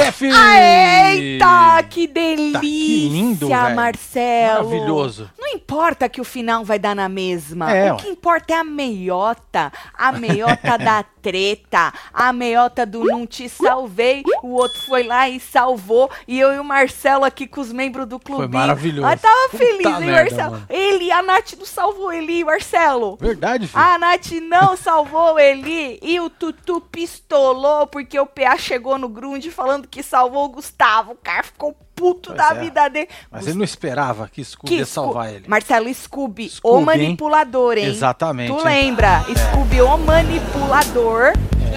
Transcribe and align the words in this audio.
Aê, 0.00 0.10
filho! 0.12 0.34
Eita, 0.34 1.82
que 1.88 2.06
delícia, 2.06 2.52
Tá, 2.54 2.60
que 2.60 3.08
lindo. 3.08 3.48
Marcelo. 3.74 4.68
Maravilhoso. 4.70 5.30
Não 5.72 5.78
importa 5.80 6.08
que 6.08 6.20
o 6.20 6.24
final 6.24 6.64
vai 6.64 6.78
dar 6.78 6.94
na 6.94 7.08
mesma. 7.08 7.72
É, 7.74 7.92
o 7.92 7.96
que 7.96 8.08
importa 8.08 8.52
é 8.52 8.56
a 8.56 8.64
meiota. 8.64 9.72
A 9.94 10.12
meiota 10.12 10.76
da 10.76 11.02
treta. 11.22 11.92
A 12.12 12.32
meiota 12.32 12.84
do 12.84 13.04
não 13.04 13.26
te 13.26 13.48
salvei. 13.48 14.22
O 14.42 14.48
outro 14.48 14.78
foi 14.86 15.02
lá 15.04 15.28
e 15.28 15.40
salvou. 15.40 16.10
E 16.28 16.38
eu 16.38 16.52
e 16.52 16.58
o 16.58 16.64
Marcelo 16.64 17.24
aqui 17.24 17.46
com 17.46 17.60
os 17.60 17.72
membros 17.72 18.06
do 18.06 18.18
clube. 18.18 18.52
maravilhoso. 18.52 19.06
Ah, 19.06 19.16
tava 19.16 19.48
Puta 19.50 19.58
feliz, 19.58 19.86
hein, 19.86 20.00
merda, 20.00 20.36
Marcelo? 20.36 20.50
mano. 20.52 20.66
Ele, 20.68 21.10
a 21.12 21.22
Nath 21.22 21.52
não 21.58 21.64
salvou 21.66 22.12
ele, 22.12 22.44
Marcelo. 22.44 23.16
Verdade, 23.20 23.66
filho. 23.66 23.82
A 23.82 23.98
Nath 23.98 24.30
não 24.42 24.76
salvou 24.76 25.38
ele 25.38 25.98
e 26.02 26.20
o 26.20 26.28
Tutu 26.28 26.80
pistolou 26.80 27.86
porque 27.86 28.18
o 28.18 28.26
PA 28.26 28.56
chegou 28.58 28.98
no 28.98 29.08
Grunge 29.08 29.50
falando 29.50 29.88
que 29.88 30.02
salvou 30.02 30.44
o 30.44 30.48
Gustavo. 30.50 31.12
O 31.12 31.16
cara 31.16 31.42
ficou 31.42 31.76
puto 32.02 32.30
Pois 32.34 32.36
da 32.48 32.54
é. 32.56 32.60
vida 32.60 32.88
dele. 32.88 33.08
Mas 33.30 33.46
ele 33.46 33.56
não 33.58 33.64
esperava 33.64 34.28
que 34.28 34.44
Scooby 34.44 34.68
Que 34.68 34.78
ia 34.80 34.84
Sco- 34.84 34.94
salvar 35.04 35.32
ele. 35.32 35.44
Marcelo 35.46 35.92
Scooby, 35.94 36.48
Scooby, 36.48 36.76
o 36.76 36.80
manipulador, 36.84 37.78
hein? 37.78 37.84
Exatamente, 37.86 38.48
Tu 38.52 38.58
hein? 38.58 38.64
lembra? 38.64 39.24
Scooby, 39.36 39.80
o 39.82 39.96
manipulador, 39.98 41.32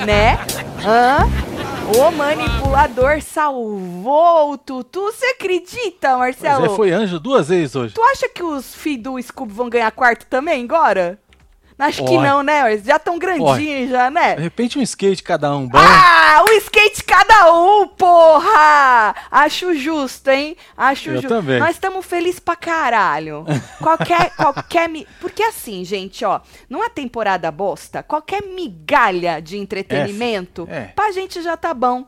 né? 0.06 0.38
Hã? 0.84 1.20
O 1.96 2.12
manipulador 2.12 3.22
salvou 3.22 4.52
o 4.54 4.58
Tutu. 4.58 5.02
Você 5.12 5.28
acredita, 5.28 6.18
Mas 6.18 6.36
Marcelo? 6.42 6.66
ele 6.66 6.76
foi 6.76 6.92
anjo 6.92 7.20
duas 7.20 7.50
vezes 7.50 7.76
hoje. 7.76 7.94
Tu 7.94 8.02
acha 8.04 8.28
que 8.28 8.42
os 8.42 8.74
filhos 8.74 9.04
do 9.04 9.22
Scooby 9.22 9.54
vão 9.54 9.70
ganhar 9.70 9.92
quarto 9.92 10.26
também 10.26 10.64
agora? 10.64 11.20
Acho 11.78 12.06
que 12.06 12.16
Olha. 12.16 12.30
não, 12.30 12.42
né? 12.44 12.72
Eles 12.72 12.86
já 12.86 12.96
estão 12.96 13.20
grandinhos 13.20 13.90
já, 13.90 14.08
De 14.08 14.14
né? 14.16 14.36
repente 14.36 14.80
um 14.80 14.82
skate 14.82 15.22
cada 15.22 15.54
um 15.56 15.68
bom. 15.68 15.78
Ah, 15.78 16.42
um 16.50 16.54
skate 16.54 17.04
cada 17.04 17.52
um, 17.54 17.86
porra! 17.90 19.14
Acho 19.30 19.74
justo, 19.76 20.30
hein? 20.30 20.56
Acho 20.78 21.10
Eu 21.10 21.16
justo. 21.16 21.28
também. 21.28 21.60
Nós 21.60 21.72
estamos 21.72 22.06
felizes 22.06 22.40
pra 22.40 22.56
caralho. 22.56 23.46
Qualquer, 23.82 24.30
qualquer... 24.38 24.88
mi- 24.88 25.08
Porque 25.20 25.44
assim, 25.44 25.84
gente, 25.84 26.24
ó, 26.24 26.40
numa 26.70 26.90
temporada 26.90 27.52
bosta, 27.52 28.02
qualquer 28.02 28.42
migalha 28.44 29.42
de 29.42 29.58
entretenimento, 29.58 30.68
É. 30.72 30.86
pra 30.96 31.12
gente 31.12 31.42
já 31.42 31.58
tá 31.58 31.74
bom. 31.74 32.06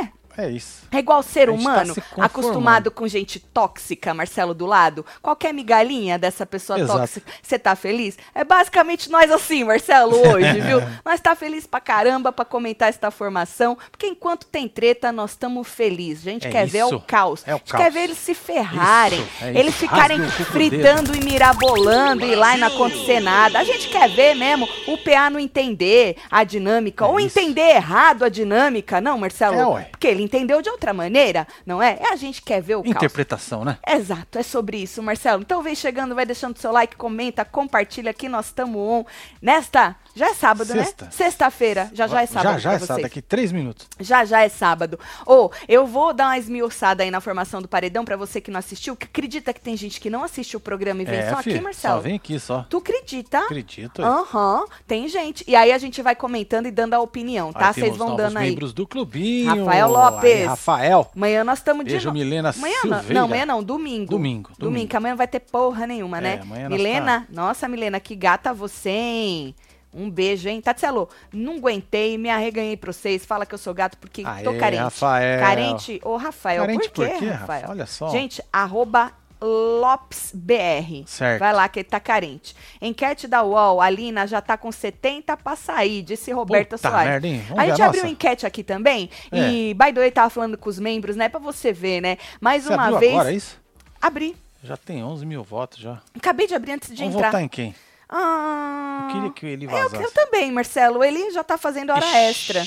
É 0.00 0.08
isso. 0.50 0.84
É 0.92 0.98
igual 0.98 1.22
ser 1.22 1.46
tá 1.46 1.52
humano, 1.52 1.94
conformando. 1.94 2.24
acostumado 2.26 2.90
com 2.90 3.06
gente 3.08 3.38
tóxica, 3.38 4.12
Marcelo 4.14 4.52
do 4.54 4.66
lado. 4.66 5.04
Qualquer 5.22 5.52
migalhinha 5.52 6.18
dessa 6.18 6.44
pessoa 6.44 6.78
Exato. 6.78 6.98
tóxica, 6.98 7.30
você 7.42 7.58
tá 7.58 7.74
feliz? 7.76 8.16
É 8.34 8.44
basicamente 8.44 9.10
nós 9.10 9.30
assim, 9.30 9.64
Marcelo, 9.64 10.16
hoje, 10.16 10.60
viu? 10.60 10.80
Nós 11.04 11.20
tá 11.20 11.34
feliz 11.36 11.66
pra 11.66 11.80
caramba 11.80 12.32
pra 12.32 12.44
comentar 12.44 12.88
esta 12.88 13.10
formação, 13.10 13.76
porque 13.90 14.06
enquanto 14.06 14.46
tem 14.46 14.66
treta, 14.68 15.12
nós 15.12 15.30
estamos 15.32 15.68
felizes. 15.68 16.26
A 16.26 16.30
gente 16.30 16.46
É 16.46 16.50
quer 16.50 16.66
ver 16.66 16.84
isso. 16.84 16.96
o 16.96 17.00
caos. 17.00 17.42
É 17.46 17.52
o 17.52 17.54
a 17.54 17.58
gente 17.58 17.70
caos. 17.72 17.84
quer 17.84 17.90
ver 17.90 18.00
eles 18.04 18.18
se 18.18 18.34
ferrarem, 18.34 19.20
Isso, 19.20 19.44
é 19.44 19.50
eles 19.50 19.68
isso. 19.74 19.78
ficarem 19.78 20.18
com 20.18 20.26
o 20.26 20.30
fritando 20.46 21.14
e 21.16 21.20
mirabolando 21.24 22.24
e 22.24 22.34
lá 22.34 22.56
e 22.56 22.60
não 22.60 22.68
acontecer 22.68 23.20
nada. 23.20 23.58
A 23.58 23.64
gente 23.64 23.88
quer 23.88 24.08
ver 24.10 24.34
mesmo 24.34 24.68
o 24.88 24.96
PA 24.98 25.30
não 25.30 25.38
entender 25.40 26.16
a 26.30 26.42
dinâmica, 26.44 27.04
É 27.04 27.08
ou 27.08 27.20
entender 27.20 27.60
errado 27.76 28.24
a 28.24 28.28
dinâmica, 28.28 29.00
não, 29.00 29.18
Marcelo? 29.18 29.78
É. 29.78 29.84
Porque 29.84 30.06
ele 30.06 30.23
entendeu 30.24 30.60
de 30.60 30.70
outra 30.70 30.92
maneira, 30.92 31.46
não 31.64 31.82
é? 31.82 31.98
É 32.00 32.12
a 32.12 32.16
gente 32.16 32.42
quer 32.42 32.60
ver 32.60 32.76
o 32.76 32.82
caos. 32.82 32.96
Interpretação, 32.96 33.64
né? 33.64 33.78
Exato, 33.86 34.38
é 34.38 34.42
sobre 34.42 34.78
isso, 34.78 35.02
Marcelo. 35.02 35.42
Então 35.42 35.62
vem 35.62 35.74
chegando, 35.74 36.14
vai 36.14 36.26
deixando 36.26 36.58
seu 36.58 36.72
like, 36.72 36.96
comenta, 36.96 37.44
compartilha 37.44 38.10
aqui, 38.10 38.28
nós 38.28 38.46
estamos 38.46 38.76
on. 38.76 39.04
Nesta, 39.40 39.96
já 40.14 40.30
é 40.30 40.34
sábado, 40.34 40.66
Sexta. 40.66 41.04
né? 41.06 41.10
Sexta-feira, 41.10 41.90
já 41.92 42.06
já 42.06 42.22
é 42.22 42.26
sábado 42.26 42.52
Já, 42.54 42.58
já 42.58 42.72
é 42.74 42.78
sábado. 42.78 43.02
Daqui 43.02 43.20
três 43.22 43.50
minutos. 43.52 43.86
Já 44.00 44.24
já 44.24 44.42
é 44.42 44.48
sábado. 44.48 44.98
Ou 45.26 45.50
eu 45.68 45.86
vou 45.86 46.12
dar 46.12 46.26
uma 46.26 46.38
esmiuçada 46.38 47.02
aí 47.02 47.10
na 47.10 47.20
formação 47.20 47.60
do 47.60 47.68
paredão 47.68 48.04
pra 48.04 48.16
você 48.16 48.40
que 48.40 48.50
não 48.50 48.58
assistiu, 48.58 48.94
que 48.96 49.06
acredita 49.06 49.52
que 49.52 49.60
tem 49.60 49.76
gente 49.76 50.00
que 50.00 50.08
não 50.10 50.22
assiste 50.24 50.56
o 50.56 50.60
programa 50.60 51.02
e 51.02 51.04
vem 51.04 51.18
é, 51.18 51.30
só 51.30 51.42
filho, 51.42 51.56
aqui, 51.56 51.64
Marcelo. 51.64 51.94
Só 51.96 52.00
vem 52.00 52.16
aqui, 52.16 52.38
só. 52.38 52.64
Tu 52.68 52.76
acredita? 52.76 53.38
Acredito. 53.38 54.02
Aham, 54.02 54.64
tem 54.86 55.08
gente. 55.08 55.44
E 55.48 55.56
aí 55.56 55.72
a 55.72 55.78
gente 55.78 56.00
vai 56.02 56.14
comentando 56.14 56.66
e 56.66 56.70
dando 56.70 56.94
a 56.94 57.00
opinião, 57.00 57.52
tá? 57.52 57.72
Vocês 57.72 57.96
vão 57.96 58.14
dando 58.16 58.36
aí. 58.38 58.50
membros 58.50 58.72
do 58.72 58.86
clubinho. 58.86 59.64
Rafael 59.64 59.88
Lopes. 59.90 60.30
Aí, 60.32 60.44
Rafael. 60.44 61.10
Amanhã 61.14 61.42
nós 61.44 61.58
estamos 61.58 61.84
de 61.84 61.90
Beijo, 61.92 62.06
novo. 62.08 62.18
Milena 62.18 62.50
Amanhã 62.56 62.76
não, 62.84 62.98
Silveira. 62.98 63.14
não, 63.14 63.24
amanhã 63.24 63.46
não, 63.46 63.62
domingo. 63.62 64.10
Domingo, 64.10 64.50
Domingo, 64.50 64.54
domingo. 64.58 64.88
que 64.88 64.96
amanhã 64.96 65.12
não 65.12 65.18
vai 65.18 65.28
ter 65.28 65.40
porra 65.40 65.86
nenhuma, 65.86 66.18
É, 66.18 66.20
né? 66.20 66.38
amanhã 66.42 66.68
nós 66.68 66.78
Milena, 66.78 67.26
nossa, 67.30 67.66
Milena, 67.68 67.98
que 68.00 68.14
gata 68.14 68.52
você, 68.54 68.90
hein? 68.90 69.54
Um 69.94 70.10
beijo, 70.10 70.48
hein? 70.48 70.60
Tatselo, 70.60 71.08
não 71.32 71.56
aguentei, 71.56 72.18
me 72.18 72.28
arreganhei 72.28 72.76
pra 72.76 72.92
vocês. 72.92 73.24
Fala 73.24 73.46
que 73.46 73.54
eu 73.54 73.58
sou 73.58 73.72
gato 73.72 73.96
porque 73.98 74.22
tô 74.42 74.50
Aê, 74.50 74.58
carente. 74.58 74.82
Rafael. 74.82 75.40
Carente, 75.40 76.00
ô 76.04 76.16
Rafael, 76.16 76.62
Carente 76.62 76.88
por 76.90 77.06
quê, 77.06 77.12
por 77.12 77.18
quê, 77.20 77.26
Rafael? 77.30 77.60
Rafa? 77.62 77.72
Olha 77.72 77.86
só. 77.86 78.08
Gente, 78.10 78.42
arroba 78.52 79.12
LopesBR. 79.40 81.04
Certo. 81.06 81.38
Vai 81.40 81.52
lá 81.52 81.68
que 81.68 81.80
ele 81.80 81.88
tá 81.88 82.00
carente. 82.00 82.54
Enquete 82.80 83.26
da 83.28 83.42
UOL, 83.42 83.80
a 83.80 83.88
Lina 83.90 84.26
já 84.26 84.40
tá 84.40 84.56
com 84.56 84.70
70 84.72 85.36
pra 85.36 85.54
sair, 85.56 86.02
disse 86.02 86.32
Roberta 86.32 86.76
Puta 86.76 86.88
Soares. 86.90 87.10
merda, 87.10 87.26
hein? 87.28 87.44
Vamos 87.48 87.62
a 87.62 87.66
gente 87.68 87.82
a 87.82 87.86
abriu 87.86 88.02
nossa? 88.02 88.12
enquete 88.12 88.46
aqui 88.46 88.62
também. 88.62 89.10
É. 89.30 89.50
E 89.50 89.74
by 89.74 89.92
the 89.92 90.00
way, 90.00 90.10
tava 90.10 90.30
falando 90.30 90.56
com 90.58 90.68
os 90.68 90.78
membros, 90.78 91.16
né? 91.16 91.28
Pra 91.28 91.40
você 91.40 91.72
ver, 91.72 92.00
né? 92.00 92.16
Mais 92.40 92.64
Você 92.64 92.72
uma 92.74 92.84
abriu 92.84 92.98
vez. 92.98 93.12
agora 93.12 93.32
é 93.32 93.34
isso? 93.36 93.60
Abri. 94.00 94.36
Já 94.62 94.76
tem 94.76 95.04
11 95.04 95.26
mil 95.26 95.42
votos 95.42 95.78
já. 95.78 96.00
Acabei 96.16 96.46
de 96.46 96.54
abrir 96.54 96.72
antes 96.72 96.88
de 96.88 96.96
Vamos 96.96 97.14
entrar. 97.14 97.28
votar 97.28 97.42
em 97.42 97.48
quem? 97.48 97.74
Ah, 98.08 99.06
Eu 99.08 99.14
queria 99.14 99.30
que 99.30 99.46
ele 99.46 99.64
eu, 99.66 99.70
vazasse. 99.70 100.02
eu 100.02 100.10
também, 100.10 100.52
Marcelo. 100.52 101.02
Ele 101.02 101.30
já 101.30 101.42
tá 101.42 101.56
fazendo 101.58 101.90
hora 101.90 102.04
Ixi. 102.04 102.16
extra. 102.16 102.60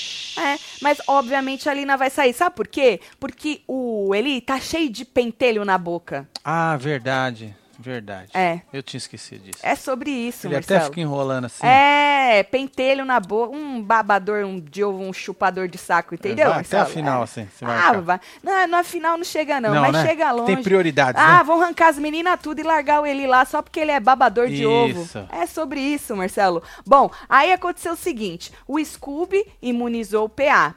É, 0.43 0.57
mas 0.81 0.99
obviamente 1.07 1.69
a 1.69 1.73
Lina 1.73 1.95
vai 1.97 2.09
sair. 2.09 2.33
Sabe 2.33 2.55
por 2.55 2.67
quê? 2.67 2.99
Porque 3.19 3.61
o 3.67 4.13
Eli 4.13 4.41
tá 4.41 4.59
cheio 4.59 4.89
de 4.89 5.05
pentelho 5.05 5.63
na 5.65 5.77
boca. 5.77 6.27
Ah, 6.43 6.75
verdade. 6.77 7.55
Verdade. 7.79 8.29
É. 8.33 8.61
Eu 8.73 8.81
tinha 8.81 8.97
esquecido 8.97 9.43
disso. 9.43 9.59
É 9.61 9.75
sobre 9.75 10.09
isso, 10.09 10.47
ele 10.47 10.55
Marcelo. 10.55 10.79
até 10.79 10.89
fica 10.89 11.01
enrolando 11.01 11.45
assim. 11.45 11.65
É, 11.65 12.43
pentelho 12.43 13.05
na 13.05 13.19
boca, 13.19 13.55
um 13.55 13.81
babador, 13.81 14.43
um 14.45 14.59
de 14.59 14.83
ovo, 14.83 14.99
um 15.03 15.13
chupador 15.13 15.67
de 15.67 15.77
saco, 15.77 16.15
entendeu? 16.15 16.49
Vai 16.49 16.61
até 16.61 16.79
a 16.79 16.85
final, 16.85 17.21
É. 17.21 17.23
assim. 17.23 17.47
Ah, 17.61 17.93
vai. 18.01 18.19
Não, 18.43 18.67
na 18.67 18.83
final 18.83 19.17
não 19.17 19.23
chega 19.23 19.61
não, 19.61 19.73
Não, 19.73 19.81
mas 19.81 19.93
né? 19.93 20.05
chega 20.07 20.31
longe. 20.31 20.53
Tem 20.53 20.63
prioridades, 20.63 21.21
Ah, 21.21 21.37
né? 21.37 21.43
vão 21.43 21.61
arrancar 21.61 21.89
as 21.89 21.99
meninas 21.99 22.39
tudo 22.41 22.59
e 22.59 22.63
largar 22.63 23.01
o 23.01 23.05
Eli 23.05 23.27
lá 23.27 23.45
só 23.45 23.61
porque 23.61 23.79
ele 23.79 23.91
é 23.91 23.99
babador 23.99 24.47
de 24.47 24.65
ovo. 24.65 25.01
Isso. 25.03 25.25
É 25.31 25.45
sobre 25.45 25.79
isso, 25.79 26.15
Marcelo. 26.15 26.63
Bom, 26.85 27.09
aí 27.29 27.51
aconteceu 27.51 27.93
o 27.93 27.97
seguinte, 27.97 28.51
o 28.67 28.83
Scooby 28.83 29.45
imunizou 29.61 30.25
o 30.25 30.29
PA. 30.29 30.73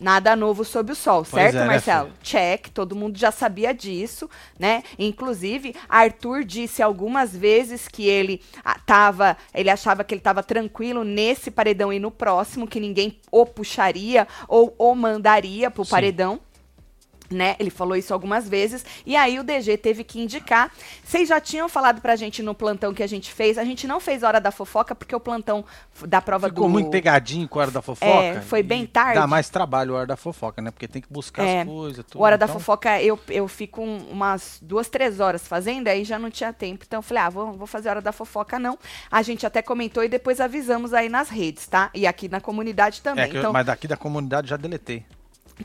Nada 0.00 0.34
novo 0.34 0.64
sob 0.64 0.92
o 0.92 0.94
sol, 0.94 1.26
Pois 1.30 1.42
certo, 1.42 1.56
é, 1.56 1.60
né, 1.60 1.66
Marcelo? 1.66 2.06
filho? 2.06 2.18
Check, 2.22 2.68
todo 2.70 2.96
mundo 2.96 3.18
já 3.18 3.30
sabia 3.30 3.74
disso, 3.74 4.30
né? 4.58 4.82
Inclusive, 4.98 5.74
Arthur 5.88 6.42
disse 6.42 6.82
algumas 6.82 7.36
vezes 7.36 7.86
que 7.86 8.08
ele 8.08 8.40
ah, 8.64 8.78
tava, 8.84 9.36
ele 9.54 9.68
achava 9.68 10.02
que 10.02 10.14
ele 10.14 10.20
estava 10.20 10.42
tranquilo 10.42 11.04
nesse 11.04 11.50
paredão 11.50 11.92
e 11.92 11.98
no 11.98 12.10
próximo, 12.10 12.66
que 12.66 12.80
ninguém 12.80 13.18
o 13.30 13.44
puxaria 13.44 14.26
ou 14.48 14.74
o 14.78 14.94
mandaria 14.94 15.70
pro 15.70 15.84
Sim. 15.84 15.90
paredão. 15.90 16.40
Né? 17.30 17.54
Ele 17.60 17.70
falou 17.70 17.94
isso 17.96 18.12
algumas 18.12 18.48
vezes. 18.48 18.84
E 19.06 19.14
aí 19.14 19.38
o 19.38 19.44
DG 19.44 19.76
teve 19.78 20.02
que 20.02 20.20
indicar. 20.20 20.70
Vocês 21.04 21.28
já 21.28 21.40
tinham 21.40 21.68
falado 21.68 22.00
pra 22.00 22.16
gente 22.16 22.42
no 22.42 22.54
plantão 22.54 22.92
que 22.92 23.04
a 23.04 23.06
gente 23.06 23.32
fez. 23.32 23.56
A 23.56 23.64
gente 23.64 23.86
não 23.86 24.00
fez 24.00 24.24
hora 24.24 24.40
da 24.40 24.50
fofoca, 24.50 24.96
porque 24.96 25.14
o 25.14 25.20
plantão 25.20 25.64
da 26.06 26.20
prova 26.20 26.48
Ficou 26.48 26.64
do. 26.66 26.70
muito 26.70 26.90
pegadinho 26.90 27.48
com 27.48 27.60
a 27.60 27.62
hora 27.62 27.70
da 27.70 27.80
fofoca. 27.80 28.10
É, 28.12 28.40
foi 28.40 28.64
bem 28.64 28.84
tarde. 28.84 29.14
Dá 29.14 29.28
mais 29.28 29.48
trabalho 29.48 29.94
a 29.94 29.98
hora 29.98 30.06
da 30.08 30.16
fofoca, 30.16 30.60
né? 30.60 30.72
Porque 30.72 30.88
tem 30.88 31.00
que 31.00 31.06
buscar 31.12 31.44
É, 31.44 31.60
as 31.60 31.68
coisas. 31.68 32.04
Tudo, 32.04 32.20
Hora 32.22 32.36
da 32.36 32.46
então- 32.46 32.58
Fofoca, 32.58 33.00
eu, 33.00 33.18
eu 33.28 33.46
fico 33.46 33.80
um- 33.80 34.08
umas 34.10 34.58
duas, 34.60 34.88
três 34.88 35.20
horas 35.20 35.46
fazendo, 35.46 35.86
aí 35.86 36.02
já 36.04 36.18
não 36.18 36.30
tinha 36.30 36.52
tempo. 36.52 36.84
Então 36.84 36.98
eu 36.98 37.02
falei, 37.02 37.22
ah, 37.22 37.28
vou, 37.30 37.52
vou 37.52 37.66
fazer 37.66 37.88
Hora 37.90 38.00
da 38.00 38.10
Fofoca, 38.10 38.58
não. 38.58 38.76
A 39.10 39.22
gente 39.22 39.46
até 39.46 39.62
comentou 39.62 40.02
e 40.02 40.08
depois 40.08 40.40
avisamos 40.40 40.92
aí 40.92 41.08
nas 41.08 41.28
redes, 41.28 41.66
tá? 41.68 41.90
E 41.94 42.08
aqui 42.08 42.28
na 42.28 42.40
comunidade 42.40 43.00
também. 43.02 43.24
É, 43.24 43.28
eu- 43.32 43.38
então, 43.38 43.52
mas 43.52 43.66
daqui 43.66 43.86
da 43.86 43.96
comunidade 43.96 44.48
já 44.48 44.56
deletei. 44.56 45.04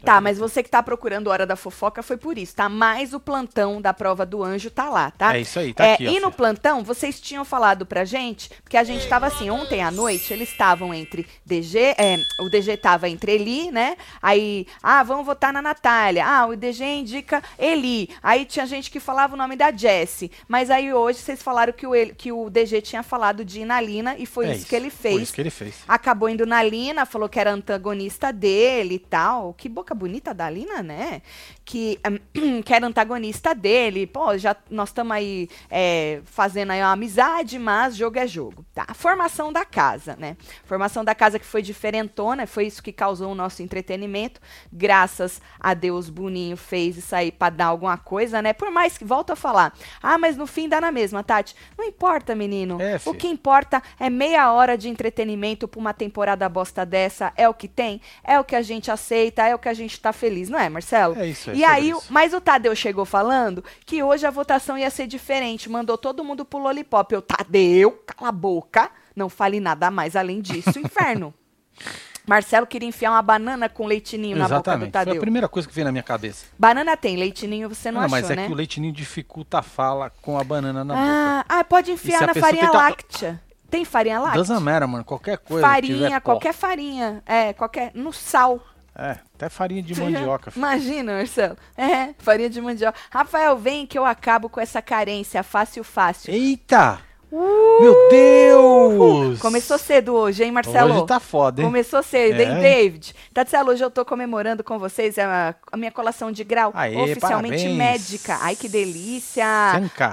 Tá, 0.03 0.21
mas 0.21 0.37
você 0.37 0.61
que 0.61 0.69
tá 0.69 0.81
procurando 0.83 1.27
Hora 1.27 1.45
da 1.45 1.55
Fofoca 1.55 2.03
foi 2.03 2.17
por 2.17 2.37
isso, 2.37 2.55
tá? 2.55 2.67
Mas 2.69 3.13
o 3.13 3.19
plantão 3.19 3.81
da 3.81 3.93
prova 3.93 4.25
do 4.25 4.43
anjo 4.43 4.69
tá 4.69 4.89
lá, 4.89 5.11
tá? 5.11 5.35
É 5.35 5.41
isso 5.41 5.59
aí, 5.59 5.73
tá 5.73 5.85
É, 5.85 5.93
aqui, 5.93 6.07
ó, 6.07 6.11
E 6.11 6.19
no 6.19 6.31
plantão, 6.31 6.83
vocês 6.83 7.19
tinham 7.19 7.45
falado 7.45 7.85
pra 7.85 8.03
gente, 8.05 8.49
porque 8.63 8.77
a 8.77 8.83
gente 8.83 9.07
tava 9.07 9.27
assim, 9.27 9.49
ontem 9.49 9.81
à 9.81 9.89
noite, 9.89 10.33
eles 10.33 10.49
estavam 10.49 10.93
entre 10.93 11.25
DG, 11.45 11.79
é, 11.97 12.17
o 12.41 12.49
DG 12.49 12.77
tava 12.77 13.07
entre 13.09 13.31
Eli, 13.33 13.71
né? 13.71 13.95
Aí, 14.21 14.67
ah, 14.83 15.01
vamos 15.03 15.25
votar 15.25 15.53
na 15.53 15.61
Natália. 15.61 16.25
Ah, 16.25 16.45
o 16.45 16.55
DG 16.55 16.83
indica 16.83 17.41
Eli. 17.57 18.09
Aí 18.21 18.45
tinha 18.45 18.65
gente 18.65 18.91
que 18.91 18.99
falava 18.99 19.33
o 19.33 19.37
nome 19.37 19.55
da 19.55 19.71
Jessie. 19.71 20.31
Mas 20.47 20.69
aí 20.69 20.93
hoje 20.93 21.19
vocês 21.19 21.41
falaram 21.41 21.73
que 21.73 21.87
o, 21.87 21.91
que 22.15 22.31
o 22.31 22.49
DG 22.49 22.81
tinha 22.81 23.01
falado 23.03 23.43
de 23.45 23.61
Inalina 23.61 24.15
e 24.17 24.25
foi 24.25 24.47
É 24.47 24.55
isso, 24.55 24.67
que 24.67 24.75
ele 24.75 24.89
Foi 24.89 25.11
fez. 25.11 25.21
isso 25.23 25.33
que 25.33 25.41
ele 25.41 25.49
fez. 25.49 25.75
Acabou 25.87 26.29
indo 26.29 26.45
na 26.45 26.61
Lina, 26.61 27.05
falou 27.05 27.29
que 27.29 27.39
era 27.39 27.51
antagonista 27.51 28.31
dele 28.33 28.95
e 28.95 28.99
tal. 28.99 29.53
Que 29.53 29.69
boquinha 29.69 29.84
boca 29.85 29.93
bonita 29.93 30.33
da 30.33 30.49
Lina, 30.49 30.81
né? 30.81 31.21
Que, 31.65 31.99
que 32.63 32.73
era 32.73 32.85
antagonista 32.85 33.55
dele. 33.55 34.05
Pô, 34.05 34.37
já 34.37 34.55
nós 34.69 34.89
estamos 34.89 35.11
aí 35.11 35.49
é, 35.69 36.21
fazendo 36.23 36.71
aí 36.71 36.79
uma 36.79 36.91
amizade, 36.91 37.57
mas 37.57 37.95
jogo 37.95 38.19
é 38.19 38.27
jogo. 38.27 38.63
Tá? 38.73 38.85
A 38.87 38.93
formação 38.93 39.51
da 39.51 39.65
casa, 39.65 40.15
né? 40.17 40.37
Formação 40.65 41.03
da 41.03 41.15
casa 41.15 41.39
que 41.39 41.45
foi 41.45 41.61
diferentona, 41.61 42.45
foi 42.45 42.67
isso 42.67 42.83
que 42.83 42.91
causou 42.91 43.31
o 43.31 43.35
nosso 43.35 43.63
entretenimento. 43.63 44.39
Graças 44.71 45.41
a 45.59 45.73
Deus, 45.73 46.09
Boninho 46.09 46.55
fez 46.55 46.97
isso 46.97 47.15
aí 47.15 47.31
pra 47.31 47.49
dar 47.49 47.65
alguma 47.65 47.97
coisa, 47.97 48.41
né? 48.41 48.53
Por 48.53 48.69
mais 48.69 48.97
que, 48.97 49.03
volto 49.03 49.31
a 49.31 49.35
falar, 49.35 49.73
ah, 50.01 50.17
mas 50.17 50.37
no 50.37 50.45
fim 50.45 50.69
dá 50.69 50.79
na 50.79 50.91
mesma, 50.91 51.23
Tati. 51.23 51.55
Não 51.77 51.85
importa, 51.85 52.35
menino. 52.35 52.81
É, 52.81 52.99
o 53.05 53.13
que 53.13 53.27
importa 53.27 53.81
é 53.99 54.09
meia 54.09 54.51
hora 54.51 54.77
de 54.77 54.89
entretenimento 54.89 55.67
pra 55.67 55.79
uma 55.79 55.93
temporada 55.93 56.47
bosta 56.47 56.85
dessa. 56.85 57.33
É 57.35 57.49
o 57.49 57.53
que 57.53 57.67
tem, 57.67 58.01
é 58.23 58.39
o 58.39 58.43
que 58.43 58.55
a 58.55 58.61
gente 58.61 58.91
aceita, 58.91 59.47
é 59.47 59.55
o 59.55 59.59
que 59.59 59.69
a 59.69 59.73
gente 59.73 59.99
tá 59.99 60.13
feliz, 60.13 60.49
não 60.49 60.59
é, 60.59 60.69
Marcelo? 60.69 61.17
É 61.17 61.27
isso 61.27 61.49
aí, 61.49 61.54
E 61.55 61.63
aí, 61.63 61.89
isso. 61.91 62.05
mas 62.09 62.33
o 62.33 62.41
Tadeu 62.41 62.75
chegou 62.75 63.05
falando 63.05 63.63
que 63.85 64.01
hoje 64.03 64.25
a 64.25 64.31
votação 64.31 64.77
ia 64.77 64.89
ser 64.89 65.07
diferente, 65.07 65.69
mandou 65.69 65.97
todo 65.97 66.23
mundo 66.23 66.43
pro 66.45 66.59
Lollipop. 66.59 67.13
Eu, 67.13 67.21
Tadeu, 67.21 67.91
cala 68.05 68.29
a 68.29 68.31
boca, 68.31 68.89
não 69.15 69.29
fale 69.29 69.59
nada 69.59 69.89
mais 69.91 70.15
além 70.15 70.41
disso, 70.41 70.77
inferno. 70.79 71.33
Marcelo 72.27 72.65
queria 72.65 72.89
enfiar 72.89 73.11
uma 73.11 73.21
banana 73.21 73.69
com 73.69 73.85
leitinho 73.85 74.35
na 74.35 74.45
boca 74.45 74.47
do 74.47 74.53
Exatamente. 74.55 74.91
Foi 74.91 75.01
a 75.01 75.05
Tadeu. 75.05 75.21
primeira 75.21 75.47
coisa 75.47 75.67
que 75.67 75.73
veio 75.75 75.85
na 75.85 75.91
minha 75.91 76.01
cabeça. 76.03 76.47
Banana 76.57 76.97
tem, 76.97 77.15
leitinho 77.17 77.69
você 77.69 77.91
não, 77.91 77.99
Não, 77.99 78.05
achou, 78.07 78.17
mas 78.19 78.31
é 78.31 78.35
né? 78.35 78.47
que 78.47 78.51
o 78.51 78.55
leitinho 78.55 78.91
dificulta 78.91 79.59
a 79.59 79.61
fala 79.61 80.09
com 80.23 80.35
a 80.39 80.43
banana 80.43 80.83
na 80.83 80.93
boca. 80.95 81.05
ah, 81.07 81.45
ah, 81.59 81.63
pode 81.63 81.91
enfiar 81.91 82.25
na 82.25 82.33
farinha 82.33 82.65
tentar- 82.65 82.77
láctea. 82.77 83.41
Tem 83.69 83.85
farinha 83.85 84.19
láctea? 84.19 84.39
Doesn't 84.43 84.59
matter, 84.63 84.87
mano. 84.87 85.03
Qualquer 85.03 85.37
coisa. 85.37 85.67
farinha, 85.67 86.05
tiver 86.07 86.19
pó. 86.19 86.31
qualquer 86.31 86.53
farinha. 86.53 87.21
É, 87.25 87.53
qualquer. 87.53 87.91
No 87.93 88.11
sal. 88.13 88.59
É, 88.95 89.17
até 89.35 89.49
farinha 89.49 89.81
de 89.83 89.93
mandioca. 89.99 90.51
filho. 90.51 90.61
Imagina, 90.65 91.17
Marcelo. 91.17 91.57
É, 91.77 92.09
farinha 92.17 92.49
de 92.49 92.61
mandioca. 92.61 92.97
Rafael, 93.11 93.55
vem 93.57 93.85
que 93.85 93.97
eu 93.97 94.05
acabo 94.05 94.49
com 94.49 94.59
essa 94.59 94.81
carência. 94.81 95.43
Fácil, 95.43 95.83
fácil. 95.83 96.33
Eita! 96.33 96.99
Uh! 97.31 97.81
Meu 97.81 98.09
Deus! 98.09 99.39
Começou 99.41 99.77
cedo 99.77 100.13
hoje, 100.13 100.43
hein, 100.43 100.51
Marcelo? 100.51 100.93
Hoje 100.93 101.05
tá 101.05 101.19
foda, 101.19 101.61
hein? 101.61 101.67
Começou 101.67 102.01
cedo, 102.01 102.39
hein, 102.39 102.47
É. 102.49 102.61
David? 102.61 103.13
Tatselo, 103.33 103.71
hoje 103.71 103.83
eu 103.83 103.91
tô 103.91 104.05
comemorando 104.05 104.63
com 104.63 104.79
vocês 104.79 105.17
a, 105.17 105.53
a 105.71 105.75
minha 105.75 105.91
colação 105.91 106.31
de 106.31 106.43
grau 106.43 106.71
Aê, 106.73 106.95
oficialmente 106.95 107.55
parabéns. 107.63 107.77
médica. 107.77 108.37
Ai, 108.41 108.55
que 108.55 108.69
delícia! 108.69 109.45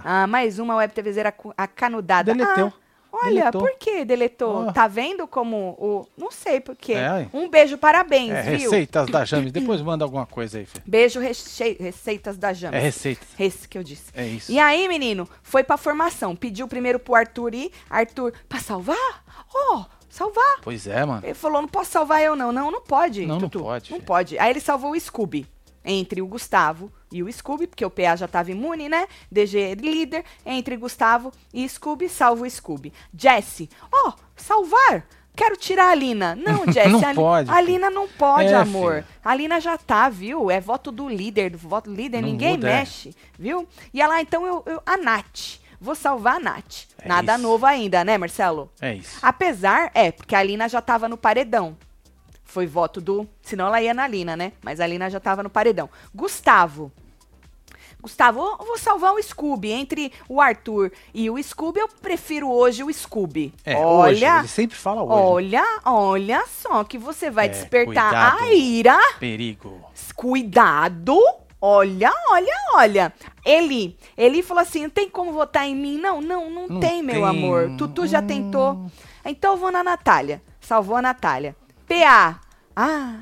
Ah, 0.04 0.26
mais 0.26 0.58
uma 0.58 0.74
web 0.76 0.92
TVzeira 0.92 1.30
cu- 1.30 1.54
acanudada. 1.56 2.34
Deleteu. 2.34 2.72
Ah, 2.74 2.81
olha, 3.12 3.34
Deletou. 3.50 3.60
por 3.60 3.78
que 3.78 4.04
deletou? 4.04 4.66
Ó. 4.68 4.72
Tá 4.72 4.88
vendo 4.88 5.26
como 5.28 5.56
o... 5.78 6.06
Não 6.16 6.30
sei 6.30 6.60
por 6.60 6.74
quê. 6.74 6.94
É, 6.94 7.28
um 7.32 7.48
beijo, 7.48 7.76
parabéns, 7.78 8.30
É, 8.32 8.42
viu? 8.56 8.70
receitas 8.70 9.06
da 9.08 9.24
James. 9.24 9.52
Depois 9.52 9.80
manda 9.82 10.04
alguma 10.04 10.26
coisa 10.26 10.58
aí, 10.58 10.66
filho. 10.66 10.82
Beijo, 10.86 11.20
reche... 11.20 11.76
receitas 11.78 12.36
da 12.38 12.52
Jama. 12.52 12.76
É 12.76 12.80
receita. 12.80 13.24
Esse 13.38 13.68
que 13.68 13.76
eu 13.78 13.82
disse. 13.84 14.10
É 14.14 14.26
isso. 14.26 14.50
E 14.50 14.58
aí, 14.58 14.88
menino, 14.88 15.28
foi 15.42 15.62
pra 15.62 15.76
formação. 15.76 16.34
Pediu 16.34 16.66
primeiro 16.66 16.98
pro 16.98 17.14
Arthur 17.14 17.54
ir. 17.54 17.70
Arthur, 17.90 18.32
pra 18.48 18.58
salvar? 18.58 19.24
Ó, 19.54 19.84
salvar. 20.08 20.56
Pois 20.62 20.86
é, 20.86 21.04
mano. 21.04 21.20
Ele 21.24 21.34
falou, 21.34 21.60
não 21.62 21.68
posso 21.68 21.90
salvar 21.90 22.22
eu 22.22 22.34
não. 22.34 22.50
Não, 22.52 22.70
não 22.70 22.80
pode, 22.82 23.26
Não, 23.26 23.38
não 23.38 23.48
Tutu. 23.48 23.64
pode, 23.64 23.90
Não 23.90 23.96
filho. 23.98 24.06
pode. 24.06 24.38
Aí 24.38 24.50
ele 24.50 24.60
salvou 24.60 24.92
o 24.92 25.00
Scooby. 25.00 25.46
Entre 25.84 26.22
o 26.22 26.26
Gustavo 26.26 26.92
e 27.12 27.22
o 27.22 27.32
Scooby, 27.32 27.66
porque 27.66 27.84
o 27.84 27.90
PA 27.90 28.16
já 28.16 28.26
tava 28.26 28.50
imune, 28.50 28.88
né? 28.88 29.06
DG 29.30 29.74
líder. 29.76 30.24
Entre 30.46 30.76
Gustavo 30.76 31.30
e 31.52 31.68
Scooby, 31.68 32.08
salva 32.08 32.44
o 32.44 32.50
Scooby. 32.50 32.92
Jesse, 33.16 33.68
ó, 33.92 34.12
salvar. 34.36 35.04
Quero 35.34 35.56
tirar 35.56 35.90
a 35.90 35.94
Lina. 35.94 36.34
Não, 36.34 36.64
Jesse. 36.72 36.88
Não 36.90 37.00
a, 37.08 37.14
pode, 37.14 37.50
A 37.50 37.60
Lina 37.60 37.88
não 37.90 38.06
pode, 38.06 38.48
É, 38.48 38.54
amor. 38.54 38.96
filho. 39.02 39.06
A 39.24 39.34
Lina 39.34 39.60
já 39.60 39.78
tá, 39.78 40.08
viu? 40.08 40.50
É 40.50 40.60
voto 40.60 40.92
do 40.92 41.08
líder, 41.08 41.50
do 41.50 41.58
voto 41.58 41.88
do 41.88 41.96
líder. 41.96 42.20
Não 42.20 42.28
Ninguém 42.28 42.52
muda, 42.56 42.68
é. 42.70 42.78
mexe, 42.80 43.16
viu? 43.38 43.66
E 43.94 44.02
ela, 44.02 44.20
então, 44.20 44.44
eu, 44.46 44.62
eu- 44.66 44.82
a 44.84 44.96
Nath. 44.98 45.58
Vou 45.80 45.94
salvar 45.94 46.36
a 46.36 46.38
Nath. 46.40 46.84
É 46.98 47.08
Nada 47.08 47.32
isso. 47.34 47.42
novo 47.42 47.64
ainda, 47.66 48.04
né, 48.04 48.16
Marcelo? 48.18 48.70
É 48.80 48.94
isso. 48.94 49.18
Apesar, 49.22 49.90
é, 49.94 50.12
porque 50.12 50.34
a 50.36 50.42
Lina 50.42 50.68
já 50.68 50.80
tava 50.82 51.08
no 51.08 51.16
paredão. 51.16 51.76
Foi 52.44 52.66
voto 52.66 53.00
do. 53.00 53.26
Senão 53.40 53.66
ela 53.68 53.80
ia 53.80 53.94
na 53.94 54.06
Lina, 54.06 54.36
né? 54.36 54.52
Mas 54.62 54.78
a 54.80 54.86
Lina 54.86 55.08
já 55.08 55.18
tava 55.18 55.42
no 55.42 55.48
paredão. 55.48 55.88
Gustavo. 56.14 56.92
Gustavo, 58.02 58.40
eu 58.58 58.66
vou 58.66 58.76
salvar 58.76 59.12
o 59.14 59.22
Scooby. 59.22 59.70
Entre 59.70 60.12
o 60.28 60.40
Arthur 60.40 60.90
e 61.14 61.30
o 61.30 61.40
Scooby, 61.42 61.78
eu 61.80 61.88
prefiro 61.88 62.50
hoje 62.50 62.82
o 62.82 62.92
Scooby. 62.92 63.54
É, 63.64 63.76
hoje. 63.78 64.24
olha, 64.24 64.38
Ele 64.40 64.48
sempre 64.48 64.76
fala 64.76 65.02
hoje. 65.02 65.14
olha, 65.56 65.80
olha 65.84 66.44
só 66.48 66.82
que 66.82 66.98
você 66.98 67.30
vai 67.30 67.46
É, 67.46 67.48
despertar 67.50 67.84
cuidado. 68.10 68.42
a 68.42 68.52
ira. 68.52 68.98
Perigo. 69.20 69.80
Cuidado. 70.16 71.16
Olha, 71.60 72.12
olha, 72.30 72.52
olha. 72.74 73.12
Ele, 73.44 73.96
ele 74.16 74.42
falou 74.42 74.62
assim: 74.62 74.82
não 74.82 74.90
tem 74.90 75.08
como 75.08 75.32
votar 75.32 75.64
em 75.68 75.76
mim? 75.76 75.96
Não, 75.98 76.20
não, 76.20 76.50
não, 76.50 76.66
Não 76.66 76.80
tem, 76.80 77.02
meu 77.02 77.14
tem. 77.14 77.24
amor. 77.24 77.70
Tutu 77.78 78.04
já 78.06 78.18
Hum. 78.20 78.26
tentou. 78.26 78.86
Então 79.24 79.52
eu 79.52 79.56
vou 79.56 79.70
na 79.70 79.84
Natália. 79.84 80.42
Salvou 80.60 80.96
a 80.96 81.02
Natália. 81.02 81.54
PA. 81.86 82.40
Ah, 82.74 83.14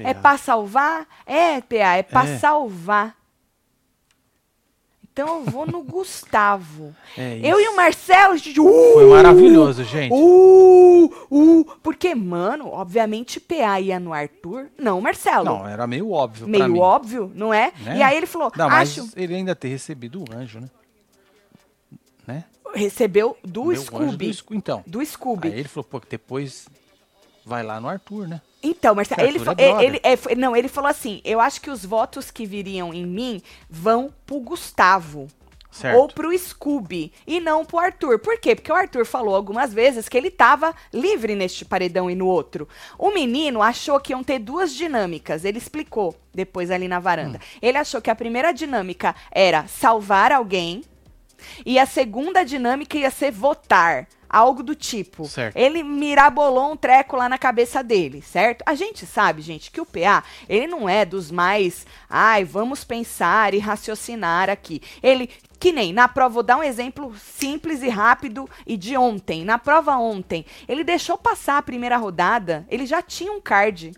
é 0.00 0.12
PA. 0.12 0.20
pra 0.20 0.36
salvar? 0.36 1.06
É, 1.24 1.62
PA, 1.62 1.96
é 1.96 2.02
pra 2.02 2.26
É. 2.26 2.38
salvar. 2.38 3.15
Então 5.16 5.38
eu 5.38 5.44
vou 5.44 5.66
no 5.66 5.82
Gustavo. 5.82 6.94
É 7.16 7.40
Eu 7.42 7.58
e 7.58 7.68
o 7.68 7.74
Marcelo. 7.74 8.34
a 8.34 8.36
gente- 8.36 8.54
Foi 8.54 9.06
Uh! 9.06 9.10
maravilhoso, 9.10 9.82
gente. 9.82 10.12
Uh, 10.12 11.10
uh, 11.30 11.64
porque, 11.82 12.14
mano, 12.14 12.68
obviamente 12.68 13.40
PA 13.40 13.80
ia 13.80 13.98
no 13.98 14.12
Arthur. 14.12 14.66
Não, 14.78 15.00
Marcelo. 15.00 15.46
Não, 15.46 15.66
era 15.66 15.86
meio 15.86 16.10
óbvio 16.10 16.46
Meio 16.46 16.76
óbvio, 16.76 17.32
não 17.34 17.54
é? 17.54 17.72
Né? 17.80 17.96
E 17.96 18.02
aí 18.02 18.14
ele 18.14 18.26
falou, 18.26 18.52
Não, 18.54 18.68
mas 18.68 18.90
acho, 18.90 19.08
ele 19.16 19.34
ainda 19.34 19.56
ter 19.56 19.68
recebido 19.68 20.20
o 20.22 20.26
anjo, 20.36 20.60
né? 20.60 20.68
Né? 22.26 22.44
recebeu 22.74 23.38
do 23.42 23.64
Meu 23.66 23.76
Scooby. 23.82 24.32
Do, 24.32 24.54
então. 24.54 24.84
Do 24.86 25.06
Scooby. 25.06 25.48
Aí 25.48 25.60
ele 25.60 25.68
falou, 25.68 25.84
pô, 25.84 25.98
que 25.98 26.10
depois 26.10 26.68
vai 27.42 27.62
lá 27.62 27.80
no 27.80 27.88
Arthur, 27.88 28.28
né? 28.28 28.42
Então, 28.66 28.94
Marcelo, 28.94 29.20
Que 29.20 29.26
ele, 29.26 29.38
é 29.58 29.84
ele, 29.84 30.00
é, 30.02 30.34
não, 30.34 30.56
ele 30.56 30.68
falou 30.68 30.90
assim, 30.90 31.20
eu 31.24 31.40
acho 31.40 31.60
que 31.60 31.70
os 31.70 31.84
votos 31.84 32.30
que 32.30 32.44
viriam 32.44 32.92
em 32.92 33.06
mim 33.06 33.40
vão 33.70 34.12
pro 34.26 34.40
Gustavo. 34.40 35.28
Certo. 35.70 35.98
Ou 35.98 36.08
pro 36.08 36.36
Scooby 36.36 37.12
e 37.26 37.38
não 37.38 37.62
pro 37.62 37.78
Arthur. 37.78 38.18
Por 38.18 38.40
quê? 38.40 38.54
Porque 38.54 38.72
o 38.72 38.74
Arthur 38.74 39.04
falou 39.04 39.36
algumas 39.36 39.74
vezes 39.74 40.08
que 40.08 40.16
ele 40.16 40.30
tava 40.30 40.74
livre 40.90 41.34
neste 41.34 41.66
paredão 41.66 42.10
e 42.10 42.14
no 42.14 42.26
outro. 42.26 42.66
O 42.98 43.10
menino 43.10 43.60
achou 43.62 44.00
que 44.00 44.12
iam 44.14 44.24
ter 44.24 44.38
duas 44.38 44.74
dinâmicas. 44.74 45.44
Ele 45.44 45.58
explicou 45.58 46.16
depois 46.34 46.70
ali 46.70 46.88
na 46.88 46.98
varanda. 46.98 47.38
Hum. 47.38 47.58
Ele 47.60 47.76
achou 47.76 48.00
que 48.00 48.10
a 48.10 48.14
primeira 48.14 48.52
dinâmica 48.52 49.14
era 49.30 49.66
salvar 49.66 50.32
alguém 50.32 50.82
e 51.64 51.78
a 51.78 51.84
segunda 51.84 52.42
dinâmica 52.42 52.96
ia 52.96 53.10
ser 53.10 53.30
votar. 53.30 54.08
Algo 54.36 54.62
do 54.62 54.74
tipo. 54.74 55.24
Certo. 55.24 55.56
Ele 55.56 55.82
mirabolou 55.82 56.70
um 56.70 56.76
treco 56.76 57.16
lá 57.16 57.26
na 57.26 57.38
cabeça 57.38 57.82
dele, 57.82 58.20
certo? 58.20 58.62
A 58.66 58.74
gente 58.74 59.06
sabe, 59.06 59.40
gente, 59.40 59.70
que 59.70 59.80
o 59.80 59.86
PA, 59.86 60.22
ele 60.46 60.66
não 60.66 60.86
é 60.86 61.06
dos 61.06 61.30
mais, 61.30 61.86
ai, 62.06 62.44
vamos 62.44 62.84
pensar 62.84 63.54
e 63.54 63.58
raciocinar 63.58 64.50
aqui. 64.50 64.82
Ele, 65.02 65.30
que 65.58 65.72
nem 65.72 65.90
na 65.90 66.06
prova, 66.06 66.34
vou 66.34 66.42
dar 66.42 66.58
um 66.58 66.62
exemplo 66.62 67.16
simples 67.16 67.82
e 67.82 67.88
rápido 67.88 68.46
e 68.66 68.76
de 68.76 68.94
ontem. 68.94 69.42
Na 69.42 69.58
prova 69.58 69.96
ontem, 69.96 70.44
ele 70.68 70.84
deixou 70.84 71.16
passar 71.16 71.56
a 71.56 71.62
primeira 71.62 71.96
rodada, 71.96 72.66
ele 72.68 72.84
já 72.84 73.00
tinha 73.00 73.32
um 73.32 73.40
card. 73.40 73.94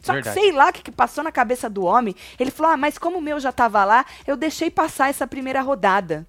Só 0.00 0.12
Verdade. 0.12 0.36
que 0.36 0.42
sei 0.42 0.52
lá 0.52 0.68
o 0.68 0.72
que, 0.74 0.82
que 0.82 0.92
passou 0.92 1.24
na 1.24 1.32
cabeça 1.32 1.70
do 1.70 1.84
homem. 1.84 2.14
Ele 2.38 2.50
falou: 2.50 2.72
Ah, 2.72 2.76
mas 2.76 2.98
como 2.98 3.16
o 3.16 3.22
meu 3.22 3.40
já 3.40 3.52
tava 3.52 3.82
lá, 3.86 4.04
eu 4.26 4.36
deixei 4.36 4.70
passar 4.70 5.08
essa 5.08 5.26
primeira 5.26 5.62
rodada. 5.62 6.26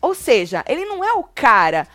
Ou 0.00 0.14
seja, 0.14 0.64
ele 0.66 0.86
não 0.86 1.04
é 1.04 1.12
o 1.12 1.24
cara 1.24 1.86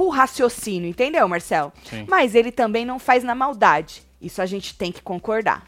por 0.00 0.08
raciocínio, 0.08 0.88
entendeu, 0.88 1.28
Marcel? 1.28 1.70
Sim. 1.84 2.06
Mas 2.08 2.34
ele 2.34 2.50
também 2.50 2.86
não 2.86 2.98
faz 2.98 3.22
na 3.22 3.34
maldade. 3.34 4.02
Isso 4.18 4.40
a 4.40 4.46
gente 4.46 4.74
tem 4.74 4.90
que 4.90 5.02
concordar. 5.02 5.66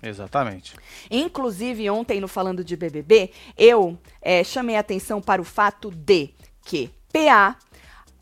Exatamente. 0.00 0.76
Inclusive, 1.10 1.90
ontem, 1.90 2.20
no 2.20 2.28
Falando 2.28 2.62
de 2.62 2.76
BBB, 2.76 3.32
eu 3.58 3.98
eh, 4.22 4.44
chamei 4.44 4.76
a 4.76 4.78
atenção 4.78 5.20
para 5.20 5.42
o 5.42 5.44
fato 5.44 5.90
de 5.90 6.30
que 6.62 6.88
PA, 7.12 7.56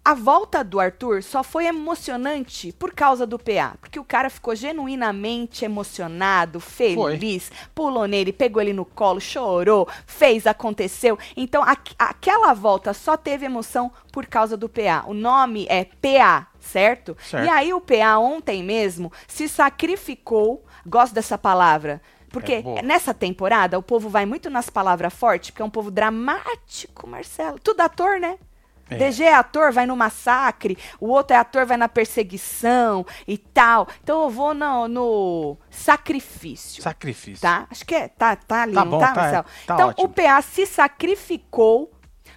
a 0.05 0.13
volta 0.13 0.63
do 0.63 0.79
Arthur 0.79 1.23
só 1.23 1.43
foi 1.43 1.65
emocionante 1.67 2.73
por 2.73 2.93
causa 2.93 3.27
do 3.27 3.39
PA. 3.39 3.75
Porque 3.81 3.99
o 3.99 4.05
cara 4.05 4.29
ficou 4.29 4.55
genuinamente 4.55 5.65
emocionado, 5.65 6.61
feliz, 6.61 7.51
pulou 7.75 8.07
nele, 8.07 8.33
pegou 8.33 8.61
ele 8.61 8.73
no 8.75 8.85
colo, 8.85 9.21
chorou, 9.21 9.89
fez, 10.07 10.47
aconteceu. 10.47 11.19
Então, 11.37 11.63
aqu- 11.63 11.95
aquela 11.99 12.53
volta 12.53 12.93
só 12.93 13.17
teve 13.17 13.47
emoção 13.47 13.91
por 14.13 14.27
causa 14.27 14.57
do 14.57 14.69
PA. 14.69 15.05
O 15.07 15.15
nome 15.15 15.67
é 15.71 15.85
PA, 15.85 16.49
certo? 16.61 17.17
Certo. 17.23 17.47
E 17.47 17.49
aí 17.49 17.73
o 17.73 17.81
PA 17.81 18.19
ontem 18.19 18.63
mesmo 18.63 19.11
se 19.27 19.49
sacrificou. 19.49 20.65
Gosto 20.87 21.15
dessa 21.15 21.39
palavra. 21.39 22.01
Porque 22.31 22.55
É 22.79 22.83
nessa 22.83 23.15
temporada 23.15 23.79
o 23.79 23.83
povo 23.83 24.09
vai 24.09 24.27
muito 24.27 24.51
nas 24.51 24.69
palavras 24.69 25.15
fortes, 25.15 25.51
porque 25.51 25.63
é 25.63 25.65
um 25.65 25.71
povo 25.71 25.91
dramático, 25.91 27.07
Marcelo. 27.07 27.59
Tudo 27.61 27.81
ator, 27.81 28.19
né? 28.19 28.39
É. 28.88 28.97
DG 28.97 29.25
é 29.25 29.35
ator, 29.35 29.73
vai 29.73 29.87
no 29.87 29.97
massacre, 29.97 30.76
o 31.00 31.09
outro 31.09 31.35
é 31.35 31.38
ator, 31.38 31.64
vai 31.64 31.76
na 31.76 31.88
perseguição 31.88 33.07
e 33.26 33.38
tal. 33.38 33.88
Então 34.03 34.25
eu 34.25 34.31
vou 34.31 34.53
no, 34.53 34.88
no 34.88 35.57
sacrifício. 35.71 36.83
Sacrifício. 36.83 37.41
Tá? 37.41 37.67
Acho 37.71 37.85
que 37.85 37.95
é, 37.95 38.09
tá, 38.09 38.37
tá 38.37 38.62
ali, 38.62 38.75
tá 38.75 38.85
não 38.85 38.91
bom, 38.91 38.99
tá, 38.99 39.12
tá, 39.14 39.26
é, 39.26 39.33
tá 39.33 39.75
então 39.75 39.88
ótimo. 39.88 40.07
o 40.07 40.09
PA 40.09 40.43
se 40.43 40.67
sacrificou 40.67 41.91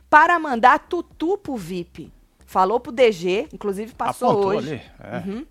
para 0.10 0.40
mandar 0.40 0.80
tutu 0.80 1.38
pro 1.38 1.56
VIP. 1.58 2.12
Falou 2.46 2.80
pro 2.80 2.94
DG, 2.94 3.50
inclusive 3.54 3.94
passou 3.94 4.32
Apontou 4.32 4.52
hoje. 4.52 4.74
ali. 4.74 4.82
É. 5.04 5.18
Uhum. 5.18 5.46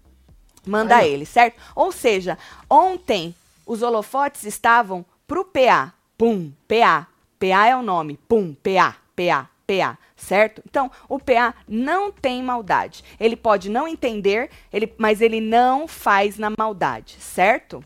Manda 0.67 0.97
Aí, 0.97 1.12
ele, 1.12 1.26
certo? 1.26 1.61
Ou 1.75 1.93
seja, 1.93 2.37
ontem 2.69 3.35
os 3.67 3.83
holofotes 3.83 4.45
estavam 4.45 5.05
pro 5.26 5.45
PA. 5.45 5.93
Pum, 6.19 6.50
PA. 6.67 7.07
PA 7.38 7.67
é 7.67 7.76
o 7.76 7.83
nome. 7.83 8.19
Pum, 8.29 8.55
PA, 8.55 8.97
PA, 9.15 9.49
PA, 9.67 9.99
certo? 10.17 10.63
Então, 10.69 10.91
o 11.09 11.19
PA 11.19 11.55
não 11.69 12.11
tem 12.11 12.43
maldade. 12.43 13.05
Ele 13.21 13.37
pode 13.37 13.69
não 13.71 13.87
entender, 13.87 14.51
ele, 14.73 14.93
mas 14.99 15.21
ele 15.21 15.41
não 15.41 15.87
faz 15.87 16.39
na 16.39 16.51
maldade, 16.57 17.17
certo? 17.21 17.85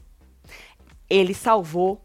Ele 1.08 1.34
salvou 1.34 2.00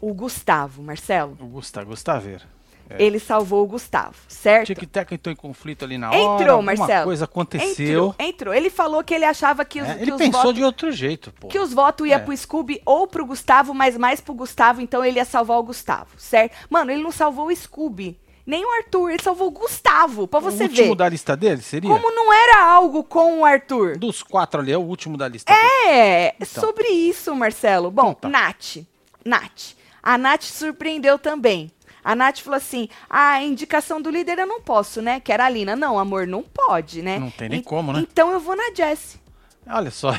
o 0.00 0.12
Gustavo, 0.14 0.82
Marcelo. 0.82 1.36
O 1.40 1.46
Gustavo, 1.46 1.86
Gustaveira. 1.88 2.54
Ele 2.98 3.18
salvou 3.18 3.64
o 3.64 3.66
Gustavo, 3.66 4.14
certo? 4.28 4.66
Tic-tac 4.66 5.14
entrou 5.14 5.32
em 5.32 5.36
conflito 5.36 5.84
ali 5.86 5.96
na 5.96 6.10
hora. 6.10 6.42
Entrou, 6.42 6.60
Marcelo. 6.62 7.04
coisa 7.04 7.24
aconteceu. 7.24 8.08
Entrou, 8.10 8.14
entrou. 8.18 8.54
Ele 8.54 8.68
falou 8.68 9.02
que 9.02 9.14
ele 9.14 9.24
achava 9.24 9.64
que 9.64 9.80
os, 9.80 9.88
É, 9.88 9.94
que 9.94 10.02
ele 10.02 10.12
os 10.12 10.18
pensou 10.18 10.40
votos 10.42 10.54
de 10.54 10.62
outro 10.64 10.92
jeito, 10.92 11.32
pô. 11.40 11.48
que 11.48 11.58
os 11.58 11.72
votos 11.72 12.06
ia 12.06 12.16
É. 12.16 12.18
pro 12.18 12.36
Scooby 12.36 12.82
ou 12.84 13.06
pro 13.06 13.24
Gustavo, 13.24 13.72
mas 13.72 13.96
mais 13.96 14.20
pro 14.20 14.34
Gustavo, 14.34 14.82
então 14.82 15.02
ele 15.02 15.16
ia 15.18 15.24
salvar 15.24 15.58
o 15.58 15.62
Gustavo, 15.62 16.10
certo? 16.18 16.54
Mano, 16.68 16.90
ele 16.92 17.02
não 17.02 17.10
salvou 17.10 17.46
o 17.48 17.56
Scooby, 17.56 18.18
nem 18.46 18.64
o 18.64 18.70
Arthur, 18.72 19.10
ele 19.10 19.22
salvou 19.22 19.48
o 19.48 19.50
Gustavo, 19.50 20.26
pra 20.28 20.40
você 20.40 20.64
o 20.64 20.66
último 20.68 20.88
ver. 20.88 20.94
da 20.96 21.08
lista 21.08 21.36
dele 21.36 21.62
seria? 21.62 21.88
Como 21.90 22.14
não 22.14 22.32
era 22.32 22.64
algo 22.64 23.02
com 23.04 23.40
o 23.40 23.44
Arthur. 23.44 23.96
Dos 23.96 24.22
quatro 24.22 24.60
ali, 24.60 24.70
é 24.72 24.76
o 24.76 24.82
último 24.82 25.16
da 25.16 25.26
lista 25.28 25.52
dele. 25.52 25.66
É, 25.88 26.34
Então. 26.40 26.62
sobre 26.62 26.88
isso, 26.88 27.34
Marcelo. 27.34 27.90
Bom, 27.90 28.10
Então 28.16 28.30
tá. 28.30 28.38
Nath, 28.38 28.76
Nath. 29.24 29.74
A 30.02 30.18
Nath 30.18 30.42
surpreendeu 30.42 31.18
também. 31.18 31.70
A 32.04 32.14
Nath 32.14 32.40
falou 32.40 32.58
assim: 32.58 32.86
"Ah, 33.08 33.30
a 33.36 33.42
indicação 33.42 33.98
do 34.02 34.10
líder 34.10 34.38
eu 34.38 34.46
não 34.46 34.60
posso, 34.60 35.00
né? 35.00 35.20
Que 35.20 35.32
era 35.32 35.46
a 35.46 35.48
Lina. 35.48 35.74
Não, 35.74 35.98
amor, 35.98 36.26
não 36.26 36.42
pode, 36.42 37.00
né? 37.00 37.18
Não 37.18 37.30
tem 37.30 37.48
nem 37.48 37.60
En- 37.60 37.62
como, 37.62 37.94
né? 37.94 38.00
Então 38.00 38.30
eu 38.30 38.38
vou 38.40 38.54
na 38.54 38.70
Jessie. 38.74 39.18
Olha 39.66 39.90
só. 39.90 40.10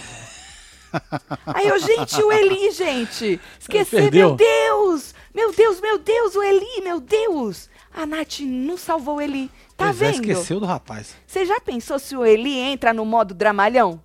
Aí 1.45 1.67
eu, 1.67 1.77
gente, 1.77 2.21
o 2.23 2.31
Eli, 2.31 2.71
gente. 2.71 3.39
Esqueci, 3.59 4.09
meu 4.09 4.35
Deus. 4.35 5.13
Meu 5.33 5.51
Deus, 5.53 5.81
meu 5.81 5.99
Deus, 5.99 6.35
o 6.35 6.41
Eli, 6.41 6.81
meu 6.83 6.99
Deus. 6.99 7.69
A 7.95 8.05
Nath 8.05 8.41
não 8.41 8.77
salvou 8.77 9.15
o 9.17 9.21
Eli. 9.21 9.49
Tá 9.77 9.85
Pois 9.85 10.01
é, 10.01 10.11
vendo? 10.11 10.15
esqueceu 10.29 10.59
do 10.59 10.65
rapaz. 10.65 11.15
Você 11.25 11.45
já 11.45 11.59
pensou 11.61 11.97
se 11.97 12.15
o 12.15 12.25
Eli 12.25 12.57
entra 12.59 12.93
no 12.93 13.05
modo 13.05 13.33
dramalhão? 13.33 13.99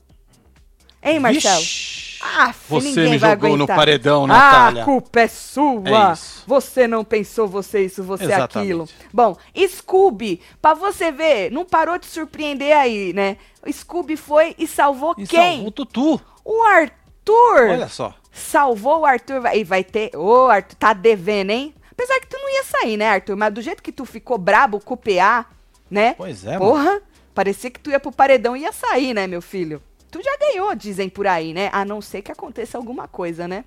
Hein, 1.02 1.18
Marcelo? 1.18 1.58
Vixe. 1.60 2.00
Ah, 2.22 2.54
Você 2.68 2.88
ninguém 2.88 3.10
me 3.12 3.18
vai 3.18 3.30
jogou 3.30 3.56
no 3.56 3.66
paredão, 3.66 4.24
Ah, 4.24 4.26
Natália. 4.26 4.82
a 4.82 4.84
culpa 4.84 5.20
é 5.20 5.26
sua. 5.28 5.82
É 6.10 6.12
isso. 6.12 6.44
Você 6.46 6.86
não 6.86 7.02
pensou, 7.02 7.48
você 7.48 7.84
isso, 7.86 8.02
você 8.04 8.24
Exatamente. 8.24 8.70
aquilo. 8.70 8.88
Bom, 9.10 9.34
Scooby, 9.66 10.40
pra 10.60 10.74
você 10.74 11.10
ver, 11.10 11.50
não 11.50 11.64
parou 11.64 11.98
de 11.98 12.04
surpreender 12.06 12.76
aí, 12.76 13.14
né? 13.14 13.38
O 13.66 13.72
Scooby 13.72 14.16
foi 14.18 14.54
e 14.58 14.66
salvou 14.66 15.14
E 15.16 15.26
quem? 15.26 15.52
salvou 15.54 15.68
o 15.68 15.70
Tutu. 15.70 16.20
O 16.44 16.62
Arthur. 16.62 17.70
Olha 17.70 17.88
só. 17.88 18.14
Salvou 18.30 19.00
o 19.00 19.06
Arthur. 19.06 19.42
E 19.54 19.64
vai 19.64 19.82
ter. 19.82 20.14
Ô, 20.14 20.46
Arthur, 20.48 20.74
tá 20.76 20.92
devendo, 20.92 21.50
hein? 21.50 21.74
Apesar 22.00 22.18
que 22.18 22.28
tu 22.28 22.38
não 22.38 22.48
ia 22.48 22.64
sair, 22.64 22.96
né, 22.96 23.08
Arthur? 23.10 23.36
Mas 23.36 23.52
do 23.52 23.60
jeito 23.60 23.82
que 23.82 23.92
tu 23.92 24.06
ficou 24.06 24.38
brabo 24.38 24.80
com 24.80 24.94
o 24.94 24.96
PA, 24.96 25.44
né? 25.90 26.14
Pois 26.14 26.46
é, 26.46 26.58
mano. 26.58 26.60
Porra, 26.70 27.02
parecia 27.34 27.70
que 27.70 27.78
tu 27.78 27.90
ia 27.90 28.00
pro 28.00 28.10
paredão 28.10 28.56
e 28.56 28.62
ia 28.62 28.72
sair, 28.72 29.12
né, 29.12 29.26
meu 29.26 29.42
filho? 29.42 29.82
Tu 30.10 30.22
já 30.22 30.34
ganhou, 30.38 30.74
dizem 30.74 31.10
por 31.10 31.26
aí, 31.26 31.52
né? 31.52 31.68
A 31.74 31.84
não 31.84 32.00
ser 32.00 32.22
que 32.22 32.32
aconteça 32.32 32.78
alguma 32.78 33.06
coisa, 33.06 33.46
né? 33.46 33.66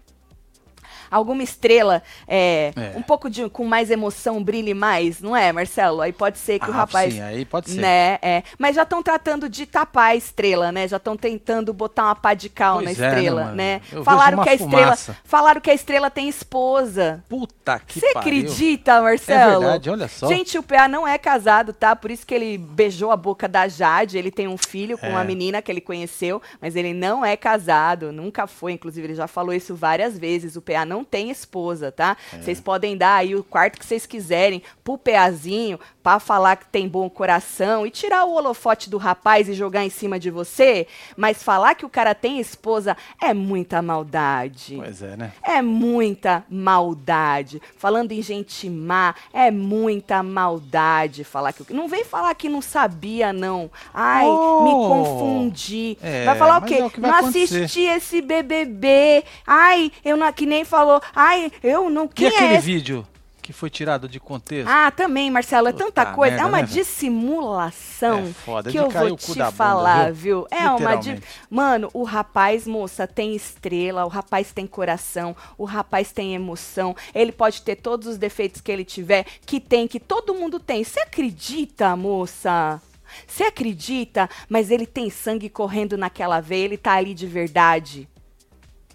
Alguma 1.13 1.43
estrela 1.43 2.01
é, 2.27 2.72
É. 2.75 2.93
um 2.98 3.01
pouco 3.01 3.29
de 3.29 3.50
com 3.50 3.65
mais 3.65 3.89
emoção 3.91 4.43
brilhe 4.43 4.74
mais, 4.74 5.22
não 5.22 5.36
é, 5.36 5.51
Marcelo? 5.51 6.01
Aí 6.01 6.12
pode 6.12 6.38
ser 6.38 6.60
que 6.60 6.70
o 6.70 6.74
Ah, 6.74 6.77
rapaz 6.77 7.13
sim, 7.13 7.22
aí 7.22 7.46
pode 7.46 7.70
ser. 7.70 7.82
né, 7.82 8.17
é. 8.22 8.43
Mas 8.58 8.75
já 8.75 8.84
estão 8.84 9.01
tratando 9.03 9.48
de 9.50 9.65
tapar 9.65 10.12
a 10.12 10.15
estrela, 10.15 10.72
né? 10.72 10.88
Já 10.88 10.98
estão 10.98 11.15
tentando 11.15 11.74
botar 11.74 12.05
uma 12.05 12.15
pá 12.15 12.34
de 12.34 12.50
cal 12.50 12.82
Pois 12.82 12.98
na 12.98 13.05
é, 13.05 13.10
né, 13.10 13.15
estrela, 13.17 13.51
né? 13.51 13.82
Eu 13.91 14.03
Falaram 14.03 14.41
que 14.43 14.50
a 14.50 14.53
uma 14.53 14.55
estrela, 14.55 14.84
fumaça. 14.98 15.17
falaram 15.24 15.62
que 15.62 15.70
a 15.70 15.74
estrela 15.74 16.10
tem 16.10 16.27
esposa. 16.29 17.24
Puta 17.29 17.79
que 17.86 18.00
Você 18.00 18.08
acredita, 18.15 19.01
Marcelo? 19.01 19.51
É 19.55 19.60
verdade, 19.60 19.89
olha 19.89 20.08
só. 20.08 20.27
Gente, 20.27 20.58
o 20.58 20.63
PA 20.63 20.88
não 20.88 21.08
é 21.08 21.17
casado, 21.17 21.74
tá? 21.74 21.96
Por 21.96 22.12
isso 22.12 22.25
que 22.25 22.34
ele 22.34 22.58
beijou 22.58 23.12
a 23.12 23.17
boca 23.17 23.48
da 23.48 23.67
Jade. 23.67 24.17
Ele 24.17 24.32
tem 24.32 24.48
um 24.48 24.58
filho 24.58 24.98
com 24.98 25.05
É. 25.05 25.10
uma 25.10 25.24
menina 25.24 25.62
que 25.62 25.72
ele 25.72 25.82
conheceu, 25.82 26.41
mas 26.62 26.75
ele 26.75 26.93
não 26.93 27.24
é 27.25 27.36
casado, 27.36 28.12
nunca 28.12 28.48
foi. 28.48 28.74
Inclusive, 28.74 29.08
ele 29.08 29.15
já 29.15 29.27
falou 29.27 29.53
isso 29.53 29.75
várias 29.75 30.17
vezes. 30.17 30.55
O 30.55 30.62
PA 30.62 30.86
não 30.86 31.02
tem 31.03 31.29
esposa, 31.29 31.91
tá? 31.91 32.15
É. 32.33 32.38
Vocês 32.38 32.60
podem 32.60 32.95
dar 32.98 33.15
aí 33.15 33.36
o 33.36 33.43
quarto 33.43 33.79
que 33.79 33.86
vocês 33.86 34.05
quiserem 34.05 34.62
pro 34.83 34.98
PAzinho 34.98 35.79
pra 36.01 36.19
falar 36.19 36.57
que 36.57 36.65
tem 36.65 36.88
bom 36.88 37.10
coração 37.10 37.86
e 37.88 37.89
tirar 37.89 38.25
o 38.25 38.33
holofote 38.33 38.89
do 38.89 38.98
rapaz 38.98 39.48
e 39.48 39.53
jogar 39.53 39.86
em 39.86 39.89
cima 39.89 40.19
de 40.19 40.29
você, 40.29 40.86
mas 41.15 41.41
falar 41.41 41.75
que 41.75 41.86
o 41.86 41.89
cara 41.89 42.13
tem 42.13 42.39
esposa 42.39 42.98
é 43.22 43.33
muita 43.33 43.81
maldade. 43.81 44.75
Pois 44.75 45.01
é, 45.01 45.15
né? 45.15 45.31
É 45.41 45.62
muita 45.62 46.43
maldade. 46.50 47.62
Falando 47.77 48.12
em 48.12 48.22
gente 48.22 48.69
má, 48.69 49.15
é 49.31 49.50
muita 49.50 50.22
maldade 50.22 51.24
falar 51.24 51.53
que. 51.53 51.72
Não 51.74 51.88
vem 51.88 52.03
falar 52.03 52.33
que 52.36 52.50
não 52.50 52.62
sabia, 52.62 53.31
não. 53.31 53.69
Ai, 53.93 54.25
Oh! 54.25 54.63
me 54.63 54.72
confundi. 54.72 55.98
É, 56.01 56.25
vai 56.25 56.38
falar 56.38 56.57
o 56.57 56.62
quê? 56.65 56.75
é 56.75 56.86
o 56.86 56.91
não 56.98 57.10
acontecer. 57.10 57.63
assisti 57.63 57.81
esse 57.81 58.22
BBB. 58.22 59.24
Ai, 59.45 59.91
eu 60.03 60.17
não. 60.17 60.31
Que 60.33 60.45
nem 60.45 60.63
falou. 60.65 60.92
Ai, 61.15 61.51
eu 61.63 61.89
não. 61.89 62.05
E 62.05 62.09
Quem 62.09 62.27
é 62.27 62.35
aquele 62.35 62.53
esse? 62.55 62.65
vídeo 62.65 63.07
que 63.41 63.51
foi 63.51 63.69
tirado 63.69 64.07
de 64.07 64.21
contexto? 64.21 64.69
Ah, 64.69 64.89
também, 64.89 65.29
Marcelo, 65.29 65.67
é 65.67 65.73
tanta 65.73 66.05
coisa. 66.05 66.38
merda, 66.38 66.47
é 66.47 66.50
uma 66.50 66.62
né, 66.62 66.67
dissimulação 66.67 68.19
É 68.19 68.33
foda, 68.33 68.71
que 68.71 68.77
eu 68.77 68.89
vou 68.89 69.17
te 69.17 69.35
da 69.35 69.45
bunda, 69.45 69.51
falar, 69.51 70.13
viu? 70.13 70.47
É 70.50 70.69
uma 70.69 70.95
di... 70.95 71.21
Mano, 71.50 71.89
o 71.93 72.03
rapaz, 72.03 72.65
moça, 72.65 73.05
tem 73.05 73.35
estrela, 73.35 74.05
o 74.05 74.07
rapaz 74.07 74.53
tem 74.53 74.65
coração, 74.65 75.35
o 75.57 75.65
rapaz 75.65 76.12
tem 76.13 76.33
emoção. 76.33 76.95
Ele 77.13 77.33
pode 77.33 77.62
ter 77.62 77.75
todos 77.75 78.07
os 78.07 78.17
defeitos 78.17 78.62
que 78.62 78.71
ele 78.71 78.85
tiver, 78.85 79.25
que 79.45 79.59
tem, 79.59 79.89
que 79.89 80.00
todo 80.00 80.33
mundo 80.33 80.57
tem. 80.57 80.81
Você 80.83 81.01
acredita, 81.01 81.95
moça? 81.97 82.81
Você 83.27 83.43
acredita? 83.43 84.29
Mas 84.47 84.71
ele 84.71 84.85
tem 84.85 85.09
sangue 85.09 85.50
correndo 85.50 85.97
naquela 85.97 86.39
veia, 86.39 86.63
ele 86.65 86.77
tá 86.77 86.93
ali 86.93 87.13
de 87.13 87.27
verdade. 87.27 88.07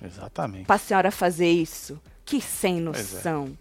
Exatamente. 0.03 0.67
Pra 0.67 0.79
senhora 0.79 1.11
fazer 1.11 1.51
isso. 1.51 2.01
Que 2.25 2.41
sem 2.41 2.79
é. 2.79 2.81
noção. 2.81 3.59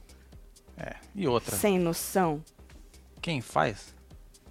É. 0.77 0.95
E 1.15 1.27
outra, 1.27 1.55
Sem 1.55 1.79
noção. 1.79 2.43
quem 3.21 3.41
faz 3.41 3.95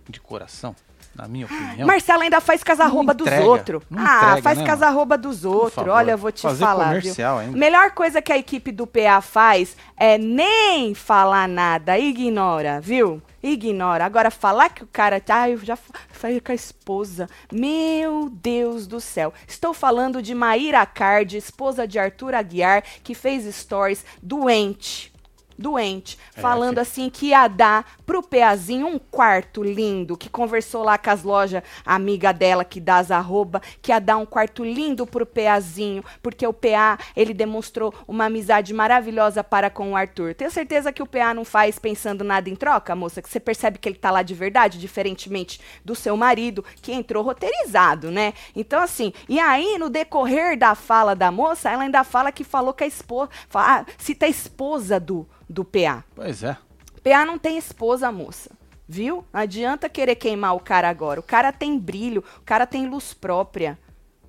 de 0.09 0.21
coração, 0.21 0.75
na 1.17 1.27
minha 1.27 1.47
opinião, 1.47 1.87
Marcela 1.87 2.25
ainda 2.25 2.41
faz 2.41 2.63
casarroba 2.63 3.15
dos 3.15 3.31
outros. 3.33 3.83
Ah, 3.97 4.19
entrega, 4.23 4.43
faz 4.43 4.59
né, 4.59 4.67
casarroba 4.67 5.17
dos 5.17 5.45
outros. 5.45 5.89
Olha, 5.89 6.13
eu 6.13 6.19
vou 6.19 6.31
te 6.31 6.43
fazer 6.43 6.65
falar, 6.65 6.89
comercial 6.89 7.39
viu? 7.39 7.47
ainda. 7.47 7.59
Melhor 7.59 7.91
coisa 7.93 8.21
que 8.21 8.33
a 8.33 8.39
equipe 8.39 8.71
do 8.71 8.87
PA 8.87 9.21
faz 9.21 9.77
é 9.97 10.19
nem 10.19 10.95
falar 10.95 11.49
nada, 11.49 11.99
ignora, 11.99 12.81
viu? 12.81 13.23
Ignora. 13.43 14.05
Agora, 14.05 14.31
falar 14.31 14.71
que 14.71 14.83
o 14.83 14.87
cara. 14.87 15.23
Ah, 15.29 15.49
eu 15.49 15.59
já 15.59 15.79
falei 16.11 16.41
com 16.41 16.53
a 16.53 16.55
esposa. 16.55 17.29
Meu 17.53 18.29
Deus 18.29 18.87
do 18.87 19.01
céu. 19.01 19.33
Estou 19.47 19.73
falando 19.73 20.21
de 20.21 20.35
Maíra 20.35 20.85
Card, 20.85 21.37
esposa 21.37 21.87
de 21.87 21.99
Arthur 21.99 22.35
Aguiar, 22.35 22.83
que 23.05 23.15
fez 23.15 23.45
stories 23.55 24.05
doente. 24.23 25.13
Doente, 25.59 26.19
É, 26.37 26.41
falando 26.41 26.75
que- 26.75 26.81
assim 26.81 27.09
que 27.11 27.27
ia 27.29 27.49
dar 27.49 27.87
pro 28.05 28.23
Peazinho 28.23 28.87
um 28.87 28.99
quarto 28.99 29.63
lindo, 29.63 30.17
que 30.17 30.29
conversou 30.29 30.83
lá 30.85 30.99
com 30.99 31.11
as 31.11 31.23
lojas 31.23 31.63
amiga 31.85 32.33
dela 32.33 32.65
que 32.65 32.81
dá 32.81 32.99
as 32.99 33.11
arroba, 33.11 33.61
que 33.81 33.91
ia 33.91 33.99
dar 33.99 34.17
um 34.19 34.27
quarto 34.27 34.65
lindo 34.65 35.07
pro 35.07 35.25
Peazinho, 35.25 36.05
porque 36.23 36.47
o 36.47 36.53
PA, 36.53 36.99
ele 37.17 37.33
demonstrou 37.33 37.93
uma 38.07 38.27
amizade 38.27 38.73
maravilhosa 38.75 39.43
para 39.43 39.71
com 39.71 39.93
o 39.93 39.97
Arthur. 39.97 40.35
Tenho 40.35 40.51
certeza 40.51 40.93
que 40.93 41.03
o 41.03 41.07
PA 41.07 41.33
não 41.35 41.45
faz 41.45 41.79
pensando 41.79 42.23
nada 42.23 42.49
em 42.51 42.55
troca, 42.57 42.95
moça, 42.95 43.23
que 43.23 43.29
você 43.29 43.41
percebe 43.41 43.79
que 43.79 43.89
ele 43.89 43.97
tá 43.97 44.11
lá 44.11 44.23
de 44.23 44.35
verdade, 44.35 44.79
diferentemente 44.79 45.61
do 45.85 45.95
seu 45.95 46.17
marido, 46.17 46.65
que 46.83 46.93
entrou 46.93 47.23
roteirizado, 47.25 48.11
né? 48.11 48.33
Então, 48.55 48.81
assim, 48.83 49.13
e 49.29 49.39
aí, 49.41 49.79
no 49.79 49.89
decorrer 49.89 50.59
da 50.59 50.75
fala 50.75 51.15
da 51.15 51.31
moça, 51.31 51.71
ela 51.71 51.83
ainda 51.85 52.05
fala 52.05 52.31
que 52.33 52.45
falou 52.45 52.75
que 52.75 52.85
a 52.85 52.87
esposa, 52.87 53.31
fala, 53.49 53.81
ah, 53.81 53.87
cita 53.99 54.27
a 54.27 54.29
esposa 54.29 54.99
do, 55.01 55.27
do 55.49 55.65
PA. 55.65 56.05
Pois 56.15 56.43
é. 56.43 56.57
PA 57.03 57.25
não 57.25 57.39
tem 57.39 57.57
esposa, 57.59 58.11
moça. 58.11 58.51
Viu? 58.89 59.25
Não 59.33 59.41
adianta 59.41 59.89
querer 59.89 60.15
queimar 60.17 60.55
o 60.55 60.61
cara 60.61 60.89
agora. 60.89 61.19
O 61.21 61.23
cara 61.23 61.53
tem 61.53 61.79
brilho, 61.79 62.23
o 62.39 62.43
cara 62.45 62.67
tem 62.67 62.89
luz 62.89 63.13
própria. 63.13 63.79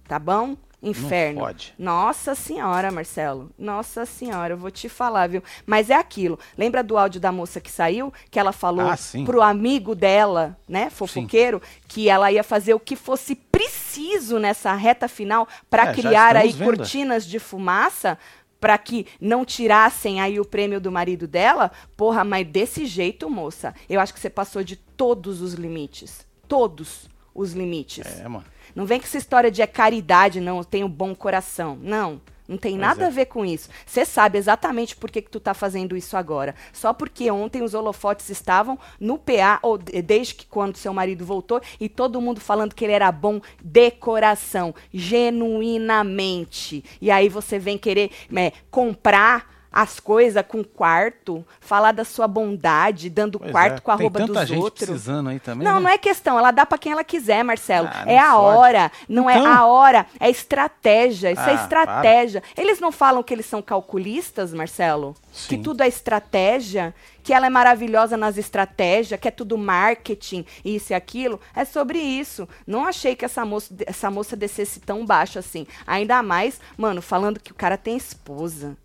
Tá 0.07 0.17
bom? 0.17 0.55
Inferno. 0.81 1.39
Não 1.39 1.47
pode. 1.47 1.74
Nossa 1.77 2.36
senhora, 2.36 2.91
Marcelo. 2.91 3.50
Nossa 3.57 4.05
senhora, 4.05 4.53
eu 4.53 4.57
vou 4.57 4.69
te 4.71 4.88
falar, 4.88 5.27
viu? 5.27 5.43
Mas 5.65 5.89
é 5.89 5.95
aquilo. 5.95 6.39
Lembra 6.57 6.83
do 6.83 6.97
áudio 6.97 7.19
da 7.19 7.31
moça 7.31 7.59
que 7.59 7.69
saiu? 7.69 8.13
Que 8.29 8.39
ela 8.39 8.51
falou 8.51 8.88
Ah, 8.88 8.95
sim. 8.95 9.25
pro 9.25 9.41
amigo 9.41 9.95
dela, 9.95 10.55
né, 10.69 10.89
fofoqueiro, 10.91 11.62
que 11.88 12.07
ela 12.09 12.31
ia 12.31 12.43
fazer 12.43 12.75
o 12.75 12.79
que 12.79 12.95
fosse 12.95 13.33
preciso 13.36 14.38
nessa 14.39 14.74
reta 14.75 15.07
final 15.07 15.47
para 15.69 15.89
É, 15.89 15.93
criar 15.93 16.36
aí 16.36 16.51
vendo. 16.51 16.65
cortinas 16.77 17.25
de 17.25 17.39
fumaça 17.39 18.17
para 18.59 18.77
que 18.77 19.05
não 19.19 19.45
tirassem 19.45 20.19
aí 20.21 20.39
o 20.39 20.45
prêmio 20.45 20.79
do 20.81 20.91
marido 20.91 21.27
dela. 21.27 21.71
Porra, 21.95 22.23
mas 22.23 22.47
desse 22.47 22.85
jeito, 22.85 23.29
moça, 23.29 23.73
eu 23.89 23.99
acho 23.99 24.13
que 24.13 24.19
você 24.19 24.29
passou 24.29 24.63
de 24.63 24.75
todos 24.75 25.41
os 25.41 25.53
limites. 25.53 26.25
Todos 26.47 27.09
os 27.33 27.53
limites. 27.53 28.19
É, 28.19 28.27
mano. 28.27 28.45
Não 28.75 28.85
vem 28.85 28.99
com 28.99 29.05
essa 29.05 29.17
história 29.17 29.49
de 29.49 29.61
é 29.61 29.67
caridade, 29.67 30.39
não, 30.39 30.57
eu 30.57 30.65
tenho 30.65 30.87
bom 30.87 31.15
coração. 31.15 31.77
Não. 31.81 32.21
Não 32.47 32.57
tem 32.57 32.77
nada 32.77 33.03
é. 33.03 33.07
a 33.07 33.09
ver 33.09 33.25
com 33.25 33.43
isso. 33.43 33.69
Você 33.85 34.05
sabe 34.05 34.37
exatamente 34.37 34.95
por 34.95 35.11
que, 35.11 35.21
que 35.21 35.29
tu 35.29 35.39
tá 35.39 35.53
fazendo 35.53 35.97
isso 35.97 36.15
agora. 36.15 36.55
Só 36.71 36.93
porque 36.93 37.29
ontem 37.29 37.61
os 37.61 37.73
holofotes 37.73 38.29
estavam 38.29 38.79
no 38.99 39.17
PA, 39.17 39.59
ou 39.61 39.77
de- 39.77 40.01
desde 40.01 40.35
que 40.35 40.45
quando 40.45 40.77
seu 40.77 40.93
marido 40.93 41.25
voltou, 41.25 41.61
e 41.79 41.89
todo 41.89 42.21
mundo 42.21 42.39
falando 42.39 42.73
que 42.73 42.85
ele 42.85 42.93
era 42.93 43.11
bom 43.11 43.41
de 43.61 43.91
coração, 43.91 44.73
genuinamente. 44.93 46.83
E 47.01 47.11
aí 47.11 47.27
você 47.27 47.59
vem 47.59 47.77
querer 47.77 48.11
né, 48.29 48.51
comprar 48.71 49.56
as 49.71 50.00
coisas 50.00 50.43
com 50.47 50.63
quarto, 50.63 51.45
falar 51.59 51.91
da 51.91 52.03
sua 52.03 52.27
bondade, 52.27 53.09
dando 53.09 53.38
Pois 53.39 53.51
quarto 53.51 53.77
é. 53.77 53.81
com 53.81 53.91
a 53.91 53.97
Tem 53.97 54.05
roupa 54.05 54.19
tanta 54.19 54.39
dos 54.39 54.50
gente 54.50 54.59
outros. 54.59 54.88
precisando 54.88 55.29
aí 55.29 55.39
também. 55.39 55.67
Não, 55.67 55.75
né? 55.75 55.79
não 55.81 55.89
é 55.89 55.97
questão. 55.97 56.38
Ela 56.39 56.51
dá 56.51 56.65
pra 56.65 56.77
quem 56.77 56.91
ela 56.91 57.03
quiser, 57.03 57.43
Marcelo. 57.43 57.88
Ah, 57.91 58.03
é 58.07 58.17
a 58.17 58.31
fode. 58.33 58.57
hora. 58.57 58.91
Não 59.07 59.29
é 59.29 59.38
Então. 59.38 59.51
a 59.53 59.65
hora. 59.65 60.05
É 60.19 60.29
estratégia. 60.29 61.31
Isso 61.31 61.41
é 61.41 61.51
Ah, 61.51 61.63
estratégia. 61.63 62.43
Eles 62.57 62.79
não 62.79 62.91
falam 62.91 63.21
que 63.21 63.33
eles 63.33 63.45
são 63.45 63.62
calculistas, 63.62 64.53
Marcelo? 64.53 65.13
Que 65.31 65.55
Sim. 65.55 65.62
tudo 65.62 65.81
é 65.83 65.88
estratégia? 65.88 66.93
Que 67.24 67.33
ela 67.33 67.45
é 67.45 67.50
maravilhosa 67.50 68.15
nas 68.17 68.38
estratégias? 68.38 69.19
Que 69.19 69.27
é 69.27 69.31
tudo 69.31 69.57
marketing, 69.57 70.45
isso 70.63 70.93
e 70.93 70.95
aquilo? 70.95 71.39
É 71.55 71.65
sobre 71.65 72.00
isso. 72.00 72.47
Não 72.65 72.86
achei 72.86 73.15
que 73.15 73.25
essa 73.25 73.45
moça, 73.45 73.74
essa 73.86 74.09
moça 74.09 74.36
descesse 74.36 74.79
tão 74.79 75.05
baixo 75.05 75.38
assim. 75.38 75.67
Ainda 75.86 76.24
mais, 76.24 76.59
mano, 76.77 77.01
falando 77.01 77.39
que 77.39 77.51
o 77.51 77.55
cara 77.55 77.77
tem 77.77 77.97
esposa. 77.97 78.75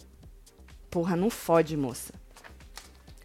Porra, 0.93 1.17
não 1.17 1.31
fode, 1.31 1.75
moça. 1.75 2.13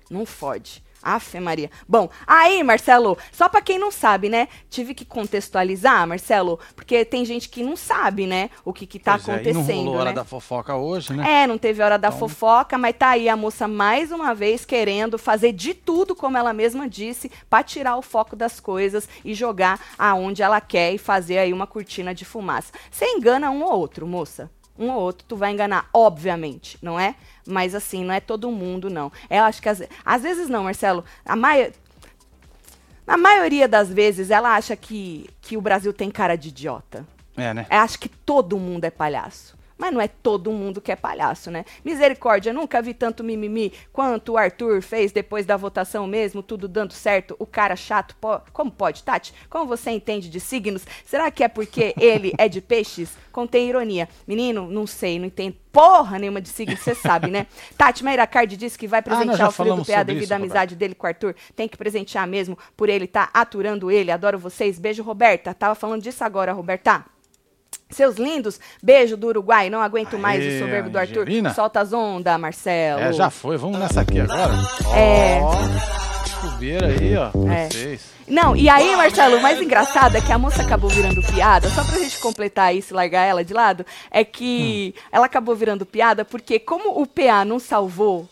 Não 0.10 0.26
fode. 0.26 0.82
Afe 1.04 1.38
Maria. 1.40 1.70
Bom, 1.88 2.10
aí, 2.26 2.64
Marcelo, 2.64 3.18
só 3.32 3.48
pra 3.50 3.62
quem 3.62 3.78
não 3.78 3.92
sabe, 3.92 4.30
né? 4.30 4.48
Tive 4.70 4.94
que 4.96 5.04
contextualizar, 5.06 6.08
Marcelo, 6.08 6.60
porque 6.78 7.04
tem 7.06 7.24
gente 7.26 7.50
que 7.50 7.62
não 7.62 7.76
sabe, 7.76 8.26
né? 8.26 8.50
O 8.66 8.72
que 8.74 8.88
que 8.88 8.98
tá 9.00 9.14
Pois 9.18 9.28
é, 9.28 9.34
acontecendo, 9.34 9.66
não 9.66 9.84
rolou 9.84 9.96
hora 10.00 10.10
né? 10.10 10.16
da 10.16 10.24
fofoca 10.26 10.76
hoje, 10.76 11.14
né? 11.14 11.44
É, 11.44 11.48
não 11.48 11.58
teve 11.58 11.84
hora 11.84 11.98
da 12.00 12.08
Então- 12.08 12.20
fofoca, 12.20 12.78
mas 12.78 12.96
tá 12.98 13.10
aí 13.10 13.28
a 13.30 13.36
moça 13.36 13.68
mais 13.68 14.12
uma 14.14 14.34
vez 14.34 14.64
querendo 14.66 15.18
fazer 15.18 15.52
de 15.52 15.74
tudo, 15.74 16.16
como 16.16 16.38
ela 16.38 16.52
mesma 16.54 16.90
disse, 16.90 17.30
pra 17.50 17.64
tirar 17.64 17.98
o 17.98 18.02
foco 18.02 18.36
das 18.36 18.60
coisas 18.62 19.08
e 19.26 19.34
jogar 19.34 19.80
aonde 20.00 20.42
ela 20.42 20.60
quer 20.62 20.94
e 20.94 20.98
fazer 20.98 21.38
aí 21.38 21.52
uma 21.54 21.68
cortina 21.68 22.14
de 22.16 22.24
fumaça. 22.26 22.72
Você 22.90 23.06
engana 23.12 23.52
um 23.52 23.62
ou 23.64 23.78
outro, 23.78 24.08
moça. 24.08 24.50
Um 24.78 24.90
ou 24.90 25.02
outro, 25.02 25.26
tu 25.28 25.36
vai 25.36 25.52
enganar, 25.52 25.90
obviamente, 25.94 26.78
não 26.82 27.00
é? 27.00 27.16
Mas 27.46 27.74
assim, 27.74 28.04
não 28.04 28.14
é 28.14 28.20
todo 28.20 28.52
mundo, 28.52 28.90
não. 28.90 29.12
Eu 29.30 29.44
acho 29.44 29.62
que 29.62 29.70
às, 29.70 29.82
às 30.06 30.22
vezes 30.22 30.50
não, 30.50 30.64
Marcelo. 30.64 31.04
A 31.26 31.36
maioria. 31.36 31.74
Na 33.06 33.16
maioria 33.16 33.70
das 33.70 33.90
vezes, 33.90 34.30
ela 34.30 34.54
acha 34.54 34.76
que, 34.76 35.30
que 35.42 35.56
o 35.56 35.62
Brasil 35.62 35.94
tem 35.94 36.12
cara 36.12 36.36
de 36.36 36.50
idiota. 36.50 37.08
É, 37.38 37.54
né? 37.54 37.66
É, 37.70 37.78
acho 37.78 37.98
que 37.98 38.10
todo 38.10 38.60
mundo 38.60 38.84
é 38.84 38.90
palhaço. 38.90 39.57
Mas 39.78 39.94
não 39.94 40.02
é 40.02 40.08
todo 40.08 40.52
mundo 40.52 40.82
que 40.82 40.92
é 40.92 40.96
palhaço, 40.96 41.52
né? 41.52 41.64
Misericórdia, 41.86 42.52
nunca 42.52 42.82
vi 42.82 42.94
tanto 42.94 43.24
mimimi 43.24 43.72
quanto 43.94 44.34
o 44.34 44.38
Arthur 44.38 44.82
fez 44.82 45.12
depois 45.12 45.46
da 45.46 45.56
votação 45.56 46.08
mesmo, 46.08 46.42
tudo 46.42 46.68
dando 46.68 46.94
certo. 46.94 47.36
O 47.38 47.46
cara 47.46 47.76
chato, 47.76 48.16
po- 48.20 48.42
como 48.52 48.72
pode, 48.72 49.04
Tati? 49.04 49.34
Como 49.50 49.66
você 49.68 49.92
entende 49.92 50.30
de 50.30 50.40
signos? 50.40 50.84
Será 51.06 51.30
que 51.30 51.44
é 51.44 51.48
porque 51.48 51.94
ele 52.00 52.34
é 52.38 52.50
de 52.50 52.60
peixes? 52.62 53.16
Contém 53.32 53.70
ironia. 53.70 54.10
Menino, 54.28 54.68
não 54.70 54.88
sei, 54.88 55.20
não 55.20 55.26
entendo 55.28 55.56
porra 55.72 56.18
nenhuma 56.18 56.42
de 56.42 56.50
signo, 56.50 56.76
você 56.76 56.96
sabe, 56.96 57.30
né? 57.30 57.46
Tati 57.78 58.04
Meiracardi 58.04 58.58
disse 58.58 58.80
que 58.80 58.88
vai 58.88 59.00
Ah, 59.00 59.04
presentear 59.04 59.38
já 59.38 59.48
o 59.48 59.52
filho 59.52 59.76
do 59.76 59.86
PA 59.86 60.02
devido 60.02 60.24
isso, 60.24 60.34
à 60.34 60.38
amizade 60.38 60.76
dele 60.76 60.96
com 60.96 61.06
o 61.06 61.10
Arthur. 61.10 61.36
Tem 61.56 61.68
que 61.68 61.78
presentear 61.78 62.26
mesmo 62.28 62.58
por 62.76 62.90
ele 62.90 63.06
estar 63.06 63.30
aturando 63.32 63.92
ele. 63.92 64.10
Adoro 64.10 64.40
vocês. 64.40 64.80
Beijo, 64.80 65.04
Roberta. 65.04 65.54
Tava 65.54 65.76
falando 65.76 66.02
disso 66.02 66.24
agora, 66.24 66.52
Roberta. 66.52 67.06
Seus 67.90 68.18
lindos, 68.18 68.60
beijo 68.84 69.16
do 69.16 69.28
Uruguai. 69.28 69.70
Não 69.70 69.82
aguento 69.82 70.18
mais 70.18 70.44
o 70.44 70.48
Aê, 70.48 70.60
soberbo 70.60 70.90
do 70.90 71.00
Arthur. 71.00 71.26
Solta 71.56 71.80
as 71.80 71.94
ondas, 71.94 72.38
Marcelo. 72.40 73.00
É, 73.02 73.14
já 73.14 73.30
foi. 73.30 73.56
Vamos 73.58 73.80
nessa 73.80 74.02
aqui 74.02 74.20
agora. 74.20 74.54
É. 74.94 75.40
Descobriram 76.24 76.88
aí, 76.88 77.16
ó. 77.16 77.28
É. 77.50 77.70
Vocês. 77.70 78.18
Não, 78.28 78.56
e 78.58 78.68
aí, 78.68 78.94
Marcelo, 78.98 79.38
o 79.38 79.42
mais 79.42 79.62
engraçado 79.62 80.18
é 80.18 80.22
que 80.22 80.34
a 80.34 80.38
moça 80.38 80.62
acabou 80.62 80.90
virando 80.90 81.22
piada, 81.34 81.70
só 81.70 81.82
pra 81.82 81.98
gente 81.98 82.20
completar 82.20 82.76
isso 82.76 82.94
e 82.94 82.96
largar 82.96 83.24
ela 83.24 83.44
de 83.44 83.54
lado, 83.54 83.86
é 84.12 84.26
que 84.26 84.94
Hum. 84.96 85.02
ela 85.14 85.26
acabou 85.28 85.56
virando 85.56 85.86
piada 85.86 86.26
porque 86.26 86.60
como 86.60 87.02
o 87.02 87.08
PA 87.08 87.46
não 87.46 87.58
salvou 87.58 88.28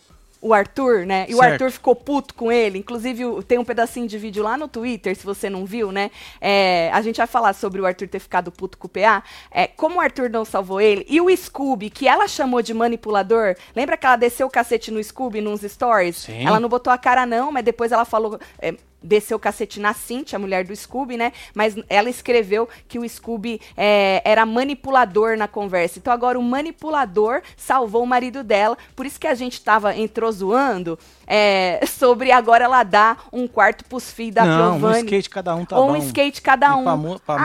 o 0.47 0.53
Arthur, 0.53 1.05
né? 1.05 1.25
E 1.27 1.34
o 1.34 1.38
Certo. 1.39 1.51
Arthur 1.53 1.71
ficou 1.71 1.95
puto 1.95 2.34
com 2.36 2.51
ele. 2.51 2.77
Inclusive, 2.79 3.25
o- 3.25 3.41
tem 3.41 3.58
um 3.58 3.65
pedacinho 3.65 4.08
de 4.08 4.17
vídeo 4.17 4.43
lá 4.43 4.55
no 4.58 4.67
Twitter, 4.67 5.15
se 5.15 5.25
você 5.25 5.49
não 5.49 5.65
viu, 5.65 5.91
né? 5.91 6.12
É, 6.39 6.89
a 6.93 7.01
gente 7.01 7.17
vai 7.17 7.25
falar 7.27 7.53
sobre 7.53 7.81
o 7.81 7.86
Arthur 7.86 8.08
ter 8.08 8.19
ficado 8.19 8.51
puto 8.51 8.77
com 8.77 8.86
o 8.86 8.89
PA. 8.89 9.23
É, 9.49 9.65
como 9.67 9.95
o 9.97 9.99
Arthur 9.99 10.29
não 10.29 10.45
salvou 10.45 10.79
ele, 10.79 11.05
e 11.10 11.19
o 11.19 11.36
Scooby, 11.36 11.89
que 11.89 12.08
ela 12.08 12.27
chamou 12.27 12.62
de 12.62 12.73
manipulador, 12.73 13.55
lembra 13.75 13.97
que 13.97 14.05
ela 14.05 14.15
desceu 14.15 14.47
o 14.47 14.49
cacete 14.51 14.91
no 14.91 15.03
Scooby 15.03 15.41
nos 15.41 15.62
stories? 15.62 16.17
Sim. 16.17 16.45
Ela 16.45 16.60
não 16.60 16.69
botou 16.69 16.93
a 16.93 16.97
cara, 16.97 17.25
não, 17.25 17.51
mas 17.51 17.63
depois 17.65 17.91
ela 17.91 18.05
falou. 18.05 18.39
é, 18.60 18.75
desceu 19.05 19.37
o 19.37 19.39
cacete 19.39 19.79
na 19.79 19.93
Cintia, 19.93 20.37
a 20.37 20.39
mulher 20.39 20.65
do 20.65 20.75
Scooby, 20.75 21.17
né? 21.17 21.31
Mas 21.53 21.75
ela 21.89 22.09
escreveu 22.09 22.67
que 22.87 22.99
o 22.99 23.07
Scooby 23.07 23.61
é, 23.77 24.21
era 24.25 24.45
manipulador 24.45 25.37
na 25.37 25.47
conversa. 25.47 25.99
Então 25.99 26.11
agora 26.11 26.37
o 26.39 26.43
manipulador 26.43 27.41
salvou 27.55 28.03
o 28.03 28.07
marido 28.07 28.43
dela. 28.43 28.77
Por 28.95 29.05
isso 29.05 29.19
que 29.19 29.27
a 29.27 29.35
gente 29.35 29.61
tava 29.61 29.95
entrou 29.95 30.31
zoando 30.31 30.97
é, 31.27 31.79
sobre 31.87 32.31
agora 32.31 32.65
ela 32.65 32.83
dar 32.83 33.25
um 33.31 33.47
quarto 33.47 33.85
pros 33.85 34.11
filhos 34.11 34.35
da 34.35 34.45
não, 34.45 34.73
Giovanni. 34.73 34.95
um 34.95 35.05
skate 35.05 35.29
cada 35.29 35.55
um 35.55 35.65
tá 35.65 35.77
ou 35.79 35.87
bom. 35.87 35.93
um 35.93 35.95
skate 35.97 36.41
cada 36.41 36.67
E 36.67 36.71
um. 36.73 36.83
pra 36.83 36.97
pra 37.25 37.35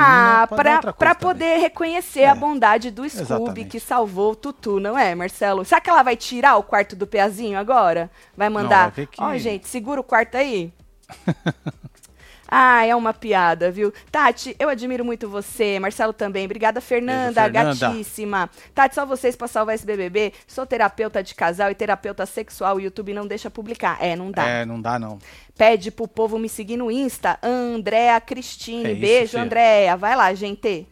ah, 0.43 0.47
pra, 0.49 0.93
pra 0.93 1.15
também. 1.15 1.15
poder 1.35 1.59
reconhecer 1.59 2.25
a 2.25 2.31
É. 2.31 2.35
bondade 2.35 2.91
do 2.91 3.09
Scooby 3.09 3.23
Exatamente. 3.23 3.69
que 3.71 3.81
salvou 3.81 4.33
o 4.33 4.37
Tutu, 4.37 4.81
não 4.81 4.97
é, 4.99 5.15
Marcelo? 5.15 5.65
Será 5.65 5.81
que 5.81 5.91
ela 5.91 6.03
vai 6.03 6.17
tirar 6.17 6.57
o 6.57 6.63
quarto 6.63 6.97
do 6.97 7.07
Peazinho 7.07 7.59
agora? 7.59 8.11
Vai 8.37 8.49
mandar. 8.49 8.91
ver 8.91 9.07
que- 9.07 9.23
Ó, 9.23 9.37
gente, 9.37 9.69
segura 9.69 10.01
o 10.01 10.05
quarto 10.05 10.37
aí. 10.37 10.73
Ah, 12.53 12.85
é 12.85 12.97
uma 12.97 13.15
piada, 13.15 13.71
viu? 13.71 13.93
Tati, 14.11 14.57
eu 14.59 14.69
admiro 14.69 15.05
muito 15.05 15.29
você. 15.29 15.79
Marcelo 15.79 16.13
também. 16.13 16.45
Obrigada, 16.47 16.81
Fernanda, 16.81 17.45
Fernanda. 17.45 17.75
gatíssima. 17.75 18.51
Tati, 18.75 18.97
só 18.97 19.07
vocês 19.07 19.37
pra 19.37 19.47
salvar 19.47 19.77
esse 19.77 19.87
BBB. 19.87 20.33
Sou 20.49 20.67
terapeuta 20.67 21.23
de 21.23 21.33
casal 21.33 21.71
e 21.71 21.77
terapeuta 21.77 22.27
sexual. 22.27 22.77
O 22.77 22.81
YouTube 22.81 23.15
não 23.15 23.25
deixa 23.25 23.49
publicar. 23.49 23.99
É, 24.01 24.17
não 24.17 24.33
dá. 24.33 24.49
É, 24.49 24.65
não 24.65 24.81
dá 24.81 24.99
não. 24.99 25.21
Pede 25.57 25.93
pro 25.93 26.09
povo 26.09 26.41
me 26.41 26.49
seguir 26.49 26.77
no 26.77 26.91
Insta. 26.91 27.39
Andréa 27.41 28.21
Cristine. 28.21 28.85
É 28.85 28.93
isso, 28.93 29.01
Beijo. 29.01 29.39
Andréa. 29.39 29.97
Vai 29.97 30.17
lá, 30.17 30.35
gente. 30.35 30.89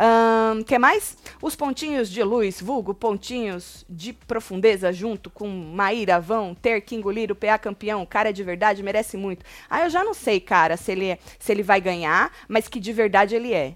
Ahn, 0.00 0.62
que 0.62 0.78
mais? 0.78 1.16
Os 1.42 1.56
pontinhos 1.56 2.08
de 2.08 2.22
luz, 2.22 2.60
vulgo 2.60 2.94
pontinhos 2.94 3.84
de 3.90 4.12
profundeza, 4.12 4.92
junto 4.92 5.28
com 5.28 5.48
Maíra, 5.48 6.20
vão 6.20 6.54
ter 6.54 6.80
que 6.82 6.94
engolir 6.94 7.32
o 7.32 7.34
PA 7.34 7.58
campeão. 7.58 8.06
Cara 8.06 8.32
de 8.32 8.44
verdade, 8.44 8.80
merece 8.82 9.16
muito. 9.16 9.44
Ah, 9.68 9.82
eu 9.82 9.90
já 9.90 10.04
não 10.04 10.14
sei, 10.14 10.38
cara, 10.38 10.76
se 10.76 10.92
ele, 10.92 11.06
é- 11.06 11.18
se 11.38 11.50
ele 11.50 11.64
vai 11.64 11.80
ganhar, 11.80 12.30
mas 12.48 12.68
que 12.68 12.78
de 12.78 12.92
verdade 12.92 13.34
ele 13.34 13.52
é. 13.52 13.74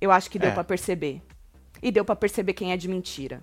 Eu 0.00 0.10
acho 0.10 0.30
que 0.30 0.38
deu 0.38 0.50
É. 0.50 0.54
pra 0.54 0.64
perceber. 0.64 1.20
E 1.82 1.90
deu 1.90 2.04
pra 2.04 2.16
perceber 2.16 2.54
quem 2.54 2.72
é 2.72 2.76
de 2.76 2.88
mentira. 2.88 3.42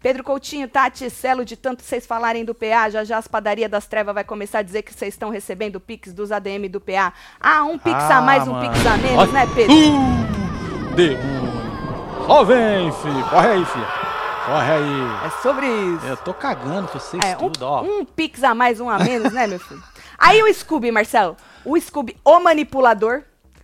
Pedro 0.00 0.22
Coutinho, 0.24 0.68
Tati, 0.68 1.08
Celo, 1.10 1.44
de 1.44 1.56
tanto 1.56 1.82
vocês 1.82 2.06
falarem 2.06 2.44
do 2.44 2.54
PA, 2.54 2.88
já 2.90 3.04
já 3.04 3.16
as 3.18 3.26
padarias 3.28 3.70
das 3.70 3.86
trevas 3.86 4.14
vai 4.14 4.24
começar 4.24 4.58
a 4.60 4.62
dizer 4.62 4.82
que 4.82 4.92
vocês 4.94 5.14
estão 5.14 5.30
recebendo 5.30 5.80
Pix 5.80 6.12
dos 6.12 6.30
ADM 6.32 6.68
do 6.68 6.80
PA. 6.80 7.12
Ah, 7.40 7.64
um 7.64 7.78
Pix 7.78 7.94
a 7.96 8.18
Ah, 8.18 8.22
mais, 8.22 8.46
um 8.46 8.52
mano. 8.52 8.70
Pix 8.72 8.86
a 8.86 8.96
menos, 8.96 9.18
Olha. 9.18 9.32
né, 9.32 9.46
Pedro? 9.54 9.72
Uh, 9.74 10.37
demônio. 11.06 11.68
Ó, 12.28 12.44
vem, 12.44 12.92
filho. 12.92 13.24
Corre 13.30 13.48
aí, 13.48 13.64
filho. 13.64 13.86
Corre 14.44 14.72
aí. 14.72 15.26
É 15.26 15.42
sobre 15.42 15.66
isso. 15.66 16.06
Eu 16.06 16.16
tô 16.16 16.34
cagando 16.34 16.88
pra 16.88 16.98
vocês 16.98 17.22
É, 17.24 17.36
um, 17.36 17.50
tudo, 17.50 17.62
ó. 17.62 17.82
um 17.82 18.04
Pix 18.04 18.42
a 18.42 18.54
mais, 18.54 18.80
um 18.80 18.88
a 18.90 18.98
menos, 18.98 19.32
né, 19.32 19.46
meu 19.46 19.60
filho? 19.60 19.82
Aí 20.18 20.42
o 20.42 20.52
Scooby, 20.52 20.90
Marcelo, 20.90 21.36
o 21.64 21.78
Scooby, 21.78 22.16
o 22.24 22.40
manipulador, 22.40 23.22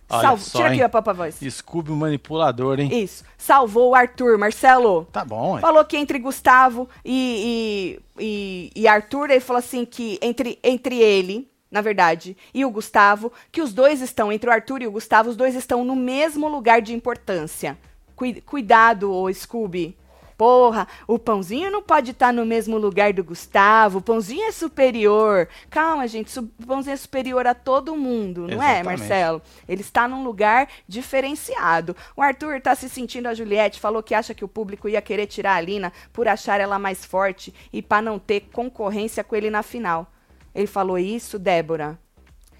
Olha 0.09 0.21
salvo, 0.21 0.43
só, 0.43 0.57
tira 0.59 0.69
aqui 0.69 0.77
hein? 0.77 0.83
a 0.83 0.89
papa 0.89 1.11
voz. 1.11 1.35
Scooby 1.49 1.91
o 1.91 1.95
manipulador, 1.95 2.79
hein? 2.79 2.89
Isso, 3.03 3.25
salvou 3.37 3.89
o 3.89 3.95
Arthur, 3.95 4.37
Marcelo. 4.37 5.05
Tá 5.11 5.25
bom, 5.25 5.57
é. 5.57 5.61
Falou 5.61 5.83
que 5.83 5.97
entre 5.97 6.17
Gustavo 6.17 6.87
e, 7.03 7.99
e, 8.17 8.71
e, 8.75 8.81
e 8.83 8.87
Arthur, 8.87 9.29
ele 9.31 9.41
falou 9.41 9.59
assim 9.59 9.83
que 9.83 10.17
entre, 10.21 10.57
entre 10.63 10.99
ele, 11.01 11.51
na 11.75 11.81
verdade, 11.81 12.37
e 12.53 12.63
o 12.63 12.69
Gustavo, 12.71 13.33
que 13.51 13.61
os 13.61 13.73
dois 13.73 13.99
estão, 13.99 14.31
entre 14.31 14.49
o 14.49 14.53
Arthur 14.53 14.81
e 14.81 14.87
o 14.87 14.91
Gustavo, 14.91 15.29
os 15.29 15.35
dois 15.35 15.55
estão 15.55 15.83
no 15.83 15.93
mesmo 15.93 16.47
lugar 16.47 16.81
de 16.81 16.93
importância. 16.93 17.77
Cui- 18.15 18.39
cuidado, 18.39 19.11
ô 19.13 19.31
Scooby. 19.33 19.97
Porra, 20.37 20.87
o 21.05 21.19
pãozinho 21.19 21.69
não 21.71 21.81
pode 21.81 22.11
estar 22.11 22.31
no 22.31 22.45
mesmo 22.45 22.77
lugar 22.77 23.11
do 23.11 23.23
Gustavo. 23.25 23.97
O 23.97 24.01
pãozinho 24.01 24.45
é 24.47 24.51
superior. 24.53 25.49
Calma, 25.69 26.07
gente. 26.07 26.37
O 26.39 26.43
pãozinho 26.65 26.93
é 26.93 26.97
superior 26.97 27.45
a 27.45 27.53
todo 27.53 27.95
mundo, 27.95 28.41
não 28.47 28.61
é, 28.63 28.79
Exatamente. 28.79 28.85
Marcelo? 28.99 29.41
Ele 29.67 29.81
está 29.81 30.07
num 30.07 30.23
lugar 30.23 30.69
diferenciado. 30.87 31.93
O 32.15 32.21
Arthur 32.21 32.55
está 32.55 32.73
se 32.73 32.87
sentindo 32.89 33.27
a 33.27 33.33
Juliette, 33.33 33.79
falou 33.81 34.01
que 34.03 34.15
acha 34.15 34.33
que 34.33 34.45
o 34.45 34.47
público 34.47 34.87
ia 34.87 35.01
querer 35.01 35.27
tirar 35.27 35.55
a 35.55 35.61
Lina 35.61 35.91
por 36.13 36.25
achar 36.27 36.59
ela 36.61 36.79
mais 36.79 37.03
forte 37.05 37.53
e 37.71 37.81
para 37.81 38.01
não 38.01 38.17
ter 38.19 38.41
concorrência 38.53 39.23
com 39.25 39.35
ele 39.35 39.49
na 39.49 39.61
final. 39.63 40.07
Ele 40.55 40.67
falou 40.67 40.97
isso, 40.97 41.37
Débora. 41.37 41.99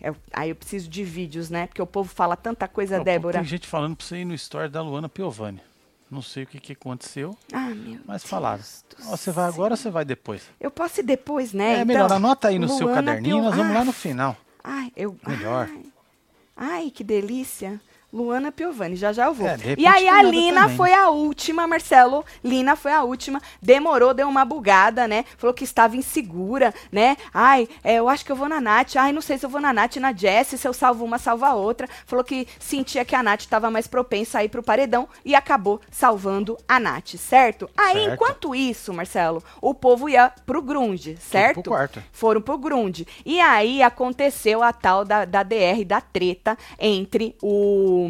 Eu- 0.02 0.16
aí 0.34 0.50
eu 0.50 0.56
preciso 0.56 0.90
de 0.90 1.04
vídeos, 1.04 1.50
né? 1.50 1.66
Porque 1.68 1.82
o 1.82 1.88
povo 1.88 2.10
fala 2.14 2.36
tanta 2.36 2.68
coisa, 2.68 2.98
Pô, 2.98 3.04
Débora. 3.06 3.40
Tem 3.40 3.48
gente 3.48 3.66
falando 3.68 3.96
pra 3.96 4.06
você 4.06 4.18
ir 4.18 4.26
no 4.26 4.34
story 4.36 4.68
da 4.70 4.82
Luana 4.82 5.08
Piovani. 5.10 5.62
Não 6.12 6.22
sei 6.22 6.44
o 6.44 6.48
que, 6.48 6.60
que 6.60 6.74
aconteceu, 6.74 7.36
Ah, 7.52 7.70
meu 7.70 8.00
mas 8.06 8.22
Deus 8.22 8.30
falaram. 8.30 8.62
Ó, 9.08 9.18
você 9.18 9.32
vai 9.32 9.46
agora 9.48 9.74
ou 9.74 9.78
você 9.78 9.90
vai 9.90 10.06
depois? 10.06 10.44
Eu 10.60 10.70
posso 10.70 11.00
ir 11.00 11.04
depois, 11.04 11.52
né? 11.52 11.80
É, 11.80 11.86
melhor, 11.86 12.06
Então, 12.06 12.18
anota 12.18 12.50
aí 12.50 12.60
no 12.60 12.68
seu 12.70 12.86
Luana 12.88 13.02
caderninho, 13.02 13.38
Pio- 13.38 13.44
nós 13.46 13.56
vamos 13.56 13.74
lá 13.74 13.84
no 13.84 13.90
Ah, 13.90 13.94
final. 13.94 14.38
Ai, 14.64 14.92
eu. 14.96 15.18
Melhor. 15.26 15.68
Ai, 15.68 15.86
ai, 16.56 16.92
que 16.92 17.04
delícia. 17.04 17.82
Luana 18.16 18.50
Piovani, 18.52 18.96
já 18.96 19.12
já 19.12 19.26
eu 19.26 19.34
vou. 19.34 19.46
É, 19.46 19.58
e 19.78 19.86
aí 19.86 20.08
a 20.08 20.22
Lina 20.24 20.62
também. 20.62 20.78
foi 20.78 20.94
a 20.94 21.10
última, 21.10 21.68
Marcelo. 21.68 22.24
Lina 22.42 22.76
foi 22.78 22.94
a 22.94 23.04
última. 23.04 23.42
Demorou, 23.62 24.14
deu 24.14 24.30
uma 24.30 24.46
bugada, 24.46 25.06
né? 25.06 25.26
Falou 25.38 25.54
que 25.54 25.66
estava 25.66 25.98
insegura, 25.98 26.74
né? 26.92 27.18
Ai, 27.34 27.68
é, 27.84 27.96
eu 27.96 28.08
acho 28.08 28.24
que 28.24 28.32
eu 28.32 28.36
vou 28.36 28.48
na 28.48 28.62
Nath. 28.62 28.96
Ai, 28.96 29.12
não 29.12 29.22
sei 29.22 29.38
se 29.38 29.46
eu 29.46 29.50
vou 29.50 29.60
na 29.60 29.74
Nath 29.74 29.98
na 29.98 30.14
Jessie, 30.14 30.58
se 30.58 30.66
eu 30.66 30.74
salvo 30.74 31.04
uma, 31.04 31.18
salva 31.18 31.48
a 31.48 31.56
outra. 31.56 31.90
Falou 32.06 32.24
que 32.24 32.48
sentia 32.58 33.04
que 33.04 33.16
a 33.16 33.22
Nath 33.22 33.42
estava 33.42 33.70
mais 33.70 33.86
propensa 33.86 34.40
a 34.40 34.44
ir 34.46 34.50
pro 34.50 34.64
paredão 34.64 35.10
e 35.26 35.36
acabou 35.36 35.82
salvando 35.92 36.58
a 36.68 36.80
Nath, 36.80 37.16
certo? 37.18 37.70
Aí, 37.76 37.96
Certo. 37.96 38.14
enquanto 38.14 38.56
isso, 38.56 38.94
Marcelo, 38.94 39.44
o 39.62 39.74
povo 39.74 40.08
ia 40.08 40.32
pro 40.46 40.62
grunge, 40.62 41.18
certo? 41.20 41.62
pro 41.62 41.72
quarto. 41.72 42.02
foram 42.14 42.40
pro 42.42 42.58
Grunde. 42.58 43.06
E 43.26 43.42
aí 43.42 43.84
aconteceu 43.84 44.64
a 44.64 44.72
tal 44.72 45.04
da, 45.04 45.26
da 45.26 45.44
DR, 45.44 45.84
da 45.86 46.00
treta 46.00 46.58
entre 46.80 47.36
o, 47.42 48.05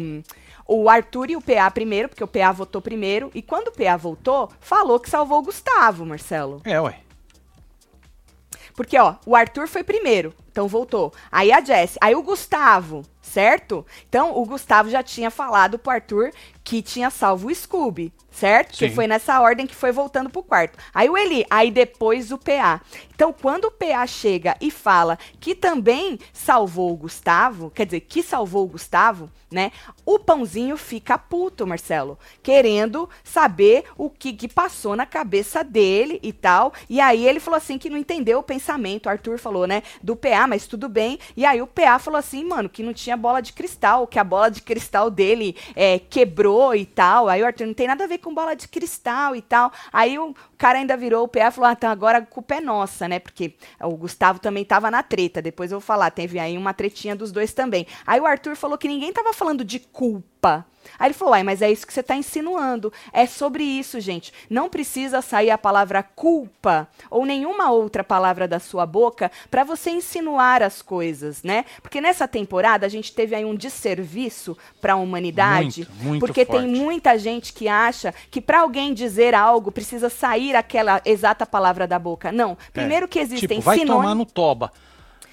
o 0.66 0.88
Arthur 0.88 1.30
e 1.30 1.36
o 1.36 1.40
PA 1.40 1.70
primeiro, 1.70 2.08
porque 2.08 2.24
o 2.24 2.28
PA 2.28 2.52
votou 2.52 2.82
primeiro. 2.82 3.30
E 3.34 3.42
quando 3.42 3.68
o 3.68 3.72
PA 3.72 3.96
voltou, 3.96 4.50
falou 4.60 4.98
que 4.98 5.10
salvou 5.10 5.38
o 5.38 5.42
Gustavo, 5.42 6.04
Marcelo. 6.04 6.60
É, 6.64 6.80
ué. 6.80 7.00
Porque, 8.74 8.98
ó, 8.98 9.14
o 9.24 9.34
Arthur 9.34 9.68
foi 9.68 9.82
primeiro, 9.82 10.34
então 10.56 10.66
voltou. 10.66 11.12
Aí 11.30 11.52
a 11.52 11.60
Jess, 11.60 11.98
aí 12.00 12.14
o 12.14 12.22
Gustavo, 12.22 13.02
certo? 13.20 13.84
Então 14.08 14.38
o 14.38 14.46
Gustavo 14.46 14.88
já 14.88 15.02
tinha 15.02 15.30
falado 15.30 15.78
pro 15.78 15.92
Arthur 15.92 16.30
que 16.64 16.80
tinha 16.80 17.10
salvo 17.10 17.48
o 17.48 17.54
Scooby, 17.54 18.10
certo? 18.30 18.72
Que 18.72 18.88
Sim. 18.88 18.94
foi 18.94 19.06
nessa 19.06 19.38
ordem 19.40 19.66
que 19.66 19.74
foi 19.74 19.92
voltando 19.92 20.30
pro 20.30 20.42
quarto. 20.42 20.78
Aí 20.94 21.10
o 21.10 21.16
Eli, 21.16 21.44
aí 21.50 21.70
depois 21.70 22.32
o 22.32 22.38
PA. 22.38 22.80
Então 23.14 23.32
quando 23.32 23.66
o 23.66 23.70
PA 23.70 24.06
chega 24.06 24.56
e 24.60 24.70
fala 24.70 25.18
que 25.38 25.54
também 25.54 26.18
salvou 26.32 26.90
o 26.90 26.96
Gustavo, 26.96 27.70
quer 27.70 27.84
dizer, 27.84 28.00
que 28.00 28.22
salvou 28.22 28.64
o 28.64 28.68
Gustavo, 28.68 29.30
né? 29.50 29.70
O 30.04 30.18
pãozinho 30.18 30.76
fica 30.76 31.16
puto, 31.16 31.66
Marcelo, 31.66 32.18
querendo 32.42 33.08
saber 33.22 33.84
o 33.96 34.10
que, 34.10 34.32
que 34.32 34.48
passou 34.48 34.96
na 34.96 35.06
cabeça 35.06 35.62
dele 35.62 36.18
e 36.22 36.32
tal. 36.32 36.72
E 36.88 37.00
aí 37.00 37.26
ele 37.26 37.38
falou 37.38 37.56
assim 37.56 37.78
que 37.78 37.88
não 37.88 37.96
entendeu 37.96 38.40
o 38.40 38.42
pensamento. 38.42 39.06
O 39.06 39.08
Arthur 39.08 39.38
falou, 39.38 39.66
né, 39.66 39.82
do 40.02 40.16
PA, 40.16 40.45
mas 40.46 40.66
tudo 40.66 40.88
bem. 40.88 41.18
E 41.36 41.44
aí 41.44 41.60
o 41.60 41.66
PA 41.66 41.98
falou 41.98 42.18
assim, 42.18 42.44
mano, 42.44 42.68
que 42.68 42.82
não 42.82 42.92
tinha 42.92 43.16
bola 43.16 43.40
de 43.40 43.52
cristal, 43.52 44.06
que 44.06 44.18
a 44.18 44.24
bola 44.24 44.50
de 44.50 44.62
cristal 44.62 45.10
dele 45.10 45.56
é, 45.74 45.98
quebrou 45.98 46.74
e 46.74 46.84
tal. 46.84 47.28
Aí 47.28 47.42
o 47.42 47.46
Arthur 47.46 47.66
não 47.66 47.74
tem 47.74 47.86
nada 47.86 48.04
a 48.04 48.06
ver 48.06 48.18
com 48.18 48.34
bola 48.34 48.54
de 48.54 48.68
cristal 48.68 49.34
e 49.34 49.42
tal. 49.42 49.72
Aí 49.92 50.18
o 50.18 50.34
cara 50.56 50.78
ainda 50.78 50.96
virou 50.96 51.24
o 51.24 51.28
PA 51.28 51.48
e 51.48 51.50
falou: 51.50 51.70
ah, 51.70 51.72
então 51.72 51.90
agora 51.90 52.18
a 52.18 52.22
culpa 52.22 52.56
é 52.56 52.60
nossa, 52.60 53.08
né? 53.08 53.18
Porque 53.18 53.54
o 53.82 53.96
Gustavo 53.96 54.38
também 54.38 54.64
tava 54.64 54.90
na 54.90 55.02
treta. 55.02 55.42
Depois 55.42 55.70
eu 55.72 55.78
vou 55.78 55.86
falar, 55.86 56.10
teve 56.10 56.38
aí 56.38 56.56
uma 56.56 56.72
tretinha 56.74 57.16
dos 57.16 57.32
dois 57.32 57.52
também. 57.52 57.86
Aí 58.06 58.20
o 58.20 58.26
Arthur 58.26 58.56
falou 58.56 58.78
que 58.78 58.88
ninguém 58.88 59.12
tava 59.12 59.32
falando 59.32 59.64
de 59.64 59.80
culpa. 59.80 60.66
Aí 60.98 61.08
ele 61.08 61.14
falou, 61.14 61.34
ai, 61.34 61.42
mas 61.42 61.62
é 61.62 61.70
isso 61.70 61.86
que 61.86 61.92
você 61.92 62.02
tá 62.02 62.14
insinuando. 62.16 62.92
É 63.12 63.26
sobre 63.26 63.62
isso, 63.64 64.00
gente. 64.00 64.32
Não 64.48 64.68
precisa 64.68 65.20
sair 65.22 65.50
a 65.50 65.58
palavra 65.58 66.02
culpa 66.02 66.88
ou 67.10 67.24
nenhuma 67.24 67.70
outra 67.70 68.02
palavra 68.04 68.46
da 68.48 68.58
sua 68.58 68.86
boca 68.86 69.30
para 69.50 69.64
você 69.64 69.90
insinuar 69.90 70.62
as 70.62 70.82
coisas, 70.82 71.42
né? 71.42 71.64
Porque 71.82 72.00
nessa 72.00 72.26
temporada 72.28 72.86
a 72.86 72.88
gente 72.88 73.12
teve 73.12 73.34
aí 73.34 73.44
um 73.44 73.54
desserviço 73.54 74.56
para 74.80 74.94
a 74.94 74.96
humanidade, 74.96 75.86
Muito, 75.88 76.04
muito 76.04 76.20
porque 76.26 76.44
forte. 76.44 76.60
tem 76.62 76.68
muita 76.74 77.18
gente 77.18 77.52
que 77.52 77.68
acha 77.68 78.14
que 78.30 78.40
para 78.40 78.60
alguém 78.60 78.92
dizer 78.94 79.34
algo 79.34 79.70
precisa 79.70 80.08
sair 80.08 80.54
aquela 80.56 81.00
exata 81.04 81.46
palavra 81.46 81.86
da 81.86 81.98
boca. 81.98 82.30
Não. 82.32 82.56
Primeiro 82.72 83.06
que 83.08 83.18
existem 83.18 83.58
Tipo, 83.58 83.62
vai 83.62 83.78
sinônimos. 83.78 84.02
tomar 84.02 84.14
no 84.14 84.24
toba. 84.26 84.72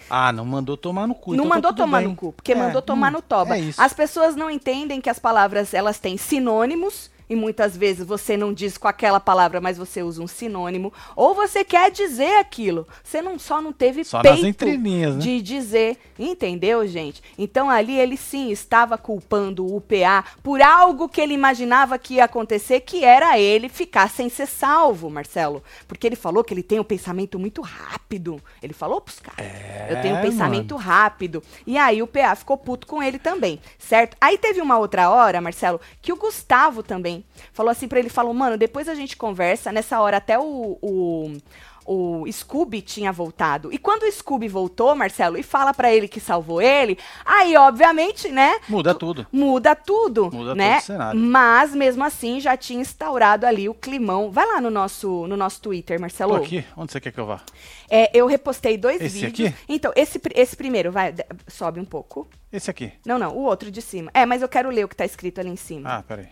Ah, 0.10 0.32
não 0.32 0.46
mandou 0.46 0.76
tomar 0.78 1.08
no 1.08 1.16
cu. 1.16 1.32
Não 1.32 1.46
então 1.46 1.50
tá 1.50 1.56
mandou 1.56 1.74
tomar 1.74 2.00
bem. 2.00 2.08
no 2.10 2.16
cu, 2.16 2.34
porque 2.34 2.52
É, 2.52 2.56
mandou 2.56 2.82
tomar 2.82 3.10
hum, 3.10 3.14
no 3.14 3.22
toba. 3.22 3.58
É 3.58 3.60
isso. 3.62 3.82
As 3.82 3.94
pessoas 3.94 4.36
não 4.36 4.50
entendem 4.50 5.02
que 5.02 5.10
as 5.10 5.20
palavras 5.20 5.74
elas 5.74 6.00
têm 6.00 6.18
sinônimos 6.18 7.10
e 7.30 7.36
muitas 7.36 7.76
vezes 7.78 8.06
você 8.06 8.36
não 8.38 8.54
diz 8.54 8.78
com 8.78 8.88
aquela 8.88 9.20
palavra, 9.20 9.60
mas 9.62 9.78
você 9.78 10.02
usa 10.04 10.22
um 10.22 10.28
sinônimo, 10.28 10.92
ou 11.16 11.34
você 11.34 11.64
quer 11.64 11.92
dizer 11.92 12.38
aquilo. 12.40 12.88
Você 13.04 13.22
não 13.22 13.38
só 13.40 13.62
não 13.62 13.72
teve 13.74 14.04
Só 14.04 14.22
peito 14.22 14.66
né? 14.66 15.18
de 15.20 15.42
dizer, 15.42 15.98
entendeu, 16.18 16.86
gente? 16.88 17.22
Então 17.38 17.70
ali 17.70 17.98
ele 18.00 18.18
sim 18.18 18.50
estava 18.52 18.98
culpando 18.98 19.66
o 19.66 19.80
PA 19.82 20.24
por 20.42 20.62
algo 20.62 21.08
que 21.10 21.22
ele 21.22 21.34
imaginava 21.34 21.98
que 21.98 22.16
ia 22.16 22.26
acontecer, 22.26 22.80
que 22.82 23.04
era 23.04 23.38
ele 23.40 23.70
ficar 23.70 24.10
sem 24.10 24.30
ser 24.30 24.48
salvo, 24.48 25.10
Marcelo, 25.10 25.64
porque 25.88 26.08
ele 26.08 26.16
falou 26.16 26.44
que 26.44 26.54
ele 26.54 26.64
tem 26.64 26.80
um 26.80 26.84
pensamento 26.84 27.38
muito 27.40 27.62
rápido. 27.62 28.42
Ele 28.62 28.74
falou 28.74 29.02
pros 29.02 29.20
caras. 29.20 29.46
eu 29.90 30.02
tenho 30.02 30.16
um 30.16 30.20
É, 30.20 30.22
pensamento 30.22 30.76
rápido. 30.76 31.44
E 31.66 31.78
aí 31.78 32.02
o 32.02 32.08
PA 32.08 32.36
ficou 32.36 32.58
puto 32.58 32.88
com 32.88 33.02
ele 33.02 33.20
também, 33.20 33.60
certo? 33.78 34.16
Aí 34.20 34.38
teve 34.38 34.62
uma 34.62 34.78
outra 34.78 35.10
hora, 35.10 35.42
Marcelo, 35.42 35.80
que 36.02 36.12
o 36.12 36.16
Gustavo 36.16 36.82
também 36.84 37.13
falou 37.52 37.72
assim 37.72 37.88
pra 37.88 38.00
ele, 38.00 38.10
falou, 38.10 38.34
mano, 38.34 38.58
depois 38.58 38.88
a 38.88 38.96
gente 38.96 39.18
conversa. 39.18 39.72
Nessa 39.72 40.00
hora 40.00 40.18
até 40.18 40.40
o, 40.40 40.78
o, 40.82 41.38
o 41.86 42.32
Scooby 42.32 42.82
tinha 42.82 43.12
voltado. 43.12 43.72
E 43.74 43.78
quando 43.78 44.04
o 44.04 44.12
Scooby 44.12 44.48
voltou, 44.48 44.96
Marcelo, 44.96 45.38
e 45.38 45.44
fala 45.44 45.74
pra 45.74 45.94
ele 45.94 46.08
que 46.08 46.20
salvou 46.20 46.62
ele, 46.62 46.98
aí 47.26 47.56
obviamente, 47.58 48.30
né? 48.30 48.60
Muda 48.70 48.96
tudo. 48.96 49.28
Muda 49.32 49.76
tudo, 49.76 50.32
Muda 50.32 50.56
né? 50.56 50.76
todo 50.76 50.82
o 50.82 50.86
cenário. 50.86 51.20
Mas 51.20 51.76
mesmo 51.76 52.04
assim 52.04 52.40
já 52.40 52.56
tinha 52.56 52.82
instaurado 52.82 53.46
ali 53.46 53.68
o 53.68 53.74
climão. 53.74 54.32
Vai 54.32 54.46
lá 54.46 54.62
no 54.62 54.70
nosso 54.70 55.28
no 55.28 55.36
nosso 55.36 55.62
Twitter, 55.62 56.00
Marcelo. 56.00 56.38
Tô 56.38 56.44
aqui. 56.44 56.64
Onde 56.78 56.92
você 56.92 57.00
quer 57.00 57.12
que 57.12 57.20
eu 57.20 57.26
vá? 57.26 57.42
É, 57.90 58.10
eu 58.18 58.26
repostei 58.26 58.78
dois 58.78 59.02
Esse 59.02 59.20
vídeos. 59.28 59.50
aqui? 59.50 59.58
Então, 59.70 59.92
esse, 59.96 60.20
esse 60.34 60.56
primeiro, 60.56 60.92
vai, 60.92 61.14
sobe 61.48 61.80
um 61.80 61.86
pouco. 61.86 62.28
Esse 62.52 62.70
aqui. 62.72 62.92
Não, 63.06 63.20
não, 63.20 63.36
o 63.36 63.42
outro 63.44 63.70
de 63.70 63.82
cima. 63.82 64.10
É, 64.14 64.26
mas 64.26 64.42
eu 64.42 64.48
quero 64.48 64.70
ler 64.70 64.86
o 64.86 64.88
que 64.88 64.96
tá 64.96 65.06
escrito 65.06 65.40
ali 65.40 65.50
em 65.50 65.56
cima. 65.56 65.98
Ah, 65.98 66.04
peraí. 66.04 66.28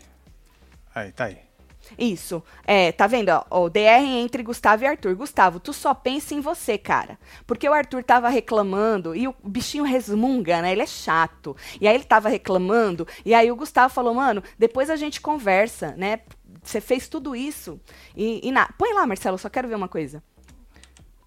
Aí, 0.93 1.11
tá 1.11 1.25
aí. 1.25 1.51
Isso. 1.97 2.43
É, 2.65 2.91
tá 2.91 3.07
vendo? 3.07 3.29
Ó, 3.49 3.65
o 3.65 3.69
DR 3.69 4.01
entre 4.03 4.43
Gustavo 4.43 4.83
e 4.83 4.87
Arthur. 4.87 5.15
Gustavo, 5.15 5.59
tu 5.59 5.73
só 5.73 5.93
pensa 5.93 6.33
em 6.33 6.39
você, 6.39 6.77
cara. 6.77 7.17
Porque 7.45 7.67
o 7.67 7.73
Arthur 7.73 8.03
tava 8.03 8.29
reclamando 8.29 9.15
e 9.15 9.27
o 9.27 9.35
bichinho 9.43 9.83
resmunga, 9.83 10.61
né? 10.61 10.71
Ele 10.71 10.81
é 10.81 10.87
chato. 10.87 11.55
E 11.79 11.87
aí 11.87 11.95
ele 11.95 12.03
tava 12.03 12.29
reclamando 12.29 13.07
e 13.25 13.33
aí 13.33 13.51
o 13.51 13.55
Gustavo 13.55 13.93
falou, 13.93 14.13
mano, 14.13 14.43
depois 14.57 14.89
a 14.89 14.95
gente 14.95 15.21
conversa, 15.21 15.93
né? 15.97 16.19
Você 16.63 16.79
fez 16.79 17.07
tudo 17.07 17.35
isso. 17.35 17.79
E, 18.15 18.47
e 18.47 18.51
na... 18.51 18.67
Põe 18.77 18.93
lá, 18.93 19.05
Marcelo, 19.07 19.37
só 19.37 19.49
quero 19.49 19.67
ver 19.67 19.75
uma 19.75 19.87
coisa. 19.87 20.23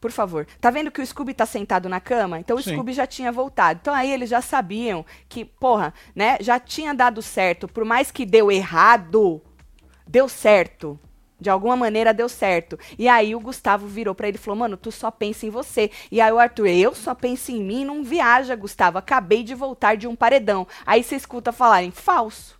Por 0.00 0.12
favor. 0.12 0.46
Tá 0.60 0.70
vendo 0.70 0.90
que 0.90 1.00
o 1.00 1.06
Scooby 1.06 1.32
tá 1.32 1.46
sentado 1.46 1.88
na 1.88 1.98
cama? 1.98 2.38
Então 2.38 2.56
o 2.56 2.62
Sim. 2.62 2.72
Scooby 2.72 2.92
já 2.92 3.06
tinha 3.06 3.32
voltado. 3.32 3.80
Então 3.80 3.94
aí 3.94 4.12
eles 4.12 4.28
já 4.28 4.40
sabiam 4.40 5.04
que, 5.28 5.44
porra, 5.44 5.94
né? 6.14 6.36
Já 6.40 6.60
tinha 6.60 6.94
dado 6.94 7.22
certo. 7.22 7.66
Por 7.66 7.84
mais 7.84 8.10
que 8.10 8.26
deu 8.26 8.52
errado, 8.52 9.42
deu 10.06 10.28
certo. 10.28 10.98
De 11.40 11.50
alguma 11.50 11.76
maneira 11.76 12.14
deu 12.14 12.28
certo. 12.28 12.78
E 12.98 13.08
aí 13.08 13.34
o 13.34 13.40
Gustavo 13.40 13.86
virou 13.86 14.14
pra 14.14 14.28
ele 14.28 14.36
e 14.36 14.40
falou: 14.40 14.58
Mano, 14.58 14.76
tu 14.76 14.90
só 14.92 15.10
pensa 15.10 15.44
em 15.44 15.50
você. 15.50 15.90
E 16.10 16.20
aí 16.20 16.32
o 16.32 16.38
Arthur, 16.38 16.68
eu 16.68 16.94
só 16.94 17.14
penso 17.14 17.50
em 17.50 17.62
mim, 17.62 17.84
não 17.84 18.04
viaja, 18.04 18.54
Gustavo. 18.54 18.98
Acabei 18.98 19.42
de 19.42 19.54
voltar 19.54 19.96
de 19.96 20.06
um 20.06 20.16
paredão. 20.16 20.66
Aí 20.86 21.02
você 21.02 21.16
escuta 21.16 21.52
falarem: 21.52 21.90
falso. 21.90 22.58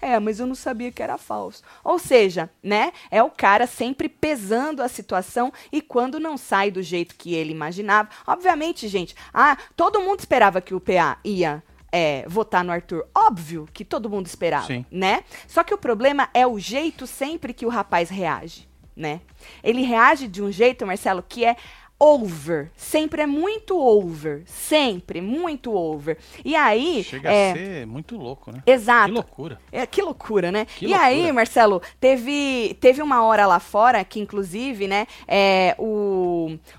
É, 0.00 0.20
mas 0.20 0.38
eu 0.38 0.46
não 0.46 0.54
sabia 0.54 0.92
que 0.92 1.02
era 1.02 1.16
falso. 1.16 1.62
Ou 1.82 1.98
seja, 1.98 2.50
né? 2.62 2.92
É 3.10 3.22
o 3.22 3.30
cara 3.30 3.66
sempre 3.66 4.08
pesando 4.08 4.82
a 4.82 4.88
situação 4.88 5.52
e 5.72 5.80
quando 5.80 6.20
não 6.20 6.36
sai 6.36 6.70
do 6.70 6.82
jeito 6.82 7.16
que 7.16 7.34
ele 7.34 7.50
imaginava. 7.50 8.10
Obviamente, 8.26 8.88
gente, 8.88 9.16
ah, 9.32 9.56
todo 9.74 10.00
mundo 10.00 10.20
esperava 10.20 10.60
que 10.60 10.74
o 10.74 10.80
PA 10.80 11.18
ia 11.24 11.62
é, 11.96 12.26
votar 12.28 12.62
no 12.62 12.70
Arthur. 12.70 13.06
Óbvio 13.14 13.66
que 13.72 13.82
todo 13.82 14.10
mundo 14.10 14.26
esperava, 14.26 14.66
Sim. 14.66 14.84
né? 14.90 15.24
Só 15.48 15.64
que 15.64 15.72
o 15.72 15.78
problema 15.78 16.28
é 16.34 16.46
o 16.46 16.58
jeito 16.58 17.06
sempre 17.06 17.54
que 17.54 17.64
o 17.64 17.70
rapaz 17.70 18.10
reage, 18.10 18.68
né? 18.94 19.22
Ele 19.64 19.80
reage 19.80 20.28
de 20.28 20.42
um 20.42 20.52
jeito, 20.52 20.86
Marcelo, 20.86 21.24
que 21.26 21.42
é 21.42 21.56
over. 21.98 22.70
Sempre 22.76 23.22
é 23.22 23.26
muito 23.26 23.78
over. 23.78 24.42
Sempre, 24.44 25.20
muito 25.20 25.72
over. 25.72 26.18
E 26.44 26.54
aí. 26.54 27.02
Chega 27.02 27.32
é, 27.32 27.50
a 27.50 27.54
ser 27.54 27.86
muito 27.86 28.16
louco, 28.16 28.52
né? 28.52 28.62
Exato. 28.66 29.08
Que 29.08 29.14
loucura. 29.14 29.60
É, 29.72 29.86
que 29.86 30.02
loucura, 30.02 30.52
né? 30.52 30.66
Que 30.66 30.84
e 30.84 30.88
loucura. 30.88 31.08
aí, 31.08 31.32
Marcelo, 31.32 31.80
teve, 31.98 32.76
teve 32.80 33.00
uma 33.00 33.24
hora 33.24 33.46
lá 33.46 33.58
fora 33.58 34.04
que, 34.04 34.20
inclusive, 34.20 34.86
né, 34.86 35.06
é, 35.26 35.74
o, 35.78 36.05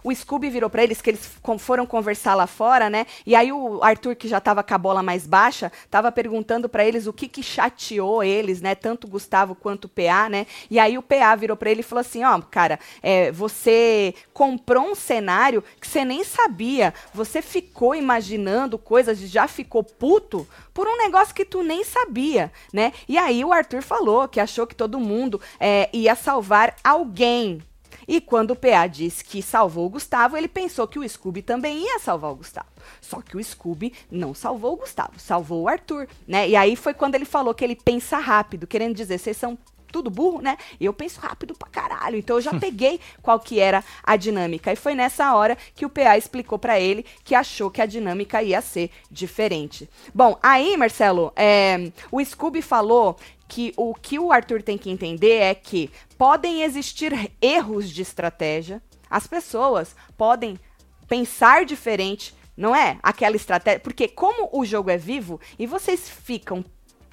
o 0.04 0.14
Scooby 0.14 0.50
virou 0.50 0.70
pra 0.70 0.84
eles, 0.84 1.02
que 1.02 1.10
eles 1.10 1.30
foram 1.60 1.86
conversar 1.86 2.36
lá 2.36 2.48
fora, 2.48 2.90
né? 2.90 3.06
E 3.26 3.36
aí 3.36 3.52
o 3.52 3.84
Arthur, 3.84 4.16
que 4.16 4.28
já 4.28 4.40
tava 4.40 4.64
com 4.64 4.74
a 4.74 4.78
bola 4.78 5.04
mais 5.04 5.28
baixa, 5.28 5.72
tava 5.90 6.12
perguntando 6.12 6.70
pra 6.70 6.86
eles 6.86 7.08
o 7.08 7.14
que 7.14 7.28
que 7.28 7.44
chateou 7.44 8.24
eles, 8.24 8.62
né? 8.62 8.76
Tanto 8.76 9.08
o 9.08 9.10
Gustavo 9.10 9.56
quanto 9.56 9.86
o 9.86 9.90
PA, 9.90 10.30
né? 10.30 10.46
E 10.70 10.80
aí 10.80 10.98
o 10.98 11.02
PA 11.02 11.36
virou 11.36 11.58
pra 11.58 11.70
ele 11.70 11.82
e 11.82 11.84
falou 11.84 12.02
assim: 12.02 12.24
ó, 12.24 12.40
cara, 12.42 12.80
é, 13.02 13.32
você 13.32 14.14
comprou 14.34 14.84
um 14.84 14.96
cenário 14.96 15.64
que 15.80 15.88
você 15.88 16.04
nem 16.06 16.24
sabia. 16.24 16.94
Você 17.14 17.42
ficou 17.42 17.96
imaginando 17.96 18.78
coisas, 18.78 19.20
já 19.20 19.48
ficou 19.48 19.84
puto 19.84 20.48
por 20.74 20.88
um 20.88 20.98
negócio 20.98 21.34
que 21.34 21.44
tu 21.44 21.64
nem 21.64 21.84
sabia, 21.84 22.52
né? 22.72 22.94
E 23.08 23.18
aí 23.18 23.44
o 23.44 23.52
Arthur 23.52 23.82
falou 23.82 24.28
que 24.28 24.40
achou 24.40 24.68
que 24.68 24.76
todo 24.76 25.00
mundo 25.00 25.42
é, 25.60 25.90
ia 25.92 26.16
salvar 26.16 26.76
alguém. 26.84 27.62
E 28.08 28.22
quando 28.22 28.52
o 28.52 28.56
PA 28.56 28.88
disse 28.88 29.24
que 29.24 29.42
salvou 29.42 29.86
o 29.86 29.90
Gustavo, 29.90 30.38
ele 30.38 30.48
pensou 30.48 30.88
que 30.88 30.98
o 30.98 31.08
Scooby 31.08 31.42
também 31.42 31.84
ia 31.84 32.00
salvar 32.00 32.32
o 32.32 32.36
Gustavo. 32.36 32.68
Só 33.02 33.22
que 33.22 33.36
o 33.36 33.44
Scooby 33.44 33.94
não 34.10 34.34
salvou 34.34 34.74
o 34.74 34.78
Gustavo, 34.78 35.20
salvou 35.20 35.64
o 35.64 35.68
Arthur, 35.68 36.08
né? 36.26 36.48
E 36.48 36.56
aí 36.56 36.76
foi 36.76 36.94
quando 36.94 37.16
ele 37.16 37.26
falou 37.26 37.54
que 37.54 37.66
ele 37.66 37.76
pensa 37.76 38.18
rápido, 38.18 38.66
querendo 38.66 38.96
dizer, 38.96 39.18
vocês 39.18 39.36
são 39.36 39.58
tudo 39.92 40.10
burro, 40.10 40.42
né? 40.42 40.58
E 40.80 40.86
eu 40.86 40.94
penso 40.94 41.20
rápido 41.20 41.54
pra 41.54 41.70
caralho. 41.70 42.18
Então 42.18 42.38
eu 42.38 42.42
já 42.42 42.54
peguei 42.60 43.00
qual 43.22 43.40
que 43.40 43.60
era 43.60 43.84
a 44.04 44.16
dinâmica. 44.16 44.72
E 44.72 44.76
foi 44.76 44.94
nessa 44.96 45.34
hora 45.36 45.58
que 45.76 45.86
o 45.86 45.90
PA 45.90 46.18
explicou 46.18 46.60
pra 46.60 46.80
ele 46.80 47.06
que 47.24 47.36
achou 47.36 47.72
que 47.72 47.82
a 47.82 47.86
dinâmica 47.86 48.42
ia 48.42 48.62
ser 48.62 48.92
diferente. 49.10 49.90
Bom, 50.14 50.38
aí, 50.42 50.76
Marcelo, 50.78 51.32
é, 51.36 51.92
o 52.12 52.24
Scooby 52.24 52.62
falou 52.62 53.18
que 53.48 53.74
o 53.78 53.94
que 53.94 54.20
o 54.20 54.32
Arthur 54.32 54.62
tem 54.62 54.78
que 54.78 54.90
entender 54.90 55.38
é 55.38 55.56
que 55.56 55.90
podem 56.18 56.64
existir 56.64 57.32
erros 57.42 57.90
de 57.90 58.02
estratégia. 58.02 58.82
As 59.10 59.26
pessoas 59.26 59.96
podem 60.18 60.60
pensar 61.08 61.64
diferente, 61.66 62.36
não 62.56 62.76
é? 62.76 63.00
Aquela 63.02 63.36
estratégia. 63.36 63.80
Porque 63.80 64.08
como 64.08 64.50
o 64.52 64.66
jogo 64.66 64.90
é 64.90 64.98
vivo 64.98 65.40
e 65.58 65.66
vocês 65.66 66.10
ficam 66.10 66.64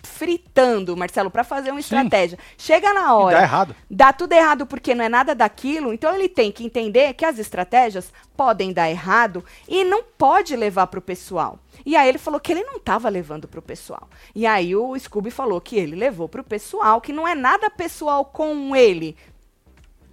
fritando, 0.05 0.97
Marcelo, 0.97 1.31
pra 1.31 1.43
fazer 1.45 1.71
uma 1.71 1.81
Sim. 1.83 1.97
estratégia. 1.97 2.39
Chega 2.57 2.93
na 2.93 3.01
E 3.09 3.13
hora, 3.13 3.37
dá 3.39 3.43
errado. 3.43 3.77
dá 3.91 4.13
tudo 4.13 4.33
errado 4.33 4.67
porque 4.67 4.95
não 4.95 5.05
é 5.05 5.09
nada 5.09 5.35
daquilo, 5.35 5.93
então 5.93 6.15
ele 6.15 6.29
tem 6.29 6.53
que 6.53 6.65
entender 6.65 7.15
que 7.15 7.25
as 7.25 7.39
estratégias 7.39 8.13
podem 8.37 8.73
dar 8.73 8.91
errado 8.91 9.45
e 9.69 9.85
não 9.85 10.03
pode 10.03 10.55
levar 10.57 10.87
pro 10.89 11.01
pessoal. 11.01 11.59
E 11.85 11.97
aí 11.97 12.09
ele 12.09 12.19
falou 12.19 12.39
que 12.41 12.53
ele 12.53 12.63
não 12.65 12.77
estava 12.77 13.09
levando 13.09 13.47
pro 13.49 13.61
pessoal. 13.63 14.09
E 14.35 14.47
aí 14.47 14.75
o 14.77 14.99
Scooby 14.99 15.31
falou 15.31 15.61
que 15.61 15.77
ele 15.77 15.97
levou 15.97 16.29
pro 16.29 16.45
pessoal, 16.45 17.01
que 17.01 17.13
não 17.13 17.27
é 17.27 17.35
nada 17.35 17.69
pessoal 17.71 18.25
com 18.25 18.75
ele. 18.75 19.17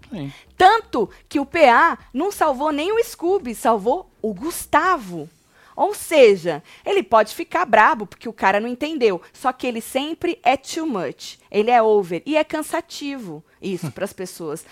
Sim. 0.10 0.32
Tanto 0.58 1.10
que 1.30 1.40
o 1.40 1.46
PA 1.46 1.98
não 2.14 2.32
salvou 2.32 2.72
nem 2.72 2.92
o 2.92 3.04
Scooby, 3.04 3.56
salvou 3.56 4.12
o 4.22 4.34
Gustavo. 4.34 5.30
Ou 5.76 5.94
seja, 5.94 6.64
ele 6.86 7.04
pode 7.04 7.34
ficar 7.34 7.66
brabo 7.66 8.06
porque 8.06 8.30
o 8.30 8.34
cara 8.34 8.60
não 8.60 8.68
entendeu. 8.68 9.22
Só 9.34 9.52
que 9.52 9.68
ele 9.68 9.82
sempre 9.82 10.40
é 10.44 10.58
too 10.58 10.86
much. 10.86 11.38
Ele 11.50 11.72
é 11.72 11.82
over. 11.82 12.22
E 12.26 12.38
é 12.38 12.44
cansativo 12.44 13.44
isso 13.62 13.90
para 13.94 14.06
as 14.06 14.14
pessoas. 14.14 14.66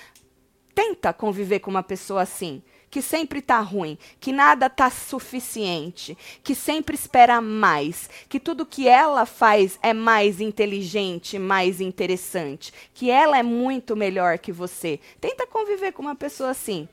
Tenta 0.74 1.12
conviver 1.12 1.60
com 1.60 1.70
uma 1.70 1.84
pessoa 1.84 2.22
assim, 2.22 2.62
que 2.90 3.02
sempre 3.02 3.42
tá 3.42 3.60
ruim, 3.60 3.98
que 4.20 4.32
nada 4.32 4.70
tá 4.70 4.90
suficiente, 4.90 6.18
que 6.44 6.56
sempre 6.56 6.96
espera 6.96 7.42
mais, 7.42 8.10
que 8.28 8.40
tudo 8.40 8.66
que 8.66 8.88
ela 8.88 9.26
faz 9.26 9.78
é 9.82 9.94
mais 9.94 10.40
inteligente, 10.40 11.38
mais 11.38 11.82
interessante, 11.82 12.74
que 12.94 13.10
ela 13.10 13.38
é 13.38 13.44
muito 13.44 13.96
melhor 13.96 14.40
que 14.40 14.52
você. 14.52 15.00
Tenta 15.20 15.46
conviver 15.46 15.92
com 15.92 16.02
uma 16.02 16.16
pessoa 16.16 16.52
assim. 16.52 16.88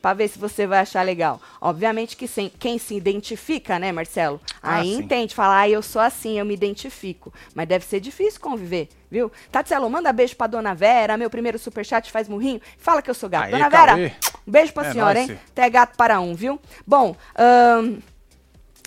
Pra 0.00 0.14
ver 0.14 0.28
se 0.28 0.38
você 0.38 0.66
vai 0.66 0.78
achar 0.80 1.02
legal. 1.02 1.40
Obviamente 1.60 2.16
que 2.16 2.28
sem- 2.28 2.50
quem 2.58 2.78
se 2.78 2.94
identifica, 2.94 3.78
né, 3.78 3.90
Marcelo? 3.90 4.40
Ah, 4.62 4.76
Aí 4.76 4.94
sim. 4.94 4.98
entende, 5.02 5.34
fala, 5.34 5.60
ah, 5.60 5.68
eu 5.68 5.82
sou 5.82 6.00
assim, 6.00 6.38
eu 6.38 6.44
me 6.44 6.54
identifico. 6.54 7.32
Mas 7.54 7.66
deve 7.66 7.84
ser 7.84 7.98
difícil 8.00 8.40
conviver, 8.40 8.88
viu? 9.10 9.30
Tatselo, 9.50 9.90
manda 9.90 10.12
beijo 10.12 10.36
pra 10.36 10.46
dona 10.46 10.74
Vera, 10.74 11.16
meu 11.16 11.28
primeiro 11.28 11.58
superchat 11.58 12.10
faz 12.12 12.28
murrinho. 12.28 12.60
Fala 12.78 13.02
que 13.02 13.10
eu 13.10 13.14
sou 13.14 13.28
gato. 13.28 13.46
Aê, 13.46 13.50
dona. 13.50 13.68
Vera, 13.68 13.96
um 14.46 14.50
beijo 14.50 14.72
pra 14.72 14.86
É 14.88 14.92
senhora, 14.92 15.14
nóis, 15.14 15.30
hein? 15.30 15.38
Até 15.50 15.68
gato 15.68 15.96
para 15.96 16.20
um, 16.20 16.34
viu? 16.34 16.60
Bom, 16.86 17.16
ahn, 17.36 17.98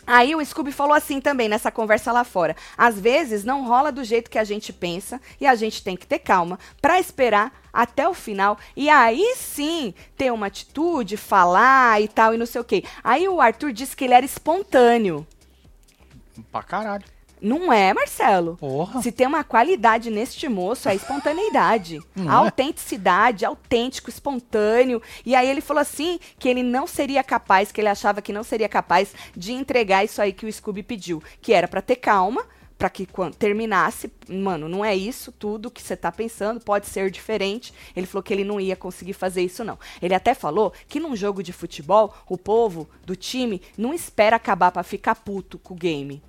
Aí 0.05 0.35
o 0.35 0.43
Scooby 0.43 0.71
falou 0.71 0.93
assim 0.93 1.21
também 1.21 1.47
nessa 1.47 1.71
conversa 1.71 2.11
lá 2.11 2.23
fora. 2.23 2.55
Às 2.77 2.99
vezes 2.99 3.43
não 3.43 3.65
rola 3.65 3.91
do 3.91 4.03
jeito 4.03 4.29
que 4.29 4.39
a 4.39 4.43
gente 4.43 4.73
pensa 4.73 5.21
e 5.39 5.45
a 5.45 5.55
gente 5.55 5.83
tem 5.83 5.95
que 5.95 6.07
ter 6.07 6.19
calma 6.19 6.59
pra 6.81 6.99
esperar 6.99 7.53
até 7.71 8.07
o 8.07 8.13
final 8.13 8.57
e 8.75 8.89
aí 8.89 9.35
sim 9.37 9.93
ter 10.17 10.31
uma 10.31 10.47
atitude, 10.47 11.15
falar 11.15 12.01
e 12.01 12.07
tal 12.07 12.33
e 12.33 12.37
não 12.37 12.45
sei 12.45 12.61
o 12.61 12.65
quê. 12.65 12.83
Aí 13.03 13.27
o 13.27 13.39
Arthur 13.39 13.71
disse 13.71 13.95
que 13.95 14.03
ele 14.03 14.13
era 14.13 14.25
espontâneo. 14.25 15.25
Pra 16.51 16.63
caralho. 16.63 17.05
Não 17.41 17.73
é, 17.73 17.91
Marcelo? 17.91 18.55
Porra. 18.57 19.01
Se 19.01 19.11
tem 19.11 19.25
uma 19.25 19.43
qualidade 19.43 20.11
neste 20.11 20.47
moço, 20.47 20.87
é 20.87 20.91
a 20.91 20.95
espontaneidade. 20.95 21.99
Não 22.15 22.29
a 22.29 22.33
é? 22.33 22.35
autenticidade, 22.45 23.43
autêntico, 23.43 24.09
espontâneo. 24.09 25.01
E 25.25 25.33
aí 25.33 25.49
ele 25.49 25.59
falou 25.59 25.81
assim 25.81 26.19
que 26.37 26.47
ele 26.47 26.61
não 26.61 26.85
seria 26.85 27.23
capaz, 27.23 27.71
que 27.71 27.81
ele 27.81 27.89
achava 27.89 28.21
que 28.21 28.31
não 28.31 28.43
seria 28.43 28.69
capaz 28.69 29.13
de 29.35 29.53
entregar 29.53 30.03
isso 30.03 30.21
aí 30.21 30.31
que 30.31 30.45
o 30.45 30.53
Scooby 30.53 30.83
pediu, 30.83 31.23
que 31.41 31.51
era 31.51 31.67
pra 31.67 31.81
ter 31.81 31.95
calma, 31.95 32.45
pra 32.77 32.89
que 32.89 33.05
quando 33.05 33.35
terminasse, 33.35 34.11
mano, 34.27 34.67
não 34.67 34.83
é 34.83 34.95
isso 34.95 35.31
tudo 35.31 35.69
que 35.69 35.81
você 35.81 35.95
tá 35.95 36.11
pensando, 36.11 36.59
pode 36.59 36.87
ser 36.87 37.11
diferente. 37.11 37.73
Ele 37.95 38.07
falou 38.07 38.23
que 38.23 38.33
ele 38.33 38.43
não 38.43 38.59
ia 38.59 38.75
conseguir 38.75 39.13
fazer 39.13 39.43
isso 39.43 39.63
não. 39.63 39.77
Ele 40.01 40.15
até 40.15 40.33
falou 40.33 40.73
que 40.87 40.99
num 40.99 41.15
jogo 41.15 41.43
de 41.43 41.53
futebol, 41.53 42.13
o 42.27 42.37
povo 42.37 42.89
do 43.05 43.15
time 43.15 43.61
não 43.77 43.93
espera 43.93 44.35
acabar 44.35 44.71
pra 44.71 44.83
ficar 44.83 45.15
puto 45.15 45.59
com 45.59 45.73
o 45.73 45.77
game. 45.77 46.23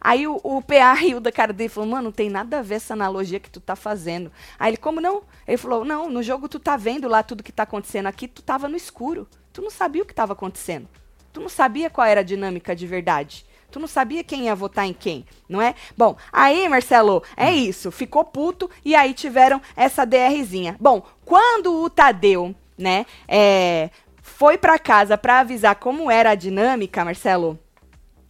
Aí 0.00 0.26
o, 0.26 0.40
o 0.42 0.62
PA 0.62 0.92
riu 0.98 1.20
da 1.20 1.30
cara 1.30 1.52
dele 1.52 1.66
e 1.66 1.72
falou, 1.72 1.90
mano, 1.90 2.04
não 2.04 2.12
tem 2.12 2.30
nada 2.30 2.58
a 2.58 2.62
ver 2.62 2.76
essa 2.76 2.94
analogia 2.94 3.40
que 3.40 3.50
tu 3.50 3.60
tá 3.60 3.76
fazendo. 3.76 4.32
Aí 4.58 4.70
ele, 4.70 4.76
como 4.76 5.00
não? 5.00 5.22
Ele 5.46 5.56
falou, 5.56 5.84
não, 5.84 6.08
no 6.08 6.22
jogo 6.22 6.48
tu 6.48 6.58
tá 6.58 6.76
vendo 6.76 7.08
lá 7.08 7.22
tudo 7.22 7.42
que 7.42 7.52
tá 7.52 7.64
acontecendo 7.64 8.06
aqui, 8.06 8.26
tu 8.26 8.42
tava 8.42 8.68
no 8.68 8.76
escuro. 8.76 9.28
Tu 9.52 9.60
não 9.60 9.70
sabia 9.70 10.02
o 10.02 10.06
que 10.06 10.14
tava 10.14 10.32
acontecendo. 10.32 10.88
Tu 11.32 11.40
não 11.40 11.48
sabia 11.48 11.90
qual 11.90 12.06
era 12.06 12.20
a 12.20 12.24
dinâmica 12.24 12.74
de 12.74 12.86
verdade. 12.86 13.44
Tu 13.70 13.78
não 13.78 13.86
sabia 13.86 14.24
quem 14.24 14.46
ia 14.46 14.54
votar 14.54 14.86
em 14.86 14.92
quem, 14.92 15.24
não 15.48 15.62
é? 15.62 15.74
Bom, 15.96 16.16
aí, 16.32 16.68
Marcelo, 16.68 17.22
é 17.36 17.52
isso. 17.52 17.92
Ficou 17.92 18.24
puto 18.24 18.68
e 18.84 18.96
aí 18.96 19.14
tiveram 19.14 19.60
essa 19.76 20.04
DRzinha. 20.04 20.76
Bom, 20.80 21.02
quando 21.24 21.80
o 21.80 21.88
Tadeu, 21.88 22.54
né, 22.76 23.06
é, 23.28 23.90
foi 24.20 24.58
pra 24.58 24.78
casa 24.78 25.16
pra 25.16 25.40
avisar 25.40 25.76
como 25.76 26.10
era 26.10 26.30
a 26.30 26.34
dinâmica, 26.34 27.04
Marcelo, 27.04 27.58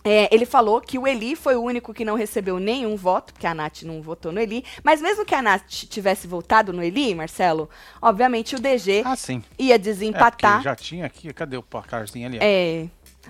é, 0.05 0.35
ele 0.35 0.47
falou 0.47 0.81
que 0.81 0.99
o 0.99 1.07
Eli 1.07 1.37
foi 1.37 1.57
o 1.57 1.63
único 1.63 1.93
que 1.93 2.05
não 2.05 2.15
recebeu 2.15 2.59
nenhum 2.59 2.97
voto, 2.97 3.33
porque 3.33 3.47
a 3.47 3.55
Nath 3.55 3.83
não 3.83 4.01
votou 4.01 4.33
no 4.33 4.41
Eli. 4.41 4.65
Mas 4.83 5.01
mesmo 5.01 5.25
que 5.25 5.35
a 5.35 5.43
Nath 5.43 5.63
tivesse 5.69 6.27
votado 6.27 6.73
no 6.73 6.83
Eli, 6.83 7.15
Marcelo, 7.15 7.69
obviamente 8.01 8.55
o 8.57 8.59
DG 8.59 9.03
Ah, 9.05 9.17
sim. 9.17 9.43
ia 9.59 9.75
É, 9.75 9.79
desempatar. 9.79 10.63
já 10.63 10.75
tinha 10.75 11.07
aqui. 11.07 11.33
Cadê 11.33 11.57
o 11.57 11.63
placarzinho 11.63 12.27
ali? 12.27 12.39
ó? 12.39 12.41
É, 12.43 12.87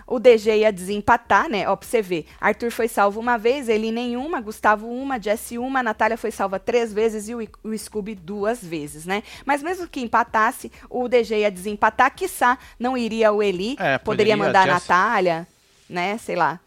o 0.06 0.20
DG 0.20 0.59
ia 0.59 0.72
desempatar, 0.72 1.48
né? 1.48 1.68
Ó, 1.68 1.74
pra 1.74 1.87
você 1.88 2.00
ver. 2.00 2.24
Arthur 2.40 2.70
foi 2.70 2.87
salvo 2.87 3.18
uma 3.18 3.37
vez, 3.37 3.68
ele 3.68 3.90
nenhuma, 3.90 4.40
Gustavo 4.40 4.87
uma, 4.87 5.20
Jesse 5.20 5.59
uma, 5.59 5.83
Natália 5.83 6.16
foi 6.16 6.30
salva 6.30 6.59
três 6.61 6.92
vezes 6.92 7.28
e 7.28 7.35
o, 7.35 7.40
o 7.64 7.76
Scooby 7.76 8.14
duas 8.14 8.62
vezes, 8.62 9.04
né? 9.04 9.22
Mas 9.44 9.62
mesmo 9.62 9.88
que 9.88 10.00
empatasse, 10.00 10.70
o 10.88 11.09
DG 11.09 11.40
ia 11.40 11.50
desempatar, 11.50 12.14
quiçá 12.14 12.56
não 12.78 12.96
iria 12.96 13.33
o 13.33 13.42
Eli, 13.42 13.72
É, 13.78 13.98
poderia 13.98 13.98
poderia 13.98 14.37
mandar 14.37 14.68
a 14.68 14.74
Natália, 14.74 15.46
né? 15.90 16.16
Sei 16.18 16.37
lá. 16.37 16.61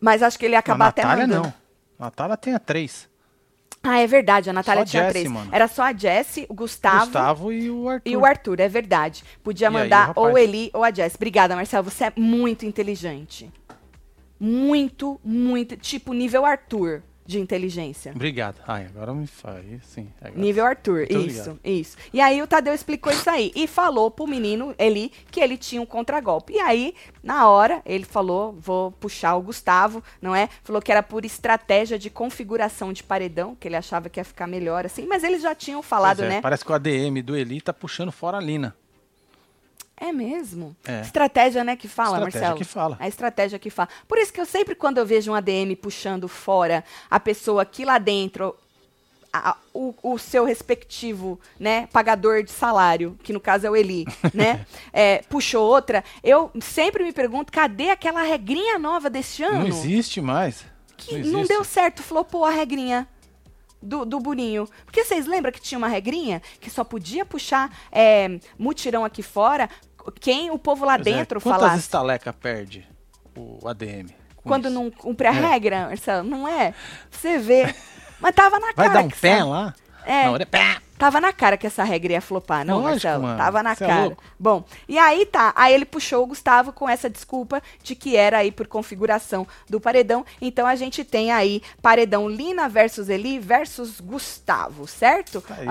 Mas 0.00 0.22
acho 0.22 0.38
que 0.38 0.46
ele 0.46 0.54
ia 0.54 0.58
acabar 0.58 0.86
a 0.86 0.88
até 0.88 1.02
Natália 1.02 1.26
mandando. 1.26 1.42
não. 1.48 1.54
A 1.98 2.04
Natália 2.04 2.36
tem 2.36 2.54
a 2.54 2.58
três. 2.58 3.08
Ah, 3.82 3.98
é 3.98 4.06
verdade, 4.06 4.50
a 4.50 4.52
Natália 4.52 4.84
Só 4.84 4.90
tinha 4.90 5.02
Jessie, 5.04 5.20
três. 5.20 5.32
mano. 5.32 5.48
Era 5.52 5.66
só 5.66 5.82
a 5.84 5.92
Jessie, 5.94 6.44
o 6.50 6.54
Gustavo, 6.54 7.06
Gustavo 7.06 7.52
e 7.52 7.70
o 7.70 7.88
Arthur. 7.88 8.10
e 8.10 8.16
o 8.16 8.24
Arthur, 8.26 8.60
é 8.60 8.68
verdade. 8.68 9.24
Podia 9.42 9.66
E 9.66 9.68
aí, 9.68 9.72
mandar 9.72 10.12
o 10.16 10.20
ou? 10.20 10.38
Eli 10.38 10.70
ou 10.74 10.84
a 10.84 10.90
Jess. 10.92 11.14
Obrigada, 11.14 11.56
Marcelo. 11.56 11.84
Você 11.90 12.04
é 12.04 12.12
muito 12.16 12.66
inteligente. 12.66 13.50
Muito, 14.38 15.20
muito. 15.24 15.76
Tipo, 15.76 16.12
nível 16.12 16.44
Arthur 16.44 17.02
de 17.30 17.38
inteligência. 17.40 18.12
Obrigado. 18.14 18.60
Ai, 18.66 18.86
agora 18.86 19.14
me 19.14 19.26
faz. 19.26 19.64
Sim. 19.84 20.08
agora- 20.20 20.38
Nível 20.40 20.66
Arthur, 20.66 20.98
Muito 21.10 21.12
isso, 21.28 21.50
obrigado. 21.50 21.60
isso. 21.64 21.96
E 22.12 22.20
aí 22.20 22.42
o 22.42 22.46
Tadeu 22.46 22.74
explicou 22.74 23.12
isso 23.12 23.28
aí. 23.30 23.52
E 23.54 23.66
falou 23.66 24.10
pro 24.10 24.26
menino 24.26 24.74
Eli 24.78 25.12
que 25.30 25.40
ele 25.40 25.56
tinha 25.56 25.80
um 25.80 25.86
contragolpe. 25.86 26.52
E 26.54 26.58
aí, 26.60 26.94
na 27.22 27.48
hora, 27.48 27.80
ele 27.86 28.04
falou: 28.04 28.52
vou 28.58 28.90
puxar 28.92 29.36
o 29.36 29.42
Gustavo, 29.42 30.02
não 30.20 30.34
é? 30.34 30.48
Falou 30.64 30.82
que 30.82 30.90
era 30.90 31.02
por 31.02 31.24
estratégia 31.24 31.98
de 31.98 32.10
configuração 32.10 32.92
de 32.92 33.02
paredão, 33.02 33.54
que 33.54 33.68
ele 33.68 33.76
achava 33.76 34.08
que 34.08 34.18
ia 34.18 34.24
ficar 34.24 34.46
melhor 34.46 34.84
assim. 34.84 35.06
Mas 35.06 35.22
eles 35.22 35.40
já 35.42 35.54
tinham 35.54 35.82
falado, 35.82 36.22
é, 36.24 36.28
né? 36.28 36.40
Parece 36.40 36.64
que 36.64 36.72
o 36.72 36.74
ADM 36.74 37.22
do 37.22 37.36
Eli 37.36 37.60
tá 37.60 37.72
puxando 37.72 38.10
fora 38.10 38.38
a 38.38 38.40
Lina. 38.40 38.74
É 40.00 40.10
mesmo? 40.12 40.74
É. 40.86 41.02
Estratégia, 41.02 41.62
né, 41.62 41.76
que 41.76 41.86
fala, 41.86 42.16
Estratégia 42.16 42.40
Marcelo? 42.40 42.58
que 42.58 42.64
fala. 42.64 42.96
A 42.98 43.06
estratégia 43.06 43.58
que 43.58 43.68
fala. 43.70 43.88
Por 44.08 44.16
isso 44.18 44.32
que 44.32 44.40
eu 44.40 44.46
sempre, 44.46 44.74
quando 44.74 44.96
eu 44.98 45.04
vejo 45.04 45.30
um 45.30 45.34
ADM 45.34 45.74
puxando 45.80 46.26
fora 46.26 46.82
a 47.10 47.20
pessoa 47.20 47.66
que 47.66 47.84
lá 47.84 47.98
dentro, 47.98 48.56
a- 49.30 49.56
o, 49.74 49.94
o 50.02 50.18
seu 50.18 50.44
respectivo, 50.46 51.38
né, 51.58 51.86
pagador 51.92 52.42
de 52.42 52.50
salário, 52.50 53.16
que 53.22 53.30
no 53.32 53.38
caso 53.40 53.66
é 53.66 53.70
o 53.70 53.76
Eli, 53.76 54.06
né, 54.34 54.64
é, 54.92 55.18
puxou 55.28 55.64
outra, 55.68 56.02
eu 56.24 56.50
sempre 56.62 57.04
me 57.04 57.12
pergunto, 57.12 57.52
cadê 57.52 57.90
aquela 57.90 58.22
regrinha 58.22 58.78
nova 58.78 59.10
deste 59.10 59.42
ano? 59.42 59.60
Não 59.60 59.66
existe 59.66 60.20
mais. 60.22 60.64
que 60.96 61.12
não 61.18 61.20
não, 61.20 61.38
existe. 61.40 61.48
deu 61.54 61.62
certo, 61.62 62.02
flopou 62.02 62.44
a 62.44 62.50
regrinha 62.50 63.06
do, 63.82 64.04
do 64.04 64.18
Burinho. 64.18 64.68
Porque 64.84 65.04
vocês 65.04 65.26
lembram 65.26 65.50
que 65.52 65.60
tinha 65.60 65.78
uma 65.78 65.88
regrinha 65.88 66.42
que 66.60 66.68
só 66.68 66.84
podia 66.84 67.24
puxar 67.24 67.74
é, 67.90 68.38
mutirão 68.58 69.04
aqui 69.06 69.22
fora 69.22 69.70
quem 70.10 70.50
o 70.50 70.58
povo 70.58 70.84
lá 70.84 70.96
Pois 70.96 71.06
é, 71.06 71.12
dentro 71.12 71.40
Quantas 71.40 71.60
falasse. 71.60 71.80
estaleca 71.80 72.32
perde 72.32 72.86
o 73.36 73.66
ADM? 73.68 74.08
Quando 74.42 74.66
isso? 74.66 74.74
não 74.74 74.90
cumpre 74.90 75.26
a 75.26 75.30
regra, 75.32 75.86
Marcelo, 75.88 76.28
não 76.28 76.48
é? 76.48 76.72
Você 77.10 77.38
vê. 77.38 77.74
Mas 78.20 78.34
tava 78.34 78.58
na 78.58 78.66
Vai 78.72 78.88
cara. 78.88 78.92
dar 79.00 79.04
um 79.04 79.08
pé 79.10 79.28
essa- 79.30 79.44
lá? 79.44 79.74
É. 80.04 80.44
Pá! 80.46 80.80
Tava 80.98 81.18
na 81.20 81.32
cara 81.32 81.56
que 81.56 81.66
essa 81.66 81.82
regra 81.82 82.12
ia 82.14 82.20
flopar, 82.20 82.64
não, 82.64 82.76
Lógico, 82.76 82.90
Marcelo? 82.90 83.22
mano. 83.22 83.38
Tava 83.38 83.62
na 83.62 83.74
Cê 83.74 83.84
é 83.84 83.86
cara. 83.86 84.00
louco. 84.02 84.22
Bom, 84.38 84.64
e 84.86 84.98
aí 84.98 85.24
tá. 85.24 85.52
Aí 85.56 85.72
ele 85.72 85.86
puxou 85.86 86.24
o 86.24 86.26
Gustavo 86.26 86.72
com 86.72 86.86
essa 86.88 87.08
desculpa 87.08 87.62
de 87.82 87.94
que 87.94 88.16
era 88.16 88.38
aí 88.38 88.50
por 88.52 88.66
configuração 88.66 89.46
do 89.68 89.80
paredão. 89.80 90.24
Então 90.42 90.66
a 90.66 90.74
gente 90.74 91.04
tem 91.04 91.32
aí 91.32 91.62
paredão 91.80 92.28
Lina 92.28 92.68
versus 92.68 93.08
Eli 93.08 93.38
versus 93.38 93.98
Gustavo, 94.00 94.86
certo? 94.86 95.40
Tá 95.40 95.54
aí. 95.58 95.66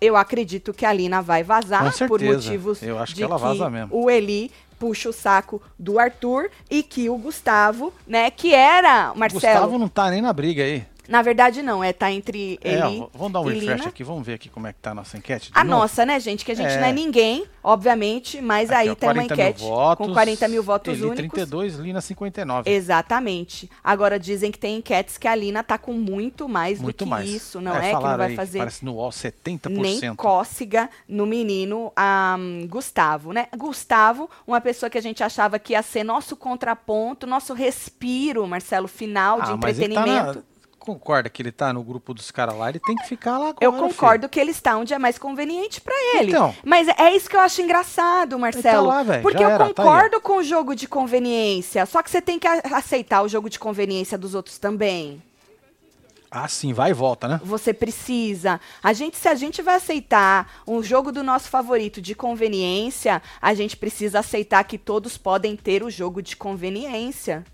Eu 0.00 0.16
acredito 0.16 0.72
que 0.72 0.84
a 0.84 0.92
Lina 0.92 1.22
vai 1.22 1.42
vazar 1.42 1.92
por 2.06 2.20
motivos 2.22 2.82
Eu 2.82 2.98
acho 2.98 3.14
de 3.14 3.20
que 3.20 3.24
ela 3.24 3.36
vaza 3.38 3.70
mesmo. 3.70 3.88
o 3.94 4.10
Eli 4.10 4.50
puxa 4.78 5.08
o 5.08 5.12
saco 5.12 5.60
do 5.78 5.98
Arthur 5.98 6.50
e 6.70 6.82
que 6.82 7.08
o 7.08 7.16
Gustavo, 7.16 7.92
né, 8.06 8.30
que 8.30 8.54
era, 8.54 9.12
Marcelo, 9.14 9.54
Gustavo 9.54 9.78
não 9.78 9.88
tá 9.88 10.10
nem 10.10 10.20
na 10.20 10.32
briga 10.32 10.62
aí. 10.62 10.84
Na 11.08 11.22
verdade 11.22 11.62
não, 11.62 11.82
é 11.82 11.92
tá 11.92 12.10
entre 12.12 12.58
É, 12.62 12.74
Eli 12.74 13.00
ó, 13.00 13.08
vamos 13.12 13.32
dar 13.32 13.40
um 13.40 13.44
refresh 13.44 13.78
Lina. 13.78 13.88
aqui, 13.88 14.02
vamos 14.04 14.26
ver 14.26 14.34
aqui 14.34 14.48
como 14.48 14.66
é 14.66 14.72
que 14.72 14.78
tá 14.80 14.90
a 14.90 14.94
nossa 14.94 15.16
enquete. 15.16 15.52
de 15.52 15.58
A 15.58 15.64
novo. 15.64 15.80
nossa, 15.80 16.04
né, 16.06 16.18
gente? 16.20 16.44
Que 16.44 16.52
a 16.52 16.54
gente 16.56 16.70
É. 16.72 16.80
não 16.80 16.86
é 16.86 16.92
ninguém, 16.92 17.44
obviamente, 17.62 18.40
mas 18.40 18.70
Aqui, 18.70 18.80
aí 18.80 18.90
ó, 18.90 18.94
tem 18.94 19.08
uma 19.08 19.14
40 19.14 19.34
mil 19.36 19.44
enquete 19.46 19.62
votos, 19.64 20.06
com 20.06 20.12
40 20.12 20.48
mil 20.48 20.62
votos 20.62 20.92
Eli 20.94 21.02
únicos. 21.04 21.18
32, 21.28 21.74
Lina 21.76 22.00
59. 22.00 22.70
Exatamente. 22.70 23.70
Agora 23.82 24.18
dizem 24.18 24.50
que 24.50 24.58
tem 24.58 24.76
enquetes 24.76 25.16
que 25.18 25.28
a 25.28 25.34
Lina 25.34 25.62
tá 25.62 25.78
com 25.78 25.92
muito 25.92 26.48
mais 26.48 26.80
Muito 26.80 26.98
do 26.98 27.04
que 27.04 27.10
mais. 27.10 27.28
isso, 27.28 27.60
não 27.60 27.74
é? 27.76 27.88
Que 27.88 27.92
não 27.94 28.16
vai 28.16 28.28
aí, 28.30 28.36
fazer 28.36 28.58
Parece 28.58 28.84
no 28.84 28.94
UOL 28.94 29.10
70%. 29.10 29.68
nem 29.80 30.14
cócega 30.14 30.88
no 31.08 31.26
menino 31.26 31.92
ahm, 31.96 32.66
Gustavo, 32.68 33.32
né? 33.32 33.46
Gustavo, 33.56 34.28
uma 34.46 34.60
pessoa 34.60 34.88
que 34.90 34.98
a 34.98 35.02
gente 35.02 35.22
achava 35.22 35.58
que 35.58 35.72
ia 35.72 35.82
ser 35.82 36.04
nosso 36.04 36.36
contraponto, 36.36 37.26
nosso 37.26 37.52
respiro, 37.54 38.46
Marcelo, 38.46 38.88
final 38.88 39.36
de 39.40 39.42
Ah, 39.42 39.46
tá 39.58 39.70
entretenimento. 39.70 40.44
Concorda 40.86 41.28
que 41.28 41.42
ele 41.42 41.50
tá 41.50 41.72
no 41.72 41.82
grupo 41.82 42.14
dos 42.14 42.30
caras 42.30 42.56
lá, 42.56 42.68
ele 42.68 42.78
tem 42.78 42.94
que 42.94 43.08
ficar 43.08 43.38
lá 43.38 43.48
agora, 43.48 43.56
Eu 43.60 43.72
filho. 43.72 43.88
concordo 43.88 44.28
que 44.28 44.38
ele 44.38 44.52
está 44.52 44.76
onde 44.76 44.94
é 44.94 44.98
mais 45.00 45.18
conveniente 45.18 45.80
pra 45.80 45.92
ele. 46.14 46.30
Então. 46.30 46.54
Mas 46.64 46.86
é 46.86 47.10
isso 47.12 47.28
que 47.28 47.34
eu 47.34 47.40
acho 47.40 47.60
engraçado, 47.60 48.38
Marcelo. 48.38 48.86
lá, 48.86 49.02
velho, 49.02 49.20
porque 49.20 49.42
eu 49.42 49.48
era, 49.50 49.58
tá 49.58 49.64
concordo 49.74 50.20
com 50.20 50.36
o 50.36 50.44
jogo 50.44 50.76
de 50.76 50.86
conveniência. 50.86 51.84
Só 51.86 52.04
que 52.04 52.10
você 52.10 52.22
tem 52.22 52.38
que 52.38 52.46
aceitar 52.46 53.22
o 53.22 53.28
jogo 53.28 53.50
de 53.50 53.58
conveniência 53.58 54.16
dos 54.16 54.32
outros 54.32 54.58
também. 54.58 55.20
Ah, 56.30 56.46
sim, 56.46 56.72
vai 56.72 56.90
e 56.90 56.94
volta, 56.94 57.26
né? 57.26 57.40
Você 57.42 57.72
precisa. 57.72 58.60
A 58.82 58.92
gente, 58.92 59.16
se 59.16 59.28
a 59.28 59.34
gente 59.34 59.62
vai 59.62 59.76
aceitar 59.76 60.62
um 60.68 60.82
jogo 60.82 61.10
do 61.10 61.22
nosso 61.22 61.48
favorito 61.48 62.00
de 62.00 62.14
conveniência, 62.14 63.20
a 63.40 63.54
gente 63.54 63.76
precisa 63.76 64.20
aceitar 64.20 64.62
que 64.64 64.78
todos 64.78 65.16
podem 65.16 65.56
ter 65.56 65.82
o 65.82 65.90
jogo 65.90 66.22
de 66.22 66.36
conveniência. 66.36 67.44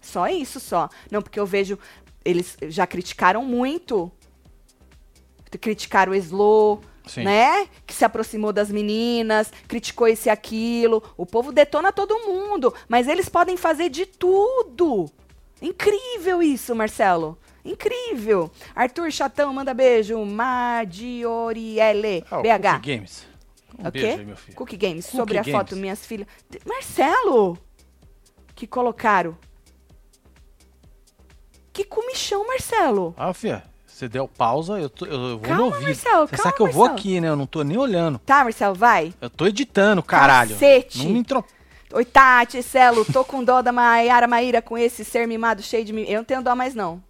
Só 0.00 0.28
isso, 0.28 0.60
só. 0.60 0.88
Não, 1.10 1.20
porque 1.20 1.38
eu 1.38 1.46
vejo. 1.46 1.78
Eles 2.26 2.56
já 2.68 2.86
criticaram 2.86 3.44
muito. 3.44 4.10
Criticaram 5.60 6.12
o 6.12 6.16
Slow, 6.16 6.80
Sim. 7.06 7.22
né? 7.24 7.66
Que 7.86 7.94
se 7.94 8.04
aproximou 8.04 8.52
das 8.52 8.70
meninas, 8.70 9.50
criticou 9.66 10.06
esse 10.08 10.28
e 10.28 10.30
aquilo. 10.30 11.02
O 11.16 11.24
povo 11.24 11.52
detona 11.52 11.92
todo 11.92 12.18
mundo. 12.26 12.74
Mas 12.88 13.08
eles 13.08 13.28
podem 13.28 13.56
fazer 13.56 13.88
de 13.88 14.04
tudo. 14.04 15.06
Incrível 15.62 16.42
isso, 16.42 16.74
Marcelo. 16.74 17.38
Incrível. 17.64 18.50
Arthur 18.74 19.10
Chatão, 19.10 19.52
manda 19.54 19.72
beijo. 19.72 20.22
Madioriele, 20.24 22.24
Ah, 22.30 22.38
o 22.38 22.42
BH. 22.42 22.74
Cookie 22.74 22.96
Games. 22.96 23.26
Um 23.78 23.88
O 23.88 23.90
beijo 23.90 24.06
quê? 24.08 24.14
aí, 24.20 24.26
meu 24.26 24.36
filho. 24.36 24.56
Cookie 24.56 24.76
Games. 24.76 25.04
Cookie 25.06 25.16
Sobre 25.16 25.38
a 25.38 25.42
Games. 25.42 25.58
foto, 25.58 25.76
minhas 25.76 26.04
filhas. 26.04 26.26
Marcelo! 26.66 27.56
Que 28.54 28.66
colocaram. 28.66 29.36
Que 31.76 31.84
comichão, 31.84 32.46
Marcelo. 32.46 33.14
Ah, 33.18 33.34
filha, 33.34 33.62
você 33.86 34.08
deu 34.08 34.26
pausa, 34.26 34.80
eu, 34.80 34.88
tô, 34.88 35.04
eu, 35.04 35.12
eu 35.12 35.28
vou 35.38 35.40
Calma, 35.40 35.56
no 35.56 35.64
ouvido. 35.66 35.82
Marcelo, 35.82 36.26
Você 36.26 36.36
calma, 36.36 36.42
sabe 36.42 36.56
que 36.56 36.62
eu 36.62 36.72
vou 36.72 36.86
aqui, 36.86 37.20
né? 37.20 37.28
Eu 37.28 37.36
não 37.36 37.46
tô 37.46 37.62
nem 37.62 37.76
olhando. 37.76 38.18
Tá, 38.24 38.42
Marcelo, 38.44 38.74
vai. 38.74 39.12
Eu 39.20 39.28
tô 39.28 39.46
editando, 39.46 40.02
caralho. 40.02 40.52
Cacete. 40.54 41.04
Não 41.04 41.10
me 41.12 41.18
intro... 41.18 41.44
Oi, 41.92 42.04
Tati, 42.06 42.62
Celo, 42.62 43.04
tô 43.04 43.26
com 43.26 43.44
dó 43.44 43.60
da 43.60 43.72
Maiara 43.72 44.26
Maíra 44.26 44.62
com 44.62 44.78
esse 44.78 45.04
ser 45.04 45.28
mimado 45.28 45.62
cheio 45.62 45.84
de 45.84 45.92
mim. 45.92 46.04
Eu 46.08 46.16
não 46.20 46.24
tenho 46.24 46.42
dó 46.42 46.56
mais, 46.56 46.74
não. 46.74 47.02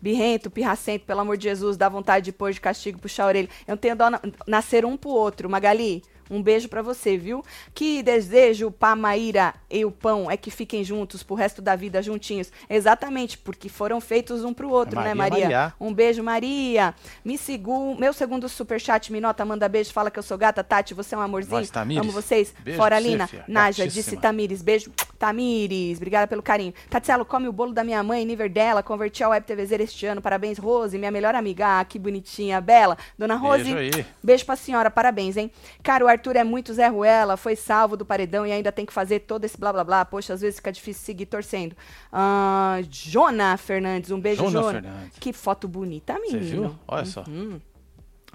Birrento, 0.00 0.50
pirracento, 0.50 1.06
pelo 1.06 1.20
amor 1.20 1.38
de 1.38 1.44
Jesus, 1.44 1.78
dá 1.78 1.88
vontade 1.88 2.26
de 2.26 2.32
pôr 2.32 2.52
de 2.52 2.60
castigo, 2.60 2.98
puxar 2.98 3.24
a 3.24 3.28
orelha. 3.28 3.48
Eu 3.66 3.72
não 3.72 3.76
tenho 3.78 3.96
dó, 3.96 4.10
na- 4.10 4.20
nascer 4.46 4.84
um 4.84 4.94
pro 4.94 5.08
outro. 5.08 5.48
Magali, 5.48 6.02
um 6.32 6.42
beijo 6.42 6.68
pra 6.68 6.80
você, 6.82 7.16
viu? 7.16 7.44
Que 7.74 8.02
desejo 8.02 8.70
pra 8.70 8.96
Maíra 8.96 9.54
e 9.70 9.84
o 9.84 9.90
pão 9.90 10.30
é 10.30 10.36
que 10.36 10.50
fiquem 10.50 10.82
juntos 10.82 11.22
pro 11.22 11.34
resto 11.34 11.60
da 11.60 11.76
vida 11.76 12.02
juntinhos. 12.02 12.50
Exatamente, 12.68 13.36
porque 13.38 13.68
foram 13.68 14.00
feitos 14.00 14.42
um 14.42 14.52
pro 14.54 14.70
outro, 14.70 14.98
É 14.98 15.04
né, 15.04 15.14
Maria, 15.14 15.40
Maria? 15.44 15.58
Maria. 15.58 15.74
Um 15.78 15.92
beijo, 15.92 16.22
Maria. 16.22 16.94
Me 17.24 17.36
sigo, 17.36 17.94
meu 17.98 18.12
segundo 18.12 18.48
superchat, 18.48 19.12
me 19.12 19.20
nota, 19.20 19.44
manda 19.44 19.68
beijo, 19.68 19.92
fala 19.92 20.10
que 20.10 20.18
eu 20.18 20.22
sou 20.22 20.38
gata. 20.38 20.64
Tati, 20.64 20.94
você 20.94 21.14
é 21.14 21.18
um 21.18 21.20
amorzinho. 21.20 21.66
Tamires. 21.68 22.02
Amo 22.02 22.12
vocês. 22.12 22.54
Beijo 22.60 22.78
Fora 22.78 23.00
você, 23.00 23.08
Lina. 23.08 23.26
fia. 23.26 23.44
Naja, 23.46 23.84
Gatíssima. 23.84 24.02
disse 24.04 24.16
Tamires. 24.16 24.62
Beijo. 24.62 24.90
Tamires, 25.18 25.98
obrigada 25.98 26.26
pelo 26.26 26.42
carinho. 26.42 26.74
Tatielo, 26.90 27.24
come 27.24 27.46
o 27.46 27.52
bolo 27.52 27.72
da 27.72 27.84
minha 27.84 28.02
mãe, 28.02 28.24
nível 28.24 28.48
dela. 28.48 28.82
Converti 28.82 29.22
ao 29.22 29.30
Web 29.30 29.46
TVZ 29.46 29.72
este 29.72 30.06
ano. 30.06 30.20
Parabéns, 30.20 30.58
Rose, 30.58 30.98
minha 30.98 31.10
melhor 31.10 31.34
amiga. 31.34 31.78
Ah, 31.80 31.84
que 31.84 31.98
bonitinha. 31.98 32.60
Bela. 32.60 32.96
Dona 33.18 33.36
Rose. 33.36 33.72
Beijo 33.72 33.98
aí. 33.98 34.06
Beijo 34.22 34.44
pra 34.44 34.56
senhora, 34.56 34.90
parabéns, 34.90 35.36
hein? 35.36 35.50
Cara, 35.82 36.04
o 36.04 36.08
Arthur 36.22 36.36
é 36.36 36.44
muito 36.44 36.72
Zé 36.72 36.86
Ruela, 36.86 37.36
foi 37.36 37.56
salvo 37.56 37.96
do 37.96 38.06
paredão 38.06 38.46
e 38.46 38.52
ainda 38.52 38.70
tem 38.70 38.86
que 38.86 38.92
fazer 38.92 39.20
todo 39.20 39.44
esse 39.44 39.58
blá 39.58 39.72
blá 39.72 39.82
blá. 39.82 40.04
Poxa, 40.04 40.32
às 40.34 40.40
vezes 40.40 40.56
fica 40.56 40.70
difícil 40.70 41.02
seguir 41.04 41.26
torcendo. 41.26 41.76
Ah, 42.12 42.78
Jona 42.88 43.56
Fernandes, 43.56 44.10
um 44.12 44.20
beijo, 44.20 44.44
Jona 44.44 44.60
Jona. 44.60 44.72
Fernandes. 44.82 45.18
Que 45.18 45.32
foto 45.32 45.66
bonita, 45.66 46.14
Você 46.14 46.20
menino. 46.38 46.68
viu? 46.68 46.78
Olha 46.86 47.04
só. 47.04 47.24
Hum, 47.28 47.58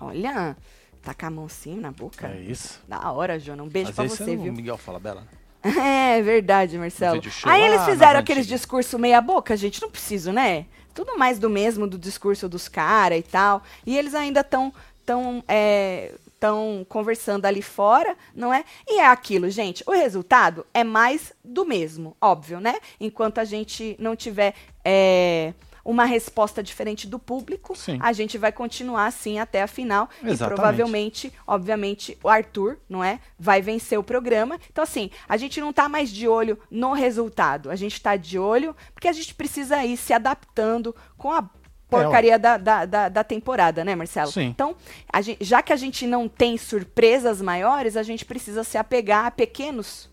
olha, 0.01 0.57
tá 1.01 1.13
com 1.13 1.25
a 1.25 1.29
mão 1.29 1.45
assim 1.45 1.75
na 1.79 1.91
boca. 1.91 2.27
É 2.27 2.41
isso. 2.41 2.81
Da 2.87 3.09
hora, 3.11 3.39
Jona. 3.39 3.63
Um 3.63 3.69
beijo 3.69 3.89
Às 3.91 3.95
pra 3.95 4.03
vezes 4.03 4.17
você, 4.17 4.35
não- 4.35 4.43
viu? 4.43 4.51
o 4.51 4.55
Miguel 4.55 4.77
fala 4.77 4.99
dela. 4.99 5.21
né? 5.21 5.27
É 6.17 6.21
verdade, 6.21 6.77
Marcelo. 6.77 7.21
Aí 7.45 7.61
eles 7.63 7.77
nas 7.77 7.85
fizeram 7.89 8.19
aqueles 8.19 8.43
antigas. 8.43 8.59
discurso 8.61 8.99
meia 8.99 9.21
boca, 9.21 9.55
gente, 9.55 9.81
não 9.81 9.89
preciso, 9.89 10.31
né? 10.33 10.65
Tudo 10.93 11.17
mais 11.17 11.39
do 11.39 11.49
mesmo 11.49 11.87
do 11.87 11.97
discurso 11.97 12.49
dos 12.49 12.67
caras 12.67 13.19
e 13.19 13.23
tal. 13.23 13.61
E 13.85 13.97
eles 13.97 14.13
ainda 14.15 14.41
estão 14.41 14.73
tão, 15.05 15.43
é, 15.47 16.13
tão 16.39 16.85
conversando 16.87 17.45
ali 17.45 17.61
fora, 17.61 18.15
não 18.35 18.53
é? 18.53 18.63
E 18.87 18.99
é 18.99 19.07
aquilo, 19.07 19.49
gente. 19.49 19.83
O 19.85 19.91
resultado 19.91 20.65
é 20.73 20.83
mais 20.83 21.33
do 21.43 21.65
mesmo, 21.65 22.15
óbvio, 22.21 22.59
né? 22.59 22.75
Enquanto 22.99 23.39
a 23.39 23.45
gente 23.45 23.95
não 23.99 24.15
tiver 24.15 24.53
é, 24.83 25.53
uma 25.87 26.03
resposta 26.03 26.61
diferente 26.61 27.07
do 27.07 27.17
público, 27.17 27.73
Sim. 27.73 27.97
a 28.01 28.11
gente 28.11 28.37
vai 28.37 28.51
continuar 28.51 29.05
assim 29.05 29.39
até 29.39 29.61
a 29.61 29.67
final. 29.67 30.09
E 30.21 30.27
Exatamente. 30.27 30.55
provavelmente, 30.55 31.33
obviamente, 31.47 32.17
o 32.21 32.27
Arthur, 32.27 32.77
não 32.89 33.01
é? 33.01 33.21
Vai 33.39 33.61
vencer 33.61 33.97
o 33.97 34.03
programa. 34.03 34.59
Então, 34.69 34.83
assim, 34.83 35.09
a 35.29 35.37
gente 35.37 35.61
não 35.61 35.71
tá 35.71 35.87
mais 35.87 36.09
de 36.09 36.27
olho 36.27 36.59
no 36.69 36.91
resultado. 36.91 37.71
A 37.71 37.75
gente 37.77 38.01
tá 38.01 38.17
de 38.17 38.37
olho 38.37 38.75
porque 38.93 39.07
a 39.07 39.13
gente 39.13 39.33
precisa 39.33 39.85
ir 39.85 39.95
se 39.95 40.11
adaptando 40.11 40.93
com 41.17 41.31
a 41.31 41.49
porcaria 41.89 42.37
da, 42.37 42.57
da, 42.57 42.85
da, 42.85 43.09
da 43.09 43.23
temporada, 43.23 43.83
né, 43.83 43.95
Marcelo? 43.95 44.31
Sim. 44.31 44.45
Então, 44.47 44.75
gente- 45.21 45.43
já 45.43 45.61
que 45.61 45.71
a 45.71 45.75
gente 45.77 46.05
não 46.05 46.27
tem 46.27 46.57
surpresas 46.57 47.41
maiores, 47.41 47.95
a 47.95 48.03
gente 48.03 48.25
precisa 48.25 48.63
se 48.63 48.77
apegar 48.77 49.25
a 49.25 49.31
pequenos 49.31 50.09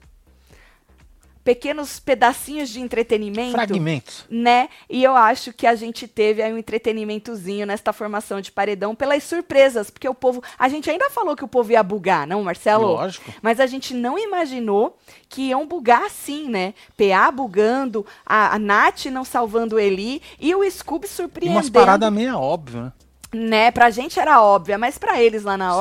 pequenos 1.44 2.00
pedacinhos 2.00 2.70
de 2.70 2.80
entretenimento 2.80 3.52
Fragmentos. 3.52 4.24
né? 4.30 4.68
E 4.88 5.04
eu 5.04 5.14
acho 5.14 5.52
que 5.52 5.66
a 5.66 5.74
gente 5.74 6.08
teve 6.08 6.42
aí 6.42 6.52
um 6.52 6.56
entretenimentozinho 6.58 7.66
nesta 7.66 7.92
formação 7.92 8.40
de 8.40 8.50
paredão 8.50 8.94
pelas 8.94 9.22
surpresas, 9.24 9.90
porque 9.90 10.08
o 10.08 10.14
povo, 10.14 10.42
a 10.58 10.68
gente 10.68 10.90
ainda 10.90 11.10
falou 11.10 11.36
que 11.36 11.44
o 11.44 11.48
povo 11.48 11.70
ia 11.70 11.82
bugar, 11.82 12.26
não, 12.26 12.42
Marcelo? 12.42 12.86
Lógico. 12.86 13.30
Mas 13.42 13.60
a 13.60 13.66
gente 13.66 13.92
não 13.92 14.18
imaginou 14.18 14.96
que 15.28 15.48
iam 15.48 15.66
bugar 15.66 16.04
assim, 16.04 16.48
né? 16.48 16.72
PA 16.96 17.30
bugando, 17.30 18.06
a, 18.24 18.54
a 18.54 18.58
Nath 18.58 19.06
não 19.06 19.24
salvando 19.24 19.76
o 19.76 19.78
Eli 19.78 20.22
e 20.40 20.54
o 20.54 20.68
Scooby 20.70 21.06
surpreendendo 21.06 21.58
umas 21.58 21.70
paradas 21.70 22.10
meio 22.10 22.38
óbvias, 22.38 22.84
né? 22.84 22.92
né? 23.34 23.70
Pra 23.70 23.90
gente 23.90 24.18
era 24.18 24.40
óbvia, 24.40 24.78
mas 24.78 24.96
pra 24.96 25.20
eles 25.20 25.42
lá 25.42 25.58
na 25.58 25.72
Sim. 25.72 25.78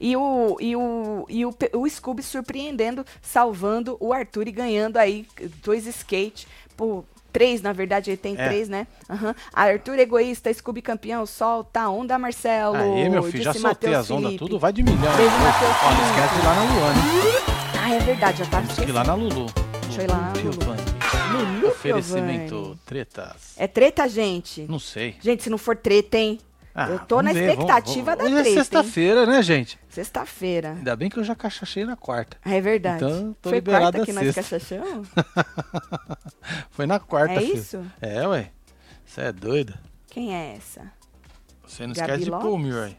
E 0.00 0.16
o, 0.16 0.56
e 0.60 0.76
o, 0.76 1.26
e 1.28 1.44
o, 1.46 1.54
o 1.74 1.88
Scooby 1.88 2.22
surpreendendo, 2.22 3.04
salvando 3.22 3.96
o 4.00 4.12
Arthur 4.12 4.48
e 4.48 4.52
ganhando 4.52 4.96
aí 4.96 5.26
dois 5.64 5.86
skate. 5.86 6.46
Por 6.76 7.04
três, 7.32 7.60
na 7.62 7.72
verdade, 7.72 8.10
ele 8.10 8.16
tem 8.16 8.34
É. 8.38 8.48
três, 8.48 8.68
né? 8.68 8.86
Aham. 9.08 9.34
Arthur 9.52 9.98
egoísta, 9.98 10.52
Scooby 10.52 10.80
campeão, 10.82 11.24
solta 11.26 11.80
a 11.82 11.90
onda, 11.90 12.18
Marcelo. 12.18 12.76
Aí, 12.76 13.08
meu 13.08 13.22
filho, 13.22 13.44
já 13.44 13.52
disse 13.52 13.62
soltei 13.62 13.90
Matheus 13.90 14.04
as 14.04 14.10
ondas 14.10 14.36
tudo, 14.36 14.58
vai 14.58 14.72
de 14.72 14.82
milhão. 14.82 15.16
Beijo, 15.16 15.36
Matheus 15.38 15.76
Felipe. 15.76 16.02
esquece 16.10 16.34
de 16.34 16.40
ir 16.40 16.44
lá 16.44 16.54
na 16.54 16.62
Luana. 16.62 17.46
Ah, 17.82 17.94
é 17.94 17.98
verdade, 18.00 18.38
já 18.38 18.46
tá 18.46 18.62
ir 18.82 18.92
lá 18.92 19.04
na 19.04 19.14
Lulu. 19.14 19.46
Deixa 19.82 20.00
eu 20.00 20.04
ir 20.04 20.10
lá 20.10 20.16
na 20.16 20.32
Lulu. 20.32 21.56
Lulu 21.60 21.68
Oferecimento 21.68 22.78
tretas. 22.86 23.52
É 23.56 23.66
treta, 23.66 24.08
gente? 24.08 24.62
Não 24.68 24.78
sei. 24.78 25.16
Gente, 25.20 25.42
se 25.42 25.50
não 25.50 25.58
for 25.58 25.76
treta, 25.76 26.16
hein? 26.18 26.38
Ah, 26.78 26.90
Eu 26.90 26.98
tô 26.98 27.16
vamos 27.16 27.32
na 27.32 27.40
ver, 27.40 27.48
expectativa 27.50 28.04
vamos- 28.04 28.18
da 28.18 28.24
Hoje 28.24 28.34
treta, 28.34 28.48
é 28.48 28.52
sexta-feira, 28.54 29.24
né, 29.26 29.42
gente? 29.42 29.78
Sexta-feira. 29.88 30.72
Ainda 30.72 30.94
bem 30.94 31.08
que 31.08 31.18
eu 31.18 31.24
já 31.24 31.34
cachachei 31.34 31.86
na 31.86 31.96
quarta. 31.96 32.36
É 32.44 32.60
verdade. 32.60 33.02
Então, 33.02 33.34
tô 33.40 33.48
Foi 33.48 33.58
liberado 33.58 33.96
quarta 33.96 34.04
que 34.04 34.12
nós 34.12 34.34
cachachamos? 34.34 35.08
Foi 36.70 36.86
na 36.86 36.98
quarta, 37.00 37.34
É 37.34 37.40
filho. 37.40 37.54
isso? 37.54 37.86
É, 38.00 38.26
ué. 38.28 38.50
Você 39.06 39.20
é 39.22 39.32
doida? 39.32 39.80
Quem 40.08 40.34
é 40.34 40.54
essa? 40.56 40.92
Você 41.66 41.86
não 41.86 41.94
Gabi 41.94 42.12
esquece 42.12 42.24
de 42.24 42.30
pôr 42.30 42.44
o 42.44 42.56
Lopes? 42.56 42.66
Murray. 42.66 42.96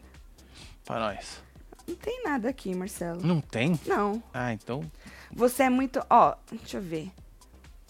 Pra 0.84 0.98
nós. 0.98 1.40
Não 1.86 1.94
tem 1.94 2.22
nada 2.24 2.48
aqui, 2.48 2.74
Marcelo. 2.74 3.20
Não 3.24 3.40
tem? 3.40 3.78
Não. 3.86 4.22
Ah, 4.34 4.52
então. 4.52 4.82
Você 5.32 5.62
é 5.64 5.70
muito. 5.70 6.04
Ó, 6.10 6.34
deixa 6.50 6.78
eu 6.78 6.82
ver. 6.82 7.10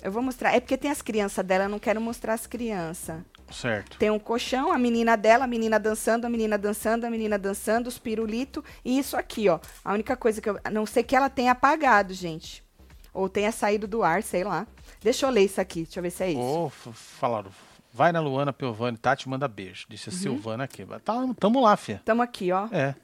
Eu 0.03 0.13
vou 0.13 0.23
mostrar. 0.23 0.55
É 0.55 0.61
porque 0.61 0.77
tem 0.77 0.91
as 0.91 1.03
crianças 1.03 1.45
dela, 1.45 1.65
eu 1.65 1.69
não 1.69 1.79
quero 1.79 2.01
mostrar 2.01 2.35
as 2.35 2.47
crianças. 2.47 3.21
Certo. 3.51 3.97
Tem 3.99 4.11
um 4.11 4.19
colchão, 4.19 4.73
a 4.73 4.79
menina 4.79 5.17
dela, 5.17 5.45
a 5.45 5.47
menina 5.49 5.79
dançando, 5.79 6.27
a 6.27 6.31
menina 6.31 6.59
dançando, 6.59 7.05
a 7.07 7.11
menina 7.11 7.39
dançando, 7.39 7.87
os 7.89 7.99
pirulitos. 7.99 8.63
E 8.85 8.99
isso 8.99 9.17
aqui, 9.17 9.49
ó. 9.49 9.59
A 9.85 9.93
única 9.93 10.17
coisa 10.17 10.41
que 10.41 10.49
eu. 10.49 10.59
A 10.63 10.71
não 10.71 10.85
sei 10.87 11.03
que 11.03 11.17
ela 11.17 11.29
tenha 11.31 11.53
apagado, 11.53 12.13
gente. 12.13 12.63
Ou 13.15 13.29
tenha 13.29 13.51
saído 13.51 13.87
do 13.89 14.03
ar, 14.03 14.23
sei 14.23 14.45
lá. 14.45 14.67
Deixa 15.03 15.27
eu 15.27 15.31
ler 15.31 15.45
isso 15.45 15.61
aqui. 15.61 15.83
Deixa 15.85 15.99
eu 15.99 16.03
ver 16.03 16.11
se 16.11 16.23
é 16.25 16.31
isso. 16.31 16.67
F- 16.67 16.93
falaram. 16.93 17.51
Vai 17.93 18.13
na 18.13 18.21
Luana, 18.21 18.53
Piovani, 18.53 18.97
Tati, 18.99 19.29
manda 19.29 19.49
beijo. 19.49 19.87
Disse 19.89 20.09
a 20.11 20.13
Uhum. 20.13 20.19
Silvana 20.19 20.65
aqui. 20.65 20.85
Tá, 21.05 21.15
tamo 21.41 21.61
lá, 21.61 21.77
fia. 21.77 22.01
Tamo 22.05 22.23
aqui, 22.23 22.53
ó. 22.53 22.69
É. 22.71 22.95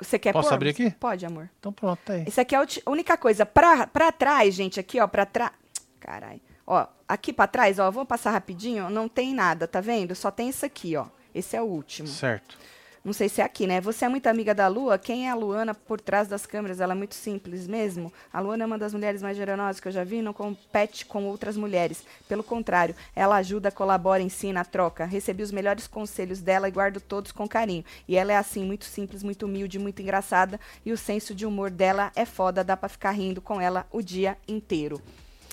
Você 0.00 0.18
quer 0.18 0.32
Posso 0.32 0.48
pôr? 0.48 0.54
abrir 0.54 0.70
aqui? 0.70 0.90
Pode, 0.92 1.26
amor. 1.26 1.50
Então 1.58 1.72
pronto, 1.72 1.98
tá 2.04 2.14
aí. 2.14 2.24
Isso 2.26 2.40
aqui 2.40 2.54
é 2.54 2.58
a 2.58 2.66
única 2.90 3.16
coisa. 3.16 3.44
Pra, 3.44 3.86
pra 3.86 4.10
trás, 4.10 4.54
gente, 4.54 4.80
aqui, 4.80 4.98
ó, 5.00 5.06
pra 5.06 5.26
trás. 5.26 5.52
Caralho. 6.00 6.40
Ó, 6.66 6.86
aqui 7.08 7.32
pra 7.32 7.46
trás, 7.46 7.78
ó, 7.78 7.90
vamos 7.90 8.08
passar 8.08 8.30
rapidinho. 8.30 8.88
Não 8.90 9.08
tem 9.08 9.34
nada, 9.34 9.66
tá 9.66 9.80
vendo? 9.80 10.14
Só 10.14 10.30
tem 10.30 10.48
isso 10.48 10.64
aqui, 10.64 10.96
ó. 10.96 11.06
Esse 11.34 11.56
é 11.56 11.62
o 11.62 11.66
último. 11.66 12.08
Certo. 12.08 12.58
Não 13.04 13.12
sei 13.12 13.28
se 13.28 13.40
é 13.40 13.44
aqui, 13.44 13.66
né? 13.66 13.80
Você 13.80 14.04
é 14.04 14.08
muito 14.08 14.28
amiga 14.28 14.54
da 14.54 14.68
Lua? 14.68 14.96
Quem 14.96 15.26
é 15.26 15.30
a 15.30 15.34
Luana 15.34 15.74
por 15.74 16.00
trás 16.00 16.28
das 16.28 16.46
câmeras? 16.46 16.80
Ela 16.80 16.92
é 16.92 16.94
muito 16.94 17.16
simples 17.16 17.66
mesmo. 17.66 18.12
A 18.32 18.38
Luana 18.38 18.62
é 18.62 18.66
uma 18.66 18.78
das 18.78 18.94
mulheres 18.94 19.20
mais 19.20 19.36
generosas 19.36 19.80
que 19.80 19.88
eu 19.88 19.92
já 19.92 20.04
vi, 20.04 20.22
não 20.22 20.32
compete 20.32 21.04
com 21.04 21.24
outras 21.24 21.56
mulheres. 21.56 22.04
Pelo 22.28 22.44
contrário, 22.44 22.94
ela 23.16 23.36
ajuda, 23.36 23.72
colabora, 23.72 24.22
ensina, 24.22 24.64
troca. 24.64 25.04
Recebi 25.04 25.42
os 25.42 25.50
melhores 25.50 25.88
conselhos 25.88 26.40
dela 26.40 26.68
e 26.68 26.70
guardo 26.70 27.00
todos 27.00 27.32
com 27.32 27.48
carinho. 27.48 27.84
E 28.06 28.16
ela 28.16 28.34
é 28.34 28.36
assim, 28.36 28.64
muito 28.64 28.84
simples, 28.84 29.24
muito 29.24 29.46
humilde, 29.46 29.80
muito 29.80 30.00
engraçada. 30.00 30.60
E 30.86 30.92
o 30.92 30.96
senso 30.96 31.34
de 31.34 31.44
humor 31.44 31.70
dela 31.70 32.12
é 32.14 32.24
foda, 32.24 32.62
dá 32.62 32.76
pra 32.76 32.88
ficar 32.88 33.10
rindo 33.10 33.40
com 33.40 33.60
ela 33.60 33.84
o 33.90 34.00
dia 34.00 34.38
inteiro. 34.46 35.02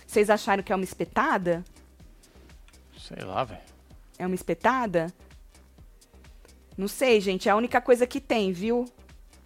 Vocês 0.09 0.27
acharam 0.31 0.63
que 0.63 0.73
é 0.73 0.75
uma 0.75 0.83
espetada? 0.83 1.63
Sei 2.97 3.23
lá, 3.23 3.43
velho. 3.43 3.61
É 4.17 4.25
uma 4.25 4.33
espetada? 4.33 5.13
Não 6.75 6.87
sei, 6.87 7.21
gente. 7.21 7.47
É 7.47 7.51
a 7.51 7.55
única 7.55 7.79
coisa 7.79 8.07
que 8.07 8.19
tem, 8.19 8.51
viu? 8.51 8.85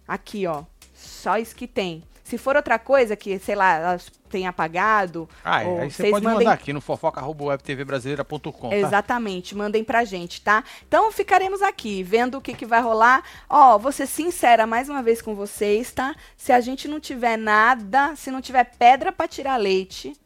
Aqui, 0.08 0.46
ó. 0.46 0.64
Só 0.94 1.36
isso 1.36 1.54
que 1.54 1.66
tem. 1.66 2.02
Se 2.22 2.38
for 2.38 2.56
outra 2.56 2.78
coisa 2.78 3.14
que, 3.14 3.38
sei 3.38 3.54
lá, 3.54 3.74
elas 3.74 4.10
têm 4.30 4.46
apagado. 4.46 5.28
Ah, 5.44 5.62
é, 5.62 5.66
ou 5.66 5.80
aí 5.82 5.90
você 5.90 6.08
pode 6.10 6.24
mandem- 6.24 6.38
mandar 6.46 6.52
aqui 6.54 6.72
no 6.72 6.80
fofoca.webtvbrasileira.com, 6.80 8.70
tá? 8.70 8.74
Exatamente, 8.74 9.54
mandem 9.54 9.84
pra 9.84 10.02
gente, 10.02 10.40
tá? 10.40 10.64
Então 10.88 11.12
ficaremos 11.12 11.60
aqui 11.60 12.02
vendo 12.02 12.38
o 12.38 12.40
que, 12.40 12.54
que 12.54 12.64
vai 12.64 12.80
rolar. 12.80 13.22
Ó, 13.50 13.76
vou 13.76 13.92
ser 13.92 14.06
sincera 14.06 14.66
mais 14.66 14.88
uma 14.88 15.02
vez 15.02 15.20
com 15.20 15.34
vocês, 15.34 15.92
tá? 15.92 16.16
Se 16.38 16.52
a 16.52 16.60
gente 16.62 16.88
não 16.88 16.98
tiver 16.98 17.36
nada, 17.36 18.16
se 18.16 18.30
não 18.30 18.40
tiver 18.40 18.64
pedra 18.78 19.12
pra 19.12 19.28
tirar 19.28 19.58
leite 19.58 20.16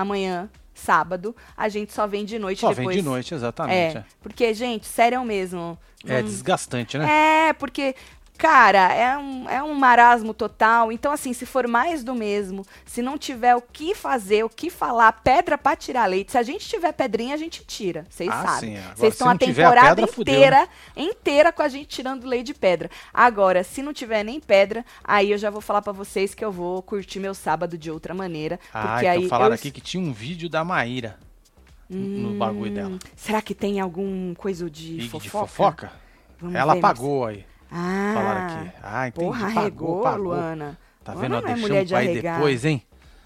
amanhã, 0.00 0.48
sábado, 0.74 1.34
a 1.56 1.68
gente 1.68 1.92
só 1.92 2.06
vem 2.06 2.24
de 2.24 2.38
noite 2.38 2.60
Só 2.60 2.68
depois. 2.70 2.88
vem 2.88 2.96
de 2.98 3.02
noite, 3.02 3.34
exatamente. 3.34 3.96
É, 3.98 4.04
porque, 4.20 4.54
gente, 4.54 4.86
sério 4.86 5.24
mesmo. 5.24 5.76
É, 6.06 6.22
não- 6.22 6.28
desgastante, 6.28 6.96
né? 6.96 7.48
É, 7.48 7.52
porque, 7.52 7.96
cara, 8.38 8.92
é 8.94 9.18
um, 9.18 9.50
é 9.50 9.62
um 9.62 9.74
marasmo 9.74 10.32
total. 10.32 10.92
Então, 10.92 11.12
assim, 11.12 11.32
se 11.32 11.44
for 11.44 11.66
mais 11.66 12.04
do 12.04 12.14
mesmo, 12.14 12.64
se 12.86 13.02
não 13.02 13.18
tiver 13.18 13.56
o 13.56 13.60
que 13.60 13.94
fazer, 13.94 14.44
o 14.44 14.48
que 14.48 14.70
falar, 14.70 15.12
pedra 15.12 15.58
pra 15.58 15.74
tirar 15.74 16.06
leite, 16.06 16.32
se 16.32 16.38
a 16.38 16.42
gente 16.42 16.66
tiver 16.66 16.92
pedrinha, 16.92 17.34
a 17.34 17.36
gente 17.36 17.64
tira. 17.64 18.06
Vocês 18.08 18.30
Ah, 18.30 18.44
sabem. 18.46 18.78
agora, 18.78 18.96
Vocês 18.96 19.12
estão 19.14 19.28
a 19.28 19.36
tiver 19.36 19.64
a 19.64 19.68
temporada 19.68 19.96
pedra, 19.96 20.12
fudeu, 20.12 20.32
né? 20.34 20.38
inteira, 20.40 20.68
inteira 20.96 21.52
com 21.52 21.62
a 21.62 21.68
gente 21.68 21.88
tirando 21.88 22.24
leite 22.26 22.46
de 22.46 22.54
pedra. 22.54 22.88
Agora, 23.12 23.64
se 23.64 23.82
não 23.82 23.92
tiver 23.92 24.22
nem 24.22 24.38
pedra, 24.40 24.84
aí 25.02 25.32
eu 25.32 25.38
já 25.38 25.50
vou 25.50 25.60
falar 25.60 25.82
pra 25.82 25.92
vocês 25.92 26.32
que 26.34 26.44
eu 26.44 26.52
vou 26.52 26.80
curtir 26.82 27.18
meu 27.18 27.34
sábado 27.34 27.76
de 27.76 27.90
outra 27.90 28.14
maneira. 28.14 28.58
Ah, 28.72 28.92
porque 28.92 29.06
aí 29.06 29.28
falaram 29.28 29.50
eu... 29.50 29.54
aqui 29.56 29.70
que 29.70 29.80
tinha 29.80 30.02
um 30.02 30.12
vídeo 30.12 30.48
da 30.48 30.64
Maíra 30.64 31.18
no, 31.90 31.98
no 32.30 32.38
bagulho 32.38 32.72
dela. 32.72 32.90
Hum, 32.90 32.98
Será 33.16 33.42
que 33.42 33.54
tem 33.54 33.80
algum 33.80 34.32
coisa 34.34 34.70
de 34.70 35.00
fofoca? 35.08 35.22
de 35.24 35.30
fofoca? 35.30 35.92
Vamos 36.40 36.54
Ela 36.54 36.74
ver, 36.74 36.78
apagou 36.78 37.26
aí. 37.26 37.44
Ah, 37.70 38.12
Falaram 38.14 38.46
aqui. 38.46 38.72
Ah, 38.82 39.08
entendi. 39.08 39.26
Porra, 39.26 39.40
pagou, 39.40 39.58
arregou, 39.60 40.02
pagou. 40.02 40.24
Luana. 40.24 40.78
Tá 41.04 41.12
Luana 41.12 41.28
vendo? 41.28 41.36
Ó, 41.36 41.40
não 41.40 41.48
é 41.48 41.54
deixamos 41.54 41.86
de 41.86 41.92
pra 41.92 42.04
ir 42.04 42.08
arregar. 42.10 42.34
depois, 42.36 42.64
hein? 42.64 42.82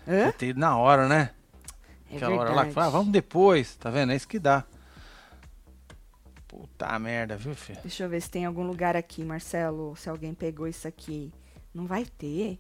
Hã? 0.09 0.31
Ter 0.33 0.55
na 0.57 0.77
hora, 0.77 1.09
né? 1.09 1.31
É 2.11 2.17
Aquela 2.17 2.33
hora 2.35 2.41
lá 2.43 2.47
que 2.49 2.55
verdade. 2.55 2.75
fala, 2.75 2.87
ah, 2.87 2.91
vamos 2.91 3.13
depois. 3.13 3.77
Tá 3.77 3.89
vendo? 3.91 4.13
É 4.13 4.17
isso 4.17 4.29
que 4.29 4.39
dá. 4.39 4.65
Puta 6.47 6.99
merda, 6.99 7.37
viu, 7.37 7.55
filho? 7.55 7.79
Deixa 7.83 8.05
eu 8.05 8.09
ver 8.09 8.21
se 8.21 8.31
tem 8.31 8.45
algum 8.45 8.65
lugar 8.67 8.97
aqui, 8.97 9.25
Marcelo. 9.25 9.97
Se 9.97 10.09
alguém 10.11 10.35
pegou 10.35 10.67
isso 10.69 10.87
aqui. 10.87 11.33
Não 11.75 11.87
vai 11.87 12.05
ter. 12.05 12.59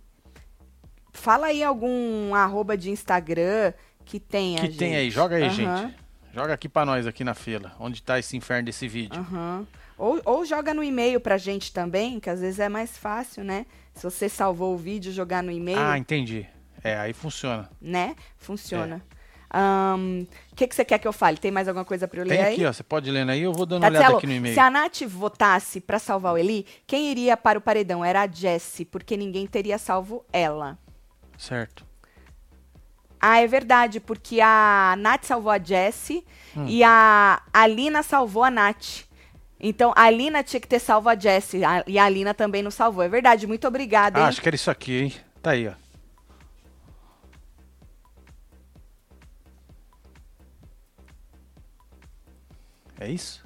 Fala 1.12 1.48
aí 1.48 1.62
algum 1.62 2.34
arroba 2.34 2.76
de 2.76 2.90
Instagram 2.90 3.74
que 4.04 4.18
tenha, 4.18 4.60
que 4.60 4.66
gente. 4.68 4.78
tem 4.78 4.96
aí? 4.96 5.10
Joga 5.10 5.36
aí, 5.36 5.42
Aham, 5.44 5.52
gente. 5.52 5.96
Joga 6.32 6.54
aqui 6.54 6.68
pra 6.70 6.86
nós 6.86 7.06
aqui 7.06 7.22
na 7.22 7.34
fila. 7.34 7.72
Onde 7.78 8.02
tá 8.02 8.18
esse 8.18 8.34
inferno 8.34 8.64
desse 8.64 8.88
vídeo? 8.88 9.20
aham. 9.20 9.66
Ou, 10.04 10.20
ou 10.24 10.44
joga 10.44 10.74
no 10.74 10.82
e-mail 10.82 11.20
pra 11.20 11.38
gente 11.38 11.72
também, 11.72 12.18
que 12.18 12.28
às 12.28 12.40
vezes 12.40 12.58
é 12.58 12.68
mais 12.68 12.98
fácil, 12.98 13.44
né? 13.44 13.66
Se 13.94 14.02
você 14.02 14.28
salvou 14.28 14.74
o 14.74 14.76
vídeo, 14.76 15.12
jogar 15.12 15.44
no 15.44 15.52
e-mail, 15.52 15.78
Ah, 15.78 15.96
entendi. 15.96 16.44
É, 16.82 16.96
aí 16.98 17.12
funciona. 17.12 17.70
né? 17.80 18.16
Funciona. 18.36 19.00
Ahn, 19.48 20.22
O 20.50 20.56
que, 20.56 20.66
que 20.66 20.74
você 20.74 20.84
quer 20.84 20.98
que 20.98 21.06
eu 21.06 21.12
fale? 21.12 21.36
Tem 21.36 21.52
mais 21.52 21.68
alguma 21.68 21.84
coisa 21.84 22.08
pra 22.08 22.18
eu 22.20 22.24
ler 22.24 22.36
Tem 22.36 22.44
aí? 22.44 22.54
aqui, 22.54 22.66
ó. 22.66 22.72
Você 22.72 22.82
pode 22.82 23.08
ir 23.08 23.12
lendo 23.12 23.30
aí, 23.30 23.42
eu 23.42 23.52
vou 23.52 23.64
dando 23.64 23.84
uma 23.84 23.90
olhada 23.90 24.16
aqui 24.16 24.26
no 24.26 24.32
e-mail. 24.32 24.54
se 24.54 24.58
a 24.60 24.68
Nath 24.68 25.02
votasse 25.06 25.80
pra 25.80 26.00
salvar 26.00 26.32
o 26.34 26.38
Eli, 26.38 26.66
quem 26.84 27.10
iria 27.10 27.36
para 27.36 27.56
o 27.58 27.62
paredão? 27.62 28.04
Era 28.04 28.22
a 28.22 28.26
Jessie, 28.26 28.84
porque 28.84 29.16
ninguém 29.16 29.46
teria 29.46 29.78
salvo 29.78 30.24
ela. 30.32 30.76
Certo. 31.38 31.86
Ah, 33.20 33.38
é 33.40 33.46
verdade, 33.46 34.00
porque 34.00 34.40
a 34.40 34.96
Nath 34.98 35.26
salvou 35.26 35.52
a 35.52 35.58
Jessie 35.62 36.26
Hum. 36.56 36.66
e 36.66 36.82
a 36.82 37.40
Alina 37.52 38.02
salvou 38.02 38.42
a 38.42 38.50
Nath. 38.50 39.04
Então, 39.64 39.92
a 39.96 40.02
Alina 40.02 40.42
tinha 40.42 40.60
que 40.60 40.66
ter 40.66 40.80
salvo 40.80 41.08
a 41.08 41.14
Jessie 41.14 41.64
a- 41.64 41.84
e 41.86 41.96
a 41.96 42.04
Alina 42.04 42.34
também 42.34 42.62
não 42.62 42.70
salvou. 42.70 43.02
É 43.04 43.08
verdade, 43.08 43.46
muito 43.46 43.66
obrigada, 43.68 44.18
hein? 44.18 44.24
Ah, 44.26 44.28
acho 44.28 44.42
que 44.42 44.48
era 44.48 44.56
isso 44.56 44.70
aqui, 44.70 45.02
hein? 45.02 45.14
Tá 45.40 45.52
aí, 45.52 45.68
ó. 45.68 45.74
É 52.98 53.10
isso? 53.10 53.44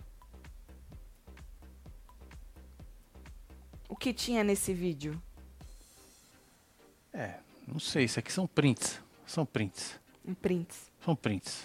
O 3.89 3.97
que 3.97 4.13
tinha 4.13 4.45
nesse 4.45 4.75
vídeo? 4.75 5.21
É, 7.13 7.35
não 7.67 7.79
sei. 7.79 8.05
Isso 8.05 8.19
aqui 8.19 8.33
são 8.33 8.47
prints. 8.47 9.01
São 9.27 9.47
prints. 9.47 9.99
Prints. 10.43 10.91
São 11.05 11.17
prints. 11.17 11.65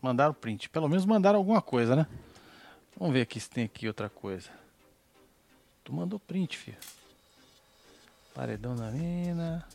Mandaram 0.00 0.34
print. 0.34 0.68
Pelo 0.68 0.88
menos 0.88 1.04
mandaram 1.04 1.38
alguma 1.38 1.62
coisa, 1.62 1.96
né? 1.96 2.06
Vamos 3.02 3.14
ver 3.16 3.22
aqui 3.22 3.40
se 3.40 3.50
tem 3.50 3.64
aqui 3.64 3.88
outra 3.88 4.08
coisa. 4.08 4.48
Tu 5.82 5.92
mandou 5.92 6.20
print, 6.20 6.56
filho. 6.56 6.76
Paredão 8.32 8.76
da 8.76 8.92
mina. 8.92 9.66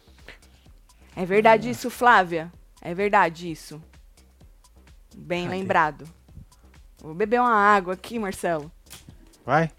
É 1.14 1.26
verdade 1.26 1.70
isso, 1.70 1.90
Flávia? 1.90 2.50
É 2.82 2.94
verdade 2.94 3.52
isso. 3.52 3.84
Bem 5.14 5.44
Cadê? 5.44 5.58
lembrado. 5.58 6.08
Vou 7.00 7.14
beber 7.14 7.42
uma 7.42 7.54
água 7.54 7.96
aqui, 7.96 8.18
Marcelo. 8.18 8.72
Vai? 9.46 9.72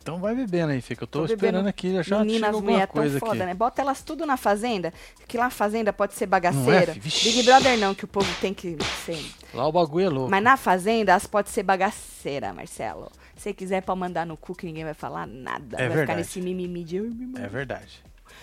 Então 0.00 0.20
vai 0.20 0.36
bebendo 0.36 0.74
aí, 0.74 0.80
que 0.80 0.92
Eu 0.92 1.08
tô, 1.08 1.22
Uhum. 1.22 1.26
Tô 1.26 1.34
esperando 1.34 1.66
aqui. 1.66 2.04
Já 2.04 2.20
Meninas, 2.20 2.34
chega 2.34 2.46
alguma 2.46 2.70
mulher 2.70 2.86
tão 2.86 2.94
coisa 3.02 3.18
foda, 3.18 3.32
aqui. 3.32 3.46
né? 3.46 3.54
Bota 3.54 3.82
elas 3.82 4.00
tudo 4.00 4.24
na 4.24 4.36
fazenda, 4.36 4.94
que 5.26 5.36
lá 5.36 5.46
na 5.46 5.50
fazenda 5.50 5.92
pode 5.92 6.14
ser 6.14 6.22
é, 6.22 6.28
bagaceira. 6.28 6.92
Vixe. 6.92 7.32
Big 7.32 7.42
Brother 7.42 7.76
não, 7.80 7.96
que 7.96 8.04
o 8.04 8.08
povo 8.08 8.32
tem 8.40 8.54
que 8.54 8.76
ser. 9.04 9.43
Lá 9.54 9.66
o 9.66 9.72
bagulho 9.72 10.06
é 10.06 10.08
louco. 10.08 10.30
Mas 10.30 10.42
na 10.42 10.56
fazenda, 10.56 11.12
elas 11.12 11.26
podem 11.26 11.52
ser 11.52 11.62
bagaceira, 11.62 12.52
Marcelo. 12.52 13.10
Se 13.36 13.52
quiser, 13.52 13.82
pode 13.82 13.98
mandar 14.00 14.24
no 14.26 14.36
cu 14.36 14.54
que 14.54 14.66
ninguém 14.66 14.84
vai 14.84 14.94
falar 14.94 15.26
nada. 15.26 15.76
É 15.76 15.80
vai 15.82 15.88
ficar 15.88 15.96
verdade. 15.96 16.18
nesse 16.18 16.40
mimimi 16.40 16.82
de... 16.84 16.98
"Ai, 16.98 17.04
me 17.04 17.38
É 17.40 17.46
verdade. 17.48 18.02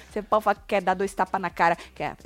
Você 0.10 0.22
pode 0.22 0.44
falar 0.44 0.56
que 0.56 0.62
quer 0.68 0.82
dar 0.82 0.94
dois 0.94 1.14
tapas 1.14 1.42
na 1.42 1.50
cara. 1.50 1.76
Quer... 1.96 2.16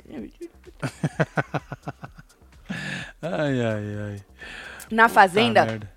Ai, 3.22 3.60
ai, 3.60 3.84
ai. 4.12 4.20
Na 4.90 5.08
fazenda, 5.08 5.60
Puta 5.60 5.72
merda. 5.72 5.90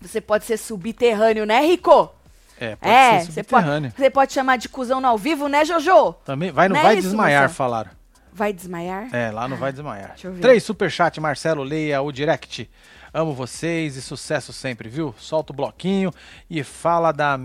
você 0.00 0.20
pode 0.20 0.44
ser 0.44 0.56
subterrâneo, 0.56 1.46
né, 1.46 1.60
Rico? 1.60 2.12
É, 2.60 2.74
pode 2.76 2.92
é, 2.92 3.20
ser 3.20 3.32
você 3.32 3.42
pode, 3.42 3.62
subterrâneo. 3.64 3.92
você 3.96 4.10
pode 4.10 4.32
chamar 4.32 4.56
de 4.56 4.68
cuzão 4.68 5.00
no 5.00 5.06
ao 5.08 5.18
vivo, 5.18 5.48
né, 5.48 5.64
Jojo? 5.64 6.12
Também 6.24 6.50
vai, 6.50 6.68
não 6.68 6.74
Não 6.74 6.80
é 6.80 6.84
vai 6.84 6.94
isso, 6.94 7.08
desmaiar, 7.08 7.42
Marcelo? 7.42 7.56
falaram. 7.56 7.90
Vai 8.36 8.52
desmaiar? 8.52 9.08
É, 9.14 9.30
lá 9.30 9.48
não 9.48 9.56
vai 9.56 9.72
desmaiar. 9.72 10.10
Deixa 10.10 10.26
eu 10.26 10.32
ver. 10.34 10.42
Três 10.42 10.62
superchat, 10.62 11.18
Marcelo, 11.18 11.62
leia 11.62 12.02
o 12.02 12.12
direct. 12.12 12.68
Amo 13.14 13.32
vocês 13.32 13.96
e 13.96 14.02
sucesso 14.02 14.52
sempre, 14.52 14.90
viu? 14.90 15.14
Solta 15.16 15.54
o 15.54 15.56
bloquinho 15.56 16.12
e 16.50 16.62
fala 16.62 17.12
da, 17.12 17.40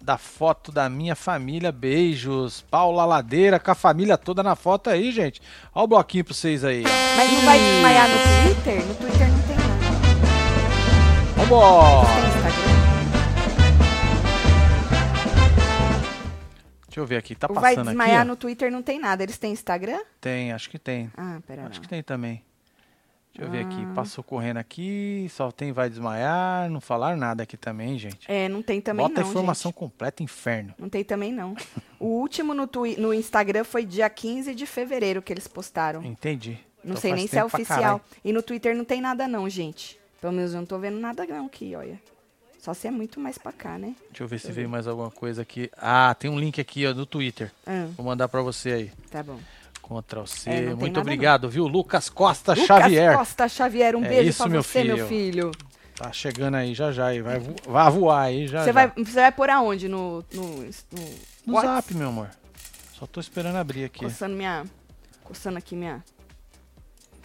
da 0.00 0.16
foto 0.16 0.70
da 0.70 0.88
minha 0.88 1.16
família. 1.16 1.72
Beijos. 1.72 2.64
Paula 2.70 3.04
Ladeira 3.04 3.58
com 3.58 3.72
a 3.72 3.74
família 3.74 4.16
toda 4.16 4.40
na 4.40 4.54
foto 4.54 4.88
aí, 4.88 5.10
gente. 5.10 5.42
Olha 5.74 5.84
o 5.84 5.88
bloquinho 5.88 6.24
pra 6.24 6.32
vocês 6.32 6.62
aí. 6.62 6.84
Mas 7.16 7.32
não 7.32 7.40
vai 7.40 7.58
desmaiar 7.58 8.08
no 8.08 8.54
Twitter? 8.54 8.86
No 8.86 8.94
Twitter 8.94 9.28
não 9.28 9.42
tem 9.42 9.56
nada. 9.56 9.74
Vambora! 11.38 12.33
Deixa 16.94 17.00
eu 17.00 17.06
ver 17.06 17.16
aqui, 17.16 17.34
tá 17.34 17.48
O 17.50 17.54
vai 17.54 17.74
passando 17.74 17.88
desmaiar 17.88 18.20
aqui? 18.20 18.28
no 18.28 18.36
Twitter 18.36 18.70
não 18.70 18.80
tem 18.80 19.00
nada. 19.00 19.24
Eles 19.24 19.36
têm 19.36 19.50
Instagram? 19.50 19.98
Tem, 20.20 20.52
acho 20.52 20.70
que 20.70 20.78
tem. 20.78 21.10
Ah, 21.16 21.40
pera 21.44 21.62
Acho 21.66 21.80
lá. 21.80 21.82
que 21.82 21.88
tem 21.88 22.04
também. 22.04 22.40
Deixa 23.34 23.48
eu 23.48 23.50
ver 23.50 23.66
aqui. 23.66 23.84
Ah. 23.84 23.92
Passou 23.96 24.22
correndo 24.22 24.58
aqui, 24.58 25.26
só 25.28 25.50
tem 25.50 25.72
vai 25.72 25.90
desmaiar, 25.90 26.70
não 26.70 26.80
falaram 26.80 27.16
nada 27.16 27.42
aqui 27.42 27.56
também, 27.56 27.98
gente. 27.98 28.30
É, 28.30 28.48
não 28.48 28.62
tem 28.62 28.80
também 28.80 29.08
Bota 29.08 29.20
não, 29.20 29.26
a 29.26 29.30
informação 29.30 29.70
gente. 29.70 29.78
completa, 29.78 30.22
inferno. 30.22 30.72
Não 30.78 30.88
tem 30.88 31.02
também 31.02 31.32
não. 31.32 31.56
O 31.98 32.06
último 32.20 32.54
no, 32.54 32.68
twi 32.68 32.96
no 32.96 33.12
Instagram 33.12 33.64
foi 33.64 33.84
dia 33.84 34.08
15 34.08 34.54
de 34.54 34.64
fevereiro 34.64 35.20
que 35.20 35.32
eles 35.32 35.48
postaram. 35.48 36.00
Entendi. 36.04 36.60
Não 36.84 36.92
Então 36.92 36.96
sei 37.00 37.12
nem 37.12 37.26
se 37.26 37.36
é 37.36 37.44
oficial. 37.44 38.00
E 38.24 38.32
no 38.32 38.40
Twitter 38.40 38.76
não 38.76 38.84
tem 38.84 39.00
nada 39.00 39.26
não, 39.26 39.48
gente. 39.48 39.98
Pelo 40.20 40.32
menos 40.32 40.54
eu 40.54 40.60
não 40.60 40.66
tô 40.66 40.78
vendo 40.78 41.00
nada 41.00 41.26
não 41.26 41.46
aqui, 41.46 41.74
olha. 41.74 42.00
Só 42.64 42.72
se 42.72 42.88
é 42.88 42.90
muito 42.90 43.20
mais 43.20 43.36
pra 43.36 43.52
cá, 43.52 43.76
né? 43.76 43.94
Deixa 44.08 44.24
eu 44.24 44.26
ver 44.26 44.38
se 44.38 44.50
veio 44.50 44.70
mais 44.70 44.86
alguma 44.86 45.10
coisa 45.10 45.42
aqui. 45.42 45.70
Ah, 45.76 46.16
tem 46.18 46.30
um 46.30 46.38
link 46.40 46.58
aqui, 46.58 46.86
ó, 46.86 46.94
no 46.94 47.04
Twitter. 47.04 47.52
Ah, 47.66 47.88
Vou 47.94 48.06
mandar 48.06 48.26
pra 48.26 48.40
você 48.40 48.70
aí. 48.72 48.92
tá 49.10 49.22
bom. 49.22 49.38
Ctrl 49.82 50.24
C. 50.24 50.48
É, 50.48 50.60
não 50.70 50.78
Muito 50.78 50.98
obrigado, 50.98 51.46
viu? 51.50 51.66
Lucas 51.66 52.08
Costa 52.08 52.52
Lucas 52.54 52.66
Xavier. 52.66 53.18
Costa 53.18 53.46
Xavier, 53.50 53.94
um 53.94 54.02
É 54.02 54.08
beijo 54.08 54.30
isso, 54.30 54.42
pra 54.48 54.62
você, 54.62 54.82
meu 54.82 54.96
filho. 55.06 55.50
filho. 55.52 55.66
Tá 55.94 56.10
chegando 56.10 56.54
aí 56.54 56.72
já 56.74 56.90
já. 56.90 57.08
Vai, 57.22 57.38
vo- 57.38 57.54
vai 57.68 57.90
voar 57.90 58.22
aí 58.22 58.46
já 58.48 58.60
Você 58.60 58.66
já. 58.66 58.72
vai, 58.72 58.88
você 58.96 59.12
vai 59.12 59.30
por 59.32 59.50
aonde? 59.50 59.86
No, 59.86 60.24
no, 60.32 60.42
no, 60.62 60.70
No 61.46 61.60
zap, 61.60 61.94
meu 61.94 62.08
amor. 62.08 62.30
Só 62.94 63.06
tô 63.06 63.20
esperando 63.20 63.56
abrir 63.56 63.84
aqui. 63.84 64.00
Coçando 64.06 64.34
minha... 64.34 64.64
Coçando 65.22 65.58
aqui 65.58 65.76
minha... 65.76 66.02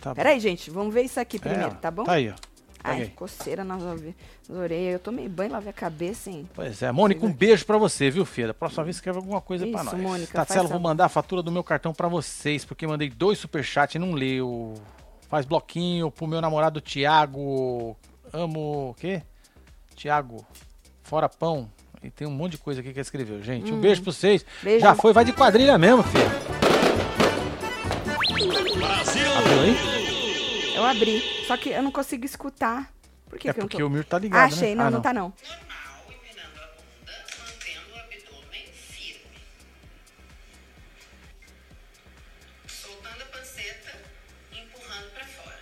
Tá 0.02 0.10
bom. 0.10 0.16
Pera 0.16 0.30
aí, 0.32 0.40
gente. 0.42 0.70
Vamos 0.70 0.94
ver 0.94 1.04
isso 1.04 1.18
aqui 1.20 1.38
É, 1.38 1.40
primeiro, 1.40 1.68
ó, 1.68 1.76
tá 1.76 1.90
bom? 1.90 2.04
Tá 2.04 2.14
aí, 2.14 2.30
ó. 2.30 2.36
Ai, 2.84 3.08
coceira 3.16 3.64
nas, 3.64 3.82
orelhas- 3.84 4.16
nas 4.48 4.58
orelhas. 4.58 4.94
Eu 4.94 5.00
tomei 5.00 5.28
banho, 5.28 5.52
lavei 5.52 5.70
a 5.70 5.74
cabeça, 5.74 6.30
hein? 6.30 6.48
Pois 6.54 6.82
é, 6.82 6.92
Mônica, 6.92 7.26
um 7.26 7.32
beijo 7.34 7.66
pra 7.66 7.78
você, 7.78 8.10
viu, 8.10 8.26
filha? 8.26 8.54
Próxima 8.54 8.84
vez 8.86 8.96
escreve 8.96 9.18
alguma 9.18 9.42
coisa 9.42 9.66
pra 9.68 9.82
Isso, 9.82 9.92
nós. 9.92 10.02
Mônica, 10.02 10.46
faz 10.46 10.70
vou 10.70 10.80
mandar 10.80 11.06
a 11.06 11.10
fatura 11.10 11.42
do 11.44 11.52
meu 11.52 11.64
cartão 11.64 11.94
pra 11.94 12.08
vocês, 12.08 12.64
porque 12.64 12.88
mandei 12.88 13.10
dois 13.10 13.38
superchats 13.38 13.96
e 13.96 14.00
não 14.00 14.14
leu. 14.14 14.74
Faz 15.28 15.46
bloquinho 15.46 16.10
pro 16.10 16.26
meu 16.26 16.42
namorado 16.42 16.80
Tiago. 16.82 17.96
Amo 18.34 18.90
o 18.90 18.94
quê? 18.96 19.22
Tiago, 19.96 20.46
fora 21.04 21.28
pão. 21.28 21.70
E 22.02 22.10
tem 22.10 22.26
um 22.28 22.32
monte 22.32 22.54
de 22.54 22.58
coisa 22.60 22.80
aqui 22.80 22.90
que 22.92 22.96
ele 22.96 23.02
escreveu, 23.02 23.44
gente. 23.44 23.74
Um 23.74 23.82
beijo 23.82 24.02
pra 24.02 24.14
vocês. 24.14 24.42
Hum. 24.42 24.46
Beijo. 24.64 24.80
Já 24.80 24.96
foi, 24.96 25.12
vai 25.12 25.26
de 25.26 25.34
quadrilha 25.34 25.78
mesmo, 25.78 26.02
filha. 26.04 26.26
Abriu 29.38 29.60
aí? 29.62 29.76
Eu 30.76 30.86
abri. 30.86 31.39
Só 31.50 31.58
que 31.58 31.70
eu 31.72 31.82
não 31.82 31.92
consigo 31.92 32.24
escutar. 32.26 32.94
Por 33.28 33.40
que, 33.40 33.50
É 33.50 33.54
que 33.54 33.60
eu 33.60 33.64
não 33.64 33.68
porque 33.68 33.78
tô... 33.82 33.88
o 33.88 33.90
Mir 33.90 34.06
tá 34.06 34.20
ligado, 34.20 34.40
Ah, 34.40 34.46
achei. 34.46 34.70
né? 34.76 34.76
Não, 34.76 34.86
Ah, 34.86 34.92
não 34.92 35.02
tá 35.02 35.12
não. 35.12 35.34
normal, 35.34 36.06
empinando 36.10 36.62
a 36.62 36.68
bunda, 36.68 37.14
mantendo 37.40 37.92
o 37.92 38.00
abdômen 38.00 38.66
firme. 38.72 39.38
Soltando 42.68 43.22
a 43.24 43.26
panceta, 43.36 43.98
empurrando 44.52 45.10
para 45.12 45.26
fora. 45.26 45.60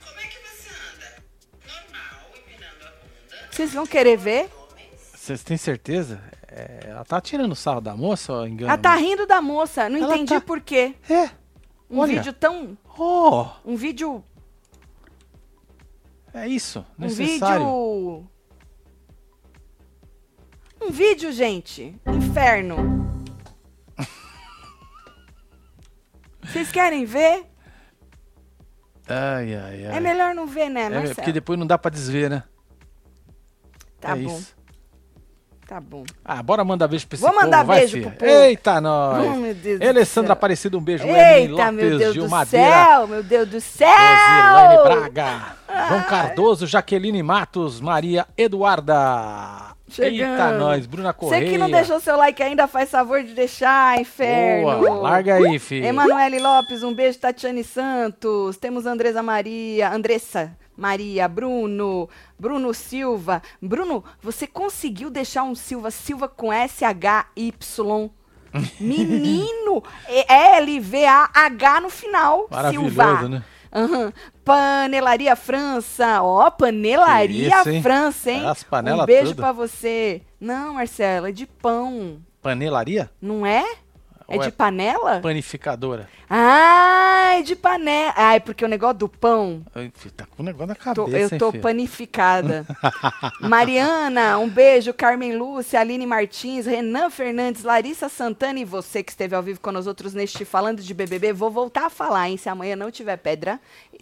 Como 0.00 0.16
que 0.28 0.38
você 0.40 0.68
anda? 0.70 1.22
Normal, 1.68 2.20
empinando 2.36 2.84
a 2.84 2.90
bunda, 2.90 3.48
Vocês 3.52 3.72
vão 3.72 3.86
querer 3.86 4.16
ver? 4.16 4.50
Vocês 5.14 5.44
têm 5.44 5.56
certeza? 5.56 6.20
É, 6.48 6.88
ela 6.88 7.04
tá 7.04 7.20
tirando 7.20 7.54
sarro 7.54 7.80
da 7.80 7.94
moça 7.96 8.32
ou 8.32 8.48
engano? 8.48 8.72
Ela 8.72 8.78
tá 8.78 8.96
rindo 8.96 9.24
da 9.24 9.40
moça. 9.40 9.88
Não 9.88 10.02
Ela 10.02 10.14
entendi 10.16 10.34
tá- 10.34 10.40
por 10.40 10.60
quê. 10.60 10.96
É. 11.08 11.30
Um 11.88 12.00
Olha. 12.00 12.14
vídeo 12.14 12.32
tão... 12.32 12.76
Oh, 12.98 13.46
Um 13.64 13.76
vídeo... 13.76 14.24
é 16.32 16.48
isso. 16.48 16.84
Um 16.98 17.02
Necessário. 17.02 17.64
vídeo... 17.66 18.30
Um 20.82 20.90
vídeo, 20.90 21.32
gente. 21.32 21.94
Inferno. 22.06 22.76
Vocês 26.42 26.70
querem 26.70 27.04
ver? 27.04 27.44
Ai, 29.08 29.54
ai, 29.54 29.86
ai. 29.86 29.96
É 29.96 30.00
melhor 30.00 30.34
não 30.34 30.46
ver, 30.46 30.68
né, 30.68 30.84
É, 30.84 30.90
Marcelo? 30.90 31.14
porque 31.16 31.32
depois 31.32 31.58
não 31.58 31.66
dá 31.66 31.76
pra 31.78 31.90
desver, 31.90 32.28
né? 32.30 32.42
Tá 34.00 34.16
é 34.16 34.22
bom, 34.22 34.36
isso. 34.36 34.55
Tá 35.66 35.80
bom. 35.80 36.04
Ah, 36.24 36.42
bora 36.42 36.64
mandar 36.64 36.86
beijo 36.88 37.06
pra 37.06 37.16
esse 37.16 37.22
Vou 37.22 37.32
povo, 37.32 37.44
mandar 37.44 37.64
vai, 37.64 37.80
beijo 37.80 37.94
filha. 37.94 38.10
pro 38.10 38.18
povo. 38.18 38.30
Eita, 38.30 38.80
nós. 38.80 39.26
Oh, 39.26 39.36
meu 39.36 39.54
Deus 39.54 39.80
Alessandra 39.82 40.28
céu. 40.28 40.32
Aparecido, 40.32 40.78
um 40.78 40.80
beijo. 40.80 41.04
Eita, 41.06 41.72
meu 41.72 41.84
Lopes, 41.84 41.98
Deus 41.98 42.14
Gil 42.14 42.24
do 42.24 42.30
Madeira. 42.30 42.66
céu, 42.84 43.06
meu 43.08 43.22
Deus 43.22 43.48
do 43.48 43.60
céu! 43.60 43.88
Rosilane 43.88 44.82
Braga, 44.84 45.56
João 45.88 46.02
Cardoso, 46.04 46.66
Jaqueline 46.66 47.22
Matos, 47.22 47.80
Maria 47.80 48.26
Eduarda. 48.36 49.74
Chegando. 49.88 50.32
Eita, 50.32 50.50
nós, 50.52 50.84
Bruna 50.84 51.12
Correia. 51.12 51.44
Você 51.44 51.50
que 51.52 51.58
não 51.58 51.70
deixou 51.70 52.00
seu 52.00 52.16
like 52.16 52.42
ainda, 52.42 52.66
faz 52.66 52.90
favor 52.90 53.22
de 53.22 53.32
deixar, 53.34 54.00
inferno. 54.00 54.78
Boa, 54.78 54.94
larga 54.96 55.34
aí, 55.36 55.58
filho. 55.60 55.86
Emanuele 55.86 56.40
Lopes, 56.40 56.82
um 56.82 56.92
beijo, 56.92 57.18
Tatiane 57.18 57.62
Santos. 57.62 58.56
Temos 58.56 58.84
Andresa 58.84 59.22
Maria, 59.22 59.92
Andressa 59.92 60.52
Maria, 60.76 61.26
Bruno, 61.28 62.08
Bruno 62.38 62.74
Silva. 62.74 63.42
Bruno, 63.60 64.04
você 64.20 64.46
conseguiu 64.46 65.10
deixar 65.10 65.42
um 65.42 65.54
Silva, 65.54 65.90
Silva 65.90 66.28
com 66.28 66.52
S-H-Y. 66.52 68.10
Menino, 68.80 69.82
L-V-A-H 70.28 71.80
no 71.80 71.90
final. 71.90 72.48
Silva. 72.70 73.28
né? 73.28 73.44
Aham. 73.72 74.12
Panelaria 74.44 75.36
França. 75.36 76.22
Ó, 76.22 76.50
Panelaria 76.50 77.50
Que 77.50 77.58
isso, 77.58 77.68
hein? 77.68 77.82
França, 77.82 78.30
hein? 78.30 78.46
As 78.46 78.62
panelas 78.62 79.02
um 79.02 79.06
beijo 79.06 79.34
pra 79.34 79.52
você. 79.52 80.22
Não, 80.40 80.74
Marcelo, 80.74 81.28
é 81.28 81.32
de 81.32 81.46
pão. 81.46 82.18
Panelaria? 82.40 83.10
Não 83.20 83.44
é? 83.44 83.64
É 84.28 84.38
de 84.38 84.48
é 84.48 84.50
panela? 84.50 85.20
Panificadora. 85.20 86.08
Ai, 86.28 87.42
de 87.44 87.54
panela. 87.54 88.12
Ai, 88.16 88.40
porque 88.40 88.64
o 88.64 88.68
negócio 88.68 88.98
do 88.98 89.08
pão. 89.08 89.62
Ai, 89.74 89.92
Tá 90.16 90.26
com 90.26 90.42
um 90.42 90.46
negócio 90.46 90.66
na 90.66 90.74
tô- 90.74 91.04
cabeça, 91.04 91.18
eu 91.18 91.28
hein, 91.32 91.38
tô 91.38 91.50
filho? 91.52 91.62
panificada. 91.62 92.66
Mariana, 93.40 94.38
um 94.38 94.48
beijo. 94.48 94.92
Carmen 94.92 95.36
Lúcia, 95.36 95.78
Aline 95.80 96.06
Martins, 96.06 96.66
Renan 96.66 97.10
Fernandes, 97.10 97.62
Larissa 97.62 98.08
Santana 98.08 98.58
e 98.58 98.64
você 98.64 99.02
que 99.02 99.10
esteve 99.12 99.34
ao 99.36 99.42
vivo 99.42 99.60
com 99.60 99.70
nós 99.70 99.86
outros 99.86 100.14
neste 100.14 100.44
Falando 100.44 100.82
de 100.82 100.92
BBB. 100.94 101.32
Vou 101.32 101.50
voltar 101.50 101.86
a 101.86 101.90
falar, 101.90 102.28
hein? 102.28 102.36
Se 102.36 102.48
amanhã 102.48 102.74
não 102.76 102.90
tiver 102.90 103.16
pedra, 103.18 103.60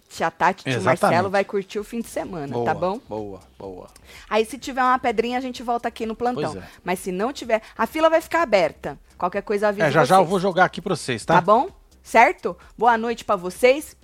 tia 0.09 0.29
Tati, 0.31 0.63
tio 0.63 0.71
Exatamente. 0.73 1.01
Marcelo 1.01 1.29
vai 1.29 1.43
curtir 1.43 1.79
o 1.79 1.83
fim 1.83 1.99
de 2.01 2.07
semana, 2.07 2.47
Boa, 2.53 2.65
tá 2.65 2.73
bom? 2.73 2.99
Boa, 3.07 3.39
boa. 3.59 3.87
Aí 4.29 4.45
se 4.45 4.57
tiver 4.57 4.81
uma 4.81 4.97
pedrinha, 4.99 5.37
a 5.37 5.41
gente 5.41 5.61
volta 5.63 5.87
aqui 5.87 6.05
no 6.05 6.15
plantão. 6.15 6.57
É. 6.57 6.63
Mas 6.83 6.99
se 6.99 7.11
não 7.11 7.33
tiver, 7.33 7.61
a 7.77 7.85
fila 7.85 8.09
vai 8.09 8.21
ficar 8.21 8.41
aberta. 8.41 8.97
Qualquer 9.17 9.41
coisa 9.41 9.67
avisa 9.69 9.87
É, 9.87 9.91
já 9.91 10.05
já 10.05 10.15
eu 10.15 10.19
vocês. 10.19 10.29
vou 10.29 10.39
jogar 10.39 10.65
aqui 10.65 10.81
pra 10.81 10.95
vocês, 10.95 11.23
tá? 11.25 11.35
Tá 11.35 11.41
bom? 11.41 11.69
Certo? 12.03 12.55
Boa 12.77 12.97
noite 12.97 13.25
pra 13.25 13.35
vocês. 13.35 13.95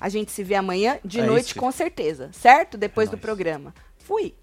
A 0.00 0.08
gente 0.08 0.32
se 0.32 0.42
vê 0.42 0.54
amanhã 0.54 0.98
de 1.04 1.20
É 1.20 1.26
noite 1.26 1.50
isso. 1.52 1.58
com 1.60 1.70
certeza, 1.70 2.30
certo? 2.32 2.76
Depois 2.76 3.08
É 3.08 3.10
do 3.10 3.14
nóis. 3.16 3.22
programa. 3.22 3.72
Fui. 3.98 4.34